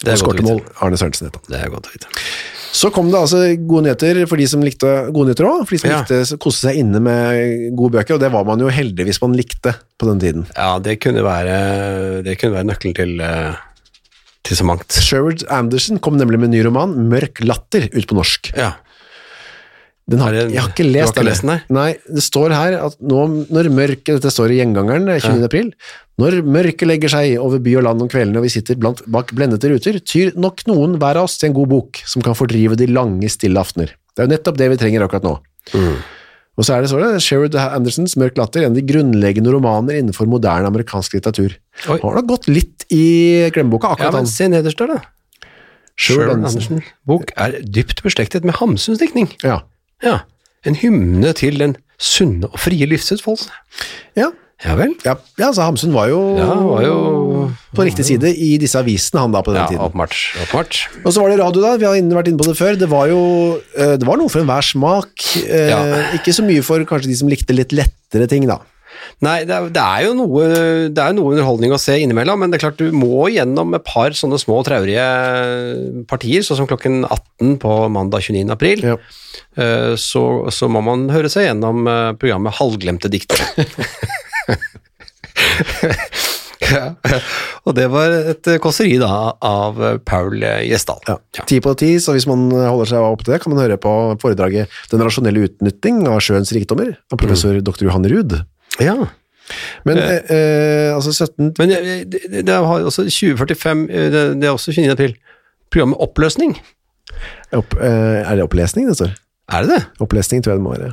Det 0.00 0.14
er 0.14 0.22
godt 0.24 0.40
å 0.40 0.46
vite. 0.46 0.72
Arne 0.80 0.96
Sørensen 1.00 1.28
het 1.28 1.36
han. 1.36 1.44
Det 1.50 1.58
er 1.60 1.72
godt 1.74 1.90
å 1.90 1.92
vite. 1.92 2.08
Så 2.70 2.88
kom 2.94 3.08
det 3.10 3.18
altså 3.18 3.40
gode 3.66 3.82
nyheter 3.88 4.20
for 4.30 4.38
de 4.40 4.46
som 4.48 4.62
likte 4.64 4.88
gode 5.10 5.26
nyheter 5.32 5.48
òg. 5.48 5.64
For 5.66 5.74
de 5.74 5.80
som 5.82 5.90
Ja. 5.90 5.98
likte 6.00 6.20
å 6.22 6.38
kose 6.40 6.62
seg 6.68 6.78
inne 6.80 7.00
med 7.02 7.74
gode 7.76 7.98
bøker, 7.98 8.14
og 8.14 8.20
det 8.22 8.30
var 8.32 8.46
man 8.48 8.62
jo 8.62 8.70
heldig 8.72 9.04
hvis 9.08 9.20
man 9.20 9.34
likte 9.36 9.74
på 9.98 10.06
den 10.08 10.20
tiden. 10.22 10.46
Ja, 10.56 10.78
det 10.78 11.00
kunne 11.02 11.24
være, 11.26 12.22
det 12.24 12.38
kunne 12.40 12.54
være 12.60 12.68
nøkkelen 12.70 12.94
til, 12.96 13.20
eh, 13.20 13.58
til 14.46 14.56
så 14.56 14.64
mangt. 14.64 14.88
Sherwood 14.94 15.44
Anderson 15.50 15.98
kom 15.98 16.16
nemlig 16.16 16.38
med 16.38 16.48
en 16.48 16.56
ny 16.56 16.62
roman, 16.64 16.94
Mørk 17.10 17.42
latter, 17.44 17.90
ut 17.92 18.06
på 18.06 18.16
norsk. 18.16 18.52
Ja. 18.56 18.76
Den 20.10 20.18
har, 20.24 20.34
jeg 20.34 20.58
har 20.58 20.70
ikke 20.72 20.86
lest 20.88 21.14
den. 21.14 21.26
lest 21.28 21.44
den, 21.46 21.60
nei? 21.70 21.90
Det 22.10 22.22
står 22.24 22.50
her 22.56 22.76
at 22.82 22.96
nå, 22.98 23.20
når 23.52 23.68
mørket, 23.70 24.16
dette 24.16 24.32
står 24.34 24.50
i 24.56 24.58
gjengangeren 24.58 25.06
20. 25.06 25.44
april, 25.46 25.68
når 26.18 26.40
mørket 26.42 26.88
legger 26.90 27.12
seg 27.12 27.36
over 27.40 27.62
by 27.62 27.76
og 27.78 27.84
land 27.86 28.02
om 28.04 28.10
kveldene 28.10 28.40
og 28.42 28.48
vi 28.48 28.50
sitter 28.52 28.78
blant, 28.80 29.04
bak 29.06 29.30
blendete 29.36 29.70
ruter, 29.70 30.00
tyr 30.02 30.32
nok 30.34 30.64
noen 30.66 30.98
hver 31.00 31.20
av 31.20 31.28
oss 31.28 31.38
til 31.38 31.52
en 31.52 31.56
god 31.60 31.70
bok 31.70 32.00
som 32.10 32.24
kan 32.26 32.34
fordrive 32.34 32.74
de 32.80 32.88
lange, 32.90 33.30
stille 33.30 33.62
aftener. 33.62 33.94
Det 34.16 34.24
er 34.24 34.26
jo 34.26 34.32
nettopp 34.34 34.58
det 34.58 34.68
vi 34.72 34.80
trenger 34.82 35.06
akkurat 35.06 35.28
nå. 35.28 35.36
Mm. 35.78 35.94
Og 36.58 36.66
så 36.66 36.74
er 36.74 36.82
det, 36.82 36.90
så 36.90 36.98
det, 37.00 37.22
Sherwood 37.24 37.54
Andersons 37.56 38.18
Mørk 38.20 38.36
latter, 38.36 38.66
en 38.66 38.74
av 38.74 38.76
de 38.76 38.84
grunnleggende 38.84 39.54
romaner 39.54 39.96
innenfor 40.00 40.26
moderne 40.28 40.68
amerikansk 40.68 41.14
litteratur. 41.16 41.54
Oi. 41.86 42.00
Har 42.02 42.18
da 42.18 42.26
gått 42.34 42.50
litt 42.50 42.84
i 42.92 43.46
glemmeboka, 43.54 43.94
Ja, 43.94 43.96
akkurat 43.96 44.18
men 44.18 44.26
han. 44.26 44.32
se 44.34 44.50
nederst 44.50 44.82
der, 44.82 44.96
da. 44.98 45.46
Sherwood 46.00 46.34
Andersons 46.34 46.66
Andersen. 46.68 46.82
Bok 47.08 47.32
er 47.36 47.56
dypt 47.64 48.02
beslektet 48.04 48.44
med 48.44 48.58
Hamsuns 48.58 49.00
diktning. 49.00 49.30
Ja. 49.46 49.60
Ja. 50.04 50.20
En 50.66 50.76
hymne 50.76 51.32
til 51.36 51.58
den 51.60 51.76
sunne 52.00 52.48
og 52.50 52.58
frie 52.60 52.86
livsutfoldelse. 52.88 53.50
Ja. 54.16 54.30
Ja 54.60 54.74
vel? 54.76 54.90
Ja, 55.06 55.14
ja, 55.40 55.46
så 55.56 55.64
Hamsun 55.64 55.94
var 55.94 56.10
jo, 56.10 56.18
Ja, 56.36 56.44
var 56.52 56.82
jo 56.84 56.96
på 57.72 57.84
riktig 57.86 58.04
side 58.04 58.28
i 58.36 58.58
disse 58.60 58.76
avisene 58.76 59.22
han 59.22 59.32
da 59.32 59.40
på 59.40 59.54
den 59.54 59.62
Ja, 59.62 59.68
tiden. 59.70 59.80
åpenbart. 59.86 60.12
oppmatt. 60.42 60.76
Og 61.00 61.14
så 61.14 61.22
var 61.22 61.30
det 61.32 61.38
radio 61.40 61.62
da, 61.64 61.70
vi 61.80 61.86
har 61.88 61.94
vært 61.96 62.28
inne 62.28 62.36
på 62.36 62.44
det 62.50 62.56
før, 62.58 62.76
det 62.76 62.88
var 62.92 63.06
jo 63.08 63.22
eh, 63.76 63.96
det 63.96 64.04
var 64.04 64.20
noe 64.20 64.28
for 64.28 64.42
enhver 64.42 64.60
smak, 64.60 65.24
eh, 65.48 65.70
Ja. 65.72 65.80
ikke 66.12 66.34
så 66.36 66.44
mye 66.44 66.62
for 66.62 66.84
kanskje 66.84 67.08
de 67.08 67.16
som 67.16 67.28
likte 67.32 67.56
litt 67.56 67.72
lettere 67.72 68.28
ting 68.28 68.44
da. 68.46 68.58
Nei, 69.24 69.44
det 69.48 69.54
er, 69.56 69.68
det 69.74 69.82
er 69.84 70.04
jo 70.06 70.12
noe, 70.18 70.44
det 70.92 71.02
er 71.04 71.12
noe 71.16 71.32
underholdning 71.34 71.72
å 71.72 71.78
se 71.80 71.96
innimellom, 72.00 72.40
men 72.40 72.50
det 72.52 72.58
er 72.60 72.64
klart 72.68 72.80
du 72.80 72.90
må 72.96 73.28
gjennom 73.32 73.74
et 73.76 73.84
par 73.84 74.10
sånne 74.16 74.38
små 74.40 74.60
traurige 74.66 75.04
partier, 76.10 76.42
sånn 76.46 76.60
som 76.62 76.68
klokken 76.70 77.02
18 77.08 77.58
på 77.62 77.74
mandag 77.92 78.24
29. 78.28 78.50
april. 78.54 78.84
Ja. 78.92 78.96
Eh, 79.56 79.94
Så, 80.00 80.24
så 80.54 80.68
må 80.72 80.80
man 80.84 81.08
høre 81.12 81.28
seg 81.32 81.46
gjennom 81.48 81.86
eh, 81.90 82.12
programmet 82.20 82.56
Halvglemte 82.60 83.10
dikter. 83.12 83.40
ja. 86.70 86.84
Og 87.66 87.74
det 87.76 87.86
var 87.92 88.12
et 88.34 88.48
kåseri 88.62 88.96
da 89.00 89.10
av 89.44 89.80
Paul 90.08 90.38
Gjesdal. 90.40 91.00
Ja. 91.08 91.16
Ti 91.48 91.60
på 91.64 91.74
ti, 91.80 91.92
så 92.02 92.14
hvis 92.16 92.28
man 92.30 92.48
holder 92.52 92.90
seg 92.92 93.04
opp 93.06 93.24
til 93.24 93.34
det, 93.34 93.40
kan 93.42 93.54
man 93.54 93.62
høre 93.64 93.78
på 93.80 93.94
foredraget 94.22 94.70
Den 94.92 95.02
rasjonelle 95.04 95.46
utnytting 95.48 96.02
av 96.10 96.20
sjøens 96.24 96.52
rikdommer, 96.56 96.94
av 97.12 97.20
professor 97.20 97.56
Mm. 97.60 97.64
dr. 97.66 97.84
Johan 97.88 98.06
Ruud. 98.08 98.32
Ja. 98.78 98.94
Men 99.84 99.98
eh, 99.98 100.30
eh, 100.30 100.94
altså 100.94 101.10
17 101.26 101.54
Men 101.58 101.70
eh, 101.74 102.04
det, 102.06 102.20
det, 102.30 102.44
det 102.46 102.54
har 102.54 102.84
også 102.86 103.02
2045, 103.10 103.80
eh, 103.90 104.10
det, 104.14 104.22
det 104.40 104.46
er 104.46 104.52
også 104.54 104.70
29. 104.76 104.90
april. 104.94 105.16
Programmet 105.72 105.98
Oppløsning. 106.00 106.54
opp, 107.52 107.74
eh, 107.80 108.20
Er 108.22 108.36
det 108.38 108.44
opplesning 108.46 108.86
det 108.88 108.96
står? 109.00 109.16
Er 109.50 109.66
det 109.66 109.70
det? 109.74 109.82
Opplesning 110.00 110.42
tror 110.44 110.52
jeg 110.54 110.60
det 110.60 110.66
må 110.68 110.74
være. 110.76 110.92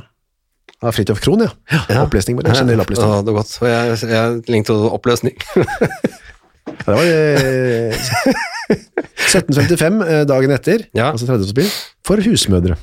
Ja, 0.82 0.90
Fridtjof 0.94 1.20
Krohn, 1.22 1.40
ja. 1.42 2.02
Opplesning, 2.02 2.36
bare. 2.38 2.54
Generell 2.54 2.80
opplesning. 2.84 3.10
Ja, 3.10 3.22
det 3.22 3.32
var 3.34 3.40
godt. 3.42 3.54
Og 3.62 3.68
jeg, 3.70 3.96
jeg 4.10 4.42
linkte 4.50 4.74
til 4.74 4.90
oppløsning. 4.94 5.38
Det 6.78 6.94
var 6.94 7.00
eh, 7.02 7.96
1755, 8.70 10.02
eh, 10.06 10.22
dagen 10.28 10.52
etter, 10.54 10.84
Ja. 10.94 11.10
altså 11.12 11.26
30. 11.26 11.50
april, 11.50 11.70
for 12.06 12.20
husmødre. 12.22 12.76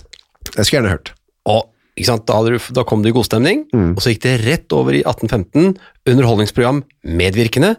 Jeg 0.58 0.66
skulle 0.66 0.80
gjerne 0.82 0.90
hørt. 0.92 1.14
Og 1.46 1.70
da, 1.96 2.40
du, 2.44 2.58
da 2.76 2.84
kom 2.84 3.04
det 3.04 3.14
i 3.14 3.16
godstemning, 3.16 3.66
Mm. 3.74 3.94
og 3.96 4.02
så 4.04 4.12
gikk 4.12 4.22
det 4.26 4.34
rett 4.46 4.74
over 4.76 4.94
i 4.94 5.04
1815, 5.06 5.78
underholdningsprogram 6.12 6.84
Medvirkende, 7.08 7.76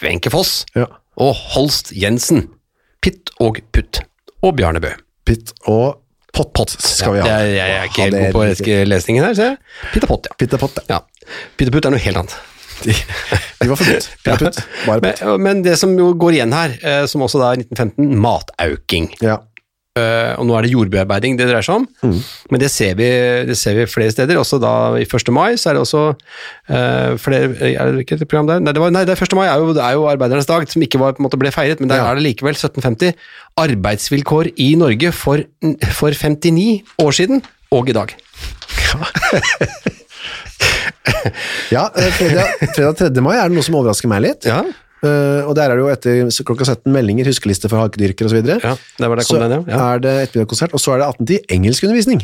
Wenche 0.00 0.30
Foss 0.32 0.64
Ja. 0.74 0.86
og 1.20 1.34
Holst 1.54 1.92
Jensen, 1.92 2.48
Pitt 3.02 3.30
og 3.40 3.60
Putt, 3.72 4.00
og 4.42 4.56
Bjarne 4.56 4.80
Bø. 4.80 4.92
Pitt 5.28 5.52
og 5.68 5.98
pott, 6.32 6.52
pott 6.54 6.70
skal 6.80 7.12
vi 7.14 7.20
ha. 7.20 7.26
Jeg, 7.26 7.56
jeg, 7.58 7.74
er 7.76 7.84
ikke 7.90 8.06
helt 8.06 8.16
god 8.16 8.32
på 8.64 8.78
lesningen 8.88 9.24
her, 9.24 9.34
ser 9.36 9.52
jeg. 9.52 9.58
Pitt 9.92 10.04
og 10.06 10.08
Pott, 10.14 10.30
ja. 10.30 10.36
Pitt 10.40 10.54
og 10.56 10.60
pott, 10.64 10.80
ja. 10.88 11.00
ja. 11.00 11.36
Pitt 11.58 11.68
og 11.68 11.76
Putt 11.76 11.86
er 11.90 11.94
noe 11.94 12.00
helt 12.00 12.16
annet. 12.22 12.38
De, 12.80 12.94
de 13.60 13.68
var 13.68 13.76
forbudt. 13.76 14.06
Pitt 14.24 14.32
og 14.32 14.40
putt, 14.46 14.60
bare 14.86 15.02
putt. 15.04 15.20
Men, 15.26 15.42
men 15.44 15.62
det 15.66 15.74
som 15.76 15.92
jo 15.98 16.14
går 16.16 16.38
igjen 16.38 16.54
her, 16.56 16.72
eh, 16.80 17.02
som 17.10 17.20
også 17.26 17.42
da 17.42 17.50
er 17.52 17.60
1915, 17.60 18.14
matauking. 18.24 19.10
Ja. 19.20 19.36
Eh, 19.98 20.34
og 20.38 20.46
nå 20.46 20.54
er 20.54 20.62
det 20.62 20.70
jordbearbeiding 20.70 21.34
det 21.34 21.48
dreier 21.48 21.64
seg 21.66 21.80
om, 21.80 21.86
Mm. 22.06 22.18
men 22.54 22.60
det 22.62 22.68
ser, 22.70 22.92
vi, 22.94 23.08
det 23.48 23.56
ser 23.58 23.74
vi 23.74 23.86
flere 23.90 24.12
steder. 24.14 24.38
Også 24.38 24.60
da 24.62 24.94
i 24.96 25.02
1. 25.02 25.32
mai 25.34 25.56
så 25.58 25.70
er 25.72 25.74
det 25.74 25.82
også 25.82 26.02
uh, 26.70 27.16
flere 27.18 27.50
Er 27.72 27.90
det 27.96 28.04
ikke 28.04 28.14
et 28.20 28.28
program 28.30 28.46
der? 28.46 28.60
Nei, 28.62 28.70
det, 28.72 28.80
var, 28.80 28.92
nei, 28.94 29.02
det 29.04 29.16
er 29.16 29.24
1. 29.26 29.34
mai 29.34 29.48
er 29.50 29.58
jo, 29.58 29.72
det 29.74 29.82
er 29.82 29.96
jo 29.98 30.06
arbeidernes 30.06 30.46
dag, 30.46 30.62
som 30.70 30.82
ikke 30.86 31.00
var, 31.02 31.16
på 31.18 31.24
en 31.24 31.26
måte 31.26 31.40
ble 31.42 31.50
feiret, 31.50 31.80
men 31.82 31.90
der 31.90 31.98
Ja. 32.04 32.06
er 32.12 32.20
det 32.20 32.22
likevel 32.28 32.54
1750 32.54 33.18
arbeidsvilkår 33.58 34.52
i 34.62 34.70
Norge 34.78 35.10
for, 35.12 35.42
for 35.98 36.14
59 36.14 36.84
år 37.02 37.10
siden 37.18 37.42
og 37.74 37.90
i 37.90 37.96
dag. 37.98 38.14
Ja, 41.70 41.90
ja, 41.94 42.10
fredag, 42.14 42.54
fredag 42.74 42.96
3. 43.10 43.10
mai 43.22 43.36
er 43.38 43.48
det 43.50 43.56
noe 43.58 43.64
som 43.66 43.76
overrasker 43.78 44.10
meg 44.10 44.22
litt. 44.24 44.46
Ja, 44.48 44.62
Eh, 45.00 45.46
og 45.48 45.54
der 45.56 45.72
er 45.72 45.78
det 45.78 45.84
jo 45.84 45.88
etter 45.92 46.44
klokka 46.44 46.66
17 46.68 46.92
meldinger, 46.92 47.28
huskeliste 47.30 47.70
for 47.72 47.80
hakedyrkere 47.80 48.28
videre. 48.34 48.60
ja 48.60 48.76
det 49.00 49.08
var 49.08 49.16
der 49.20 49.24
Så 49.24 49.40
den, 49.40 49.56
ja. 49.56 49.62
ja. 49.72 49.80
er 49.94 50.04
det 50.04 50.14
ettermiddagskonsert, 50.26 50.76
og 50.76 50.82
så 50.82 50.94
er 50.94 51.02
det 51.02 51.08
18.10 51.40 51.56
engelskundervisning. 51.56 52.22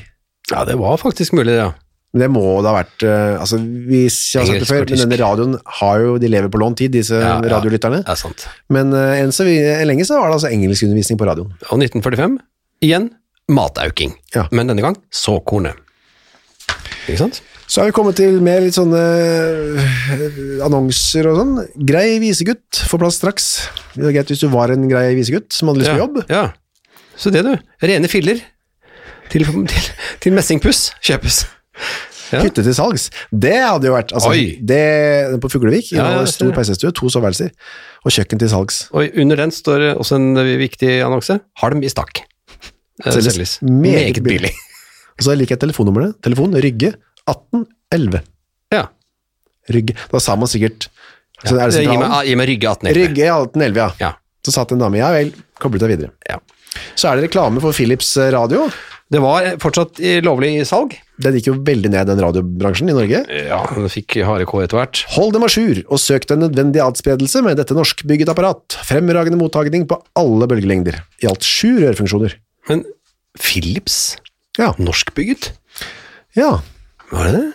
Ja, 0.52 0.64
det 0.68 0.76
var 0.78 1.00
faktisk 1.00 1.32
mulig, 1.32 1.56
ja. 1.56 1.72
Men 2.14 2.22
det 2.22 2.28
må 2.32 2.42
da 2.64 2.72
ha 2.72 2.78
vært 2.78 3.02
uh, 3.04 3.40
altså 3.42 3.58
jeg 3.60 4.06
har 4.08 4.46
sagt 4.46 4.62
det 4.62 4.68
før, 4.68 4.86
men 4.88 5.00
denne 5.02 5.18
radioen 5.20 5.56
har 5.80 5.98
jo 6.00 6.14
De 6.22 6.30
lever 6.30 6.48
på 6.48 6.60
lånt 6.62 6.78
tid, 6.80 6.94
disse 6.94 7.16
Ja, 7.18 7.34
ja. 7.42 7.50
radiolytterne. 7.56 7.98
Er 8.08 8.16
sant. 8.16 8.46
Men 8.72 8.94
uh, 8.94 9.18
enn 9.18 9.34
så 9.36 9.44
vi, 9.44 9.58
lenge 9.84 10.06
så 10.08 10.20
var 10.20 10.30
det 10.30 10.38
altså 10.38 10.52
engelskundervisning 10.54 11.18
på 11.20 11.28
radioen. 11.28 11.50
Og 11.68 11.82
1945, 11.82 12.38
igjen 12.86 13.10
matauking. 13.52 14.16
Ja. 14.34 14.46
Men 14.54 14.70
denne 14.70 14.84
gang 14.84 14.96
såkornet. 15.12 15.76
Ikke 17.06 17.20
sant? 17.26 17.42
Så 17.66 17.80
har 17.80 17.88
vi 17.88 17.94
kommet 17.96 18.14
til 18.18 18.38
mer 18.44 18.60
litt 18.62 18.76
sånne 18.76 19.00
øh, 19.02 20.26
annonser 20.66 21.26
og 21.30 21.40
sånn. 21.40 21.54
Grei 21.88 22.20
visegutt 22.22 22.84
får 22.86 23.02
plass 23.02 23.18
straks. 23.18 23.46
Det 23.96 24.06
er 24.06 24.14
greit 24.20 24.30
hvis 24.30 24.44
du 24.44 24.48
var 24.52 24.70
en 24.74 24.86
grei 24.90 25.08
visegutt 25.18 25.50
som 25.54 25.72
hadde 25.72 25.82
lyst 25.82 25.94
på 25.94 26.02
jobb. 26.04 26.20
Ja. 26.30 26.44
Så 27.18 27.32
det, 27.34 27.42
du. 27.46 27.54
Rene 27.82 28.10
filler 28.12 28.38
til, 29.32 29.46
til, 29.46 29.88
til 30.22 30.36
messingpuss 30.36 30.92
kjøpes. 31.04 31.42
Ja. 32.30 32.40
Hytte 32.42 32.62
til 32.66 32.74
salgs. 32.74 33.08
Det 33.30 33.54
hadde 33.54 33.86
jo 33.86 33.94
vært 33.94 34.14
altså, 34.16 34.32
det, 34.66 34.80
På 35.42 35.50
Fuglevik, 35.50 35.92
Ja, 35.94 36.08
ja, 36.10 36.22
ja, 36.22 36.30
stor 36.30 36.50
peisestue, 36.56 36.90
to 36.90 37.10
soveværelser 37.12 37.52
og 38.02 38.14
kjøkken 38.14 38.42
til 38.42 38.50
salgs. 38.50 38.80
Og 38.94 39.18
under 39.22 39.38
den 39.42 39.54
står 39.54 39.92
også 39.94 40.18
en 40.18 40.40
viktig 40.58 40.98
annonse. 41.06 41.38
Halm 41.62 41.82
i 41.86 41.90
stakk. 41.90 42.22
Eh, 43.04 43.12
Selges 43.14 43.58
Meget 43.62 44.22
billig. 44.26 44.54
Og 45.16 45.26
så 45.26 45.36
liker 45.38 45.56
jeg 45.56 45.64
telefonnummeret. 45.66 46.18
Telefon 46.24 46.54
Rygge 46.62 46.94
1811. 47.30 48.22
Ja. 48.74 48.84
Rygge. 49.72 49.96
Da 50.12 50.20
sa 50.22 50.36
man 50.38 50.50
sikkert 50.50 50.88
så 51.44 51.52
er 51.60 51.68
det 51.68 51.82
Gi 51.82 51.86
meg, 51.90 52.00
sentralen? 52.00 52.26
gi 52.26 52.34
meg 52.40 52.48
Rygge 52.48 52.68
1811. 52.72 52.96
Rygge 52.96 53.24
1811, 53.28 53.76
ja. 53.82 53.88
Ja. 54.00 54.12
Så 54.46 54.54
satt 54.54 54.72
en 54.72 54.80
dame, 54.80 54.96
ja 55.02 55.10
vel, 55.12 55.32
koblet 55.60 55.82
deg 55.84 55.96
videre. 55.96 56.12
ja. 56.30 56.38
Så 56.96 57.08
er 57.08 57.16
det 57.16 57.30
reklame 57.30 57.60
for 57.64 57.72
Philips 57.72 58.10
eh, 58.20 58.28
radio. 58.34 58.66
Det 59.08 59.20
var 59.22 59.46
fortsatt 59.62 59.96
lovlig 60.26 60.50
i 60.58 60.64
salg. 60.68 60.92
Den 61.22 61.36
gikk 61.38 61.46
jo 61.48 61.54
veldig 61.64 61.88
ned, 61.92 62.08
den 62.10 62.20
radiobransjen 62.20 62.90
i 62.90 62.96
Norge. 62.96 63.20
Ja, 63.46 63.62
den 63.72 63.86
fikk 63.92 64.16
harde 64.26 64.44
kår 64.50 64.66
etter 64.66 64.80
hvert. 64.82 65.00
Hold 65.14 65.32
dem 65.36 65.46
a 65.46 65.48
jour, 65.48 65.78
og 65.86 66.00
søk 66.02 66.26
den 66.28 66.42
nødvendige 66.44 66.84
adspredelse 66.84 67.40
med 67.46 67.56
dette 67.60 67.76
norskbygget 67.76 68.28
apparat. 68.32 68.76
Fremragende 68.84 69.38
mottagning 69.40 69.86
på 69.88 69.96
alle 70.20 70.48
bølgelengder. 70.50 70.98
I 71.24 71.30
alt 71.30 71.46
sju 71.48 71.78
rørfunksjoner. 71.84 72.36
Men 72.68 72.84
Philips, 73.40 74.16
Ja, 74.58 74.74
norskbygget, 74.80 75.50
ja. 76.36 76.58
Var 77.12 77.28
det 77.28 77.32
det? 77.38 77.46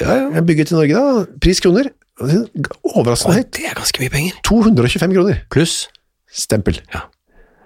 Ja, 0.00 0.14
ja. 0.14 0.26
Jeg 0.36 0.46
bygget 0.48 0.72
i 0.72 0.76
Norge 0.78 1.00
da. 1.00 1.24
Pris 1.42 1.60
kroner. 1.62 1.90
Overraskende 2.20 3.40
høyt. 3.40 3.50
Det 3.56 3.64
er 3.68 3.78
ganske 3.78 4.02
mye 4.02 4.12
penger. 4.12 4.36
225 4.46 5.16
kroner. 5.16 5.40
Pluss 5.52 5.80
Stempel. 6.30 6.78
Ja. 6.94 7.08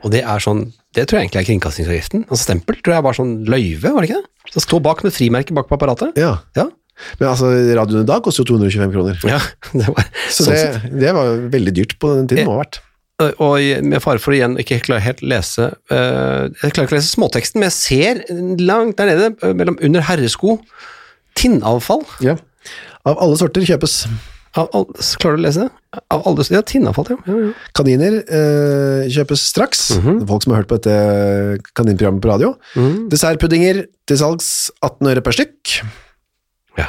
Og 0.04 0.12
det 0.12 0.22
er 0.24 0.40
sånn 0.42 0.66
Det 0.96 1.06
tror 1.08 1.18
jeg 1.18 1.26
egentlig 1.26 1.42
er 1.42 1.48
kringkastingsavgiften. 1.48 2.24
Altså 2.28 2.46
stempel 2.46 2.78
tror 2.84 2.96
jeg 2.96 3.04
var 3.06 3.16
sånn 3.18 3.34
løyve, 3.50 3.90
var 3.92 4.04
det 4.04 4.10
ikke 4.10 4.22
det? 4.22 4.52
Så 4.54 4.62
stå 4.62 4.80
bak 4.84 5.02
med 5.04 5.14
frimerke 5.16 5.56
bak 5.56 5.68
på 5.68 5.76
apparatet. 5.76 6.16
Ja. 6.20 6.36
Ja. 6.56 6.68
Men 7.18 7.28
altså, 7.32 7.48
radioen 7.50 8.04
i 8.04 8.08
dag 8.08 8.22
koster 8.22 8.44
jo 8.44 8.54
225 8.54 8.92
kroner. 8.94 9.18
ja 9.26 9.40
det 9.80 9.88
var 9.88 10.06
Så 10.30 10.46
sånn 10.46 10.54
det, 10.54 10.92
det 11.02 11.14
var 11.16 11.32
veldig 11.50 11.74
dyrt 11.74 11.96
på 11.98 12.12
den 12.20 12.28
tiden, 12.30 12.44
Det 12.44 12.48
må 12.48 12.54
ha 12.54 12.62
vært. 12.62 12.80
Og 13.42 13.58
med 13.86 14.02
fare 14.02 14.18
for 14.22 14.34
å 14.34 14.36
igjen 14.38 14.56
ikke 14.58 14.80
klare 14.82 15.02
helt 15.04 15.20
lese 15.22 15.68
eh, 15.70 16.48
Jeg 16.50 16.74
klarer 16.74 16.88
ikke 16.88 16.96
å 16.96 16.98
lese 16.98 17.12
småteksten, 17.12 17.62
men 17.62 17.70
jeg 17.70 17.76
ser 17.78 18.22
langt 18.62 18.98
der 18.98 19.10
nede, 19.12 19.28
eh, 19.38 19.54
mellom 19.54 19.78
under 19.86 20.02
herresko, 20.08 20.56
tinnavfall. 21.38 22.04
Ja. 22.24 22.36
Av 23.04 23.18
alle 23.20 23.36
sorter 23.40 23.64
kjøpes. 23.66 24.04
Av, 24.54 24.68
all, 24.70 24.84
klarer 25.18 25.34
du 25.36 25.42
å 25.42 25.44
lese 25.48 25.64
det? 25.66 25.98
Av 26.14 26.22
alle 26.30 26.44
Ja, 26.54 26.60
tinnavfall, 26.62 27.08
ja. 27.10 27.16
ja, 27.26 27.38
ja. 27.48 27.52
Kaniner 27.74 28.20
eh, 28.22 29.08
kjøpes 29.10 29.42
straks. 29.50 29.80
Folk 29.98 30.44
som 30.46 30.54
har 30.54 30.62
hørt 30.62 30.70
på 30.70 30.78
dette 30.78 31.58
kaninprogrammet 31.74 32.22
på 32.22 32.30
radio. 32.30 32.52
Dessertpuddinger 33.10 33.82
til 34.06 34.20
salgs 34.20 34.48
18 34.78 35.10
øre 35.10 35.24
per 35.26 35.34
stykk. 35.36 35.78
ja. 36.78 36.86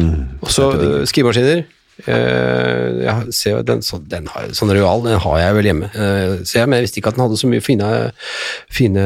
Og 0.00 0.50
så 0.52 0.70
eh, 0.76 1.02
skrivemaskiner. 1.08 1.62
Eh, 2.04 3.04
jeg 3.06 3.32
ser 3.32 3.62
den, 3.64 3.80
så, 3.84 3.96
den 4.04 4.26
har, 4.28 4.50
sånn 4.56 4.72
real, 4.74 5.00
den 5.06 5.16
har 5.22 5.36
jeg 5.40 5.54
vel 5.56 5.68
hjemme. 5.70 5.88
Eh, 5.96 6.32
så 6.44 6.58
jeg, 6.58 6.68
men 6.68 6.80
jeg 6.80 6.86
visste 6.86 7.00
ikke 7.00 7.12
at 7.12 7.16
den 7.16 7.24
hadde 7.24 7.38
så 7.40 7.48
mye 7.48 7.64
fine, 7.64 7.88
fine 8.76 9.04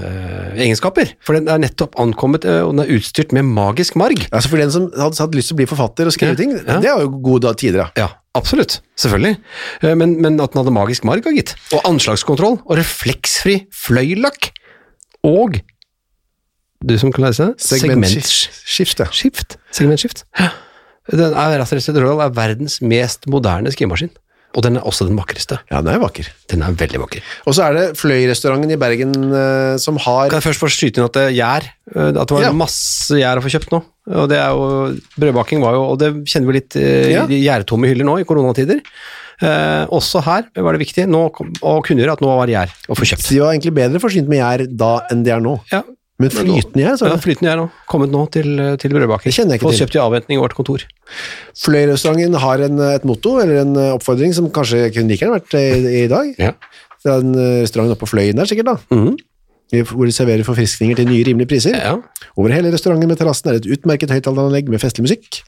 eh, 0.00 0.48
egenskaper. 0.64 1.12
For 1.22 1.38
den 1.38 1.50
er 1.52 1.62
nettopp 1.62 1.94
ankommet, 2.02 2.48
og 2.48 2.72
den 2.74 2.82
er 2.84 2.90
utstyrt 2.96 3.34
med 3.36 3.46
magisk 3.46 3.98
marg. 4.00 4.24
Altså 4.32 4.50
For 4.50 4.62
den 4.62 4.74
som 4.74 4.88
hadde 4.90 5.22
hatt 5.22 5.38
lyst 5.38 5.52
til 5.52 5.58
å 5.58 5.60
bli 5.62 5.68
forfatter 5.70 6.10
og 6.10 6.16
skrive 6.16 6.34
Ja, 6.34 6.40
ting, 6.40 6.56
ja. 6.58 6.80
det 6.82 6.90
er 6.90 7.04
jo 7.04 7.12
gode 7.22 7.54
tider, 7.62 7.84
da. 7.84 8.06
Ja, 8.06 8.08
absolutt. 8.38 8.80
Selvfølgelig. 8.98 9.36
Men, 10.02 10.16
men 10.24 10.40
at 10.42 10.54
den 10.56 10.62
hadde 10.64 10.74
magisk 10.74 11.06
marg, 11.08 11.28
gitt. 11.36 11.54
Og 11.76 11.86
anslagskontroll, 11.92 12.58
og 12.66 12.80
refleksfri 12.80 13.62
fløylakk. 13.84 14.50
Og 15.30 15.62
Du 16.82 16.96
som 16.98 17.12
kan 17.14 17.28
lese? 17.28 17.52
Segmentskift, 17.62 18.98
ja. 18.98 19.06
Skift. 19.14 19.58
Segmentskift. 19.70 20.26
Den 21.10 21.34
er 21.34 21.58
rett 21.58 21.88
og 21.90 21.96
Royal 22.02 22.20
er 22.28 22.34
verdens 22.36 22.78
mest 22.84 23.26
moderne 23.26 23.72
skrivemaskin. 23.74 24.12
Og 24.52 24.60
den 24.66 24.76
er 24.76 24.84
også 24.84 25.06
den 25.08 25.16
vakreste. 25.16 25.56
Ja, 25.72 25.80
den 25.80 25.94
er 25.94 26.00
vakker. 26.02 26.26
Den 26.52 26.60
er 26.64 26.74
veldig 26.76 27.00
vakker. 27.00 27.24
Og 27.48 27.54
så 27.56 27.64
er 27.70 27.76
det 27.78 27.84
Fløy-restauranten 27.96 28.74
i 28.74 28.76
Bergen 28.80 29.14
uh, 29.32 29.78
som 29.80 29.96
har 30.04 30.28
Kan 30.28 30.42
jeg 30.42 30.48
først 30.50 30.60
få 30.60 30.68
skyte 30.72 31.00
inn 31.00 31.06
at 31.08 31.16
det 31.16 31.22
er 31.30 31.36
gjær? 31.38 31.68
eh, 31.94 32.10
At 32.12 32.28
det 32.28 32.36
var 32.36 32.44
Ja. 32.44 32.52
masse 32.52 33.16
gjær 33.16 33.40
å 33.40 33.44
få 33.44 33.52
kjøpt 33.54 33.72
nå. 33.72 33.80
Og 34.12 34.28
det 34.28 34.36
er 34.42 34.52
jo, 34.52 34.92
brødbaking 35.16 35.62
var 35.64 35.78
jo, 35.78 35.86
og 35.94 35.98
det 36.02 36.10
kjenner 36.28 36.50
vi 36.52 36.58
litt 36.58 36.76
uh, 36.76 37.08
Ja. 37.08 37.24
i 37.24 37.40
gjærtomme 37.46 37.88
hyller 37.88 38.04
nå 38.04 38.18
i 38.20 38.28
koronatider. 38.28 38.84
Uh, 39.42 39.88
også 39.90 40.20
her 40.22 40.44
var 40.54 40.76
det 40.76 40.84
viktig 40.84 41.08
nå, 41.08 41.24
å 41.64 41.72
kunngjøre 41.82 42.12
at 42.12 42.20
nå 42.22 42.36
var 42.36 42.52
gjær 42.52 42.76
å 42.92 42.98
få 42.98 43.08
kjøpt. 43.08 43.30
De 43.32 43.40
var 43.40 43.54
egentlig 43.54 43.72
bedre 43.80 44.02
forsynt 44.04 44.28
med 44.28 44.42
gjær 44.42 44.66
da 44.68 44.92
enn 45.10 45.24
de 45.24 45.32
er 45.32 45.40
nå. 45.42 45.56
Ja, 45.72 45.80
Men 46.22 46.32
flytende 46.34 46.84
gjær, 46.84 46.96
så 47.00 47.10
ja 47.10 47.16
flytende 47.20 47.50
gjær. 47.50 47.64
Kommet 47.90 48.12
nå 48.14 48.22
til, 48.34 48.48
til 48.82 48.94
brødbaking. 48.94 49.28
Det 49.28 49.36
kjenner 49.36 49.56
jeg 49.56 49.60
ikke 49.62 49.68
Få 49.68 49.74
til. 49.74 49.82
kjøpt 49.82 49.98
i 49.98 50.02
avventning 50.04 50.38
i 50.38 50.42
vårt 50.42 50.54
kontor. 50.58 50.84
Fløy-restauranten 51.58 52.38
har 52.42 52.62
en, 52.68 52.78
et 52.92 53.04
motto, 53.08 53.34
eller 53.42 53.62
en 53.64 53.74
eh, 53.76 53.90
oppfordring, 53.96 54.32
som 54.36 54.48
kanskje 54.54 54.86
kunne 54.94 55.10
like 55.12 55.24
gjerne 55.26 55.36
vært 55.40 55.56
eh, 55.58 55.76
i, 55.76 55.92
i 56.04 56.08
dag. 56.10 56.32
Ja. 56.40 56.54
Det 57.02 57.10
er 57.12 57.24
en 57.24 57.34
eh, 57.36 57.60
restaurant 57.66 57.92
oppe 57.94 58.04
på 58.06 58.12
Fløyen 58.14 58.38
der, 58.40 58.48
sikkert, 58.50 58.72
da. 58.72 58.78
Mm 58.94 59.18
Hvor 59.88 60.04
de 60.04 60.12
serverer 60.12 60.44
forfriskninger 60.44 60.98
til 60.98 61.06
nye, 61.08 61.24
rimelige 61.24 61.48
priser. 61.48 61.72
ja. 61.78 61.94
Over 62.36 62.52
hele 62.52 62.72
restauranten 62.74 63.08
med 63.08 63.16
terrassen 63.16 63.48
er 63.48 63.56
det 63.56 63.62
et 63.64 63.78
utmerket 63.78 64.10
høyttaleranlegg 64.12 64.68
med 64.68 64.80
festlig 64.82 65.06
musikk. 65.06 65.42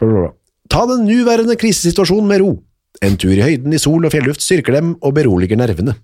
Bla, 0.00 0.08
bla, 0.08 0.16
bla. 0.24 0.30
Ta 0.70 0.82
den 0.90 1.04
nuværende 1.06 1.54
krisesituasjonen 1.58 2.26
med 2.30 2.42
ro. 2.42 2.50
En 3.02 3.14
tur 3.16 3.30
i 3.30 3.42
høyden 3.42 3.72
i 3.72 3.78
sol 3.78 4.04
og 4.04 4.10
fjelluft 4.12 4.42
styrker 4.42 4.74
dem 4.74 4.96
og 5.00 5.14
beroliger 5.14 5.58
nervene. 5.58 5.94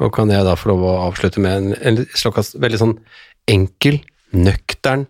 Og 0.00 0.12
kan 0.16 0.30
jeg 0.32 0.44
da 0.46 0.54
få 0.56 0.70
lov 0.72 0.84
å 0.88 0.92
avslutte 1.10 1.42
med 1.44 1.56
en, 1.58 1.74
en 1.84 1.98
slags 2.16 2.54
veldig 2.60 2.78
sånn 2.80 2.94
enkel, 3.50 3.98
nøktern 4.32 5.04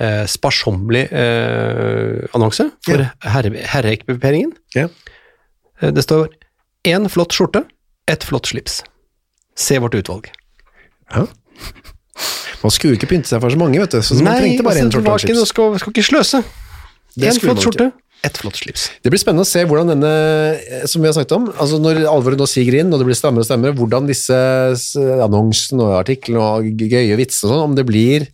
eh, 0.00 0.24
sparsommelig 0.30 1.04
eh, 1.12 2.24
annonse 2.34 2.66
for 2.86 3.04
herre, 3.22 3.52
herreekviperingen. 3.74 4.54
Ja. 4.74 4.88
Eh, 5.80 5.92
Det 5.94 6.02
står 6.06 6.30
én 6.88 7.06
flott 7.12 7.36
skjorte, 7.36 7.64
ett 8.10 8.24
flott 8.26 8.50
slips. 8.50 8.80
Se 9.54 9.78
vårt 9.78 9.94
utvalg. 9.94 10.30
Ja. 11.12 11.26
Man 12.62 12.70
skulle 12.74 12.94
jo 12.94 12.98
ikke 13.00 13.10
pynte 13.10 13.28
seg 13.30 13.42
for 13.42 13.52
så 13.52 13.58
mange, 13.60 13.78
vet 13.82 13.94
du, 13.94 14.00
så 14.02 14.16
man 14.22 14.38
trengte 14.40 14.64
bare 14.66 14.82
én 14.82 14.90
skjorte 14.90 15.12
og 15.14 15.22
slips. 15.22 15.38
Nei, 15.38 15.48
skal, 15.50 15.78
skal 15.82 15.94
ikke 15.94 16.08
sløse. 16.08 16.42
Én 17.20 17.38
flott 17.42 17.60
skjorte, 17.62 17.90
ett 18.26 18.38
flott 18.38 18.60
slips. 18.60 18.88
Det 19.02 19.10
blir 19.10 19.20
spennende 19.20 19.46
å 19.46 19.50
se 19.50 19.64
hvordan 19.66 19.92
denne, 19.94 20.12
eh, 20.54 20.84
som 20.90 21.02
vi 21.02 21.10
har 21.10 21.16
snakket 21.16 21.36
om, 21.36 21.48
altså 21.56 21.80
når 21.82 22.04
alvoret 22.10 22.40
nå 22.40 22.46
siger 22.50 22.78
inn, 22.78 22.92
og 22.92 23.02
det 23.02 23.08
blir 23.08 23.18
stammere 23.18 23.44
og 23.44 23.50
stammere, 23.50 23.76
hvordan 23.78 24.10
disse 24.10 24.38
annonsene 25.26 25.88
og 25.88 25.98
artiklene 26.02 26.42
og 26.42 26.84
gøye 26.86 27.18
vitser 27.18 27.48
og 27.48 27.54
sånn, 27.54 27.64
om 27.70 27.78
det 27.78 27.86
blir 27.88 28.28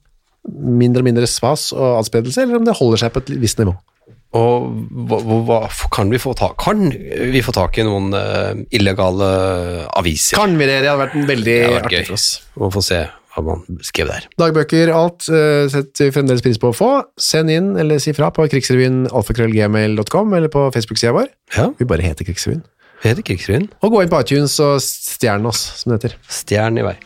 mindre 0.48 1.02
og 1.02 1.08
mindre 1.08 1.28
svas 1.28 1.70
og 1.76 2.00
adspredelse, 2.02 2.44
eller 2.44 2.60
om 2.60 2.66
det 2.68 2.76
holder 2.78 3.04
seg 3.04 3.14
på 3.14 3.24
et 3.24 3.32
visst 3.40 3.60
nivå. 3.60 3.76
Og 4.36 4.66
hva, 5.08 5.18
hva, 5.48 5.58
kan 5.88 6.10
vi 6.12 6.18
få 6.20 6.34
tak 6.36 6.58
Kan 6.60 6.90
vi 6.92 7.40
få 7.40 7.54
tak 7.56 7.78
i 7.80 7.84
noen 7.86 8.12
uh, 8.12 8.52
illegale 8.76 9.28
aviser? 9.96 10.36
Kan 10.36 10.58
vi 10.60 10.66
det? 10.68 10.82
Det 10.84 10.90
hadde 10.90 11.00
vært 11.00 11.16
en 11.16 11.30
veldig 11.30 11.54
vært 11.62 11.88
artig 11.88 12.02
for 12.10 12.18
oss. 12.18 12.26
Og 12.60 12.74
få 12.74 12.82
se 12.84 12.98
hva 13.44 13.56
man 13.58 13.78
skrev 13.86 14.08
der. 14.10 14.26
Dagbøker, 14.40 14.92
alt, 14.94 15.28
eh, 15.28 15.66
setter 15.72 16.08
vi 16.08 16.14
fremdeles 16.14 16.42
pris 16.44 16.58
på 16.58 16.70
å 16.72 16.76
få. 16.76 16.90
Send 17.18 17.50
inn 17.50 17.76
eller 17.80 17.98
si 18.02 18.12
fra 18.16 18.30
på 18.30 18.46
krigsrevyen 18.50 19.06
alfakrøllgmail.com 19.10 20.34
eller 20.38 20.48
på 20.52 20.66
Facebook-sida 20.74 21.12
vår. 21.16 21.28
Ja, 21.56 21.70
Vi 21.78 21.84
bare 21.88 22.02
heter 22.02 22.24
Krigsrevyen. 22.24 22.62
vi 23.02 23.08
heter 23.12 23.22
Krigsrevyen. 23.22 23.68
Og 23.82 23.92
gå 23.92 24.02
inn 24.02 24.08
på 24.08 24.20
iTunes 24.20 24.58
og 24.60 24.80
stjern 24.82 25.46
oss, 25.46 25.60
som 25.82 25.92
det 25.92 26.02
heter. 26.02 26.16
Stjern 26.28 26.78
i 26.78 26.82
vei. 26.82 26.96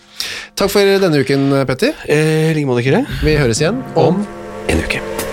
Takk 0.56 0.70
for 0.70 0.80
denne 0.80 1.20
uken, 1.24 1.50
Petter. 1.66 1.92
Eh, 2.08 2.50
I 2.50 2.54
like 2.54 2.66
måte, 2.66 2.84
Kyrre. 2.84 3.06
Vi 3.22 3.36
høres 3.36 3.60
igjen 3.60 3.82
om 3.96 4.22
Om 4.22 4.26
en 4.68 4.78
uke. 4.86 5.31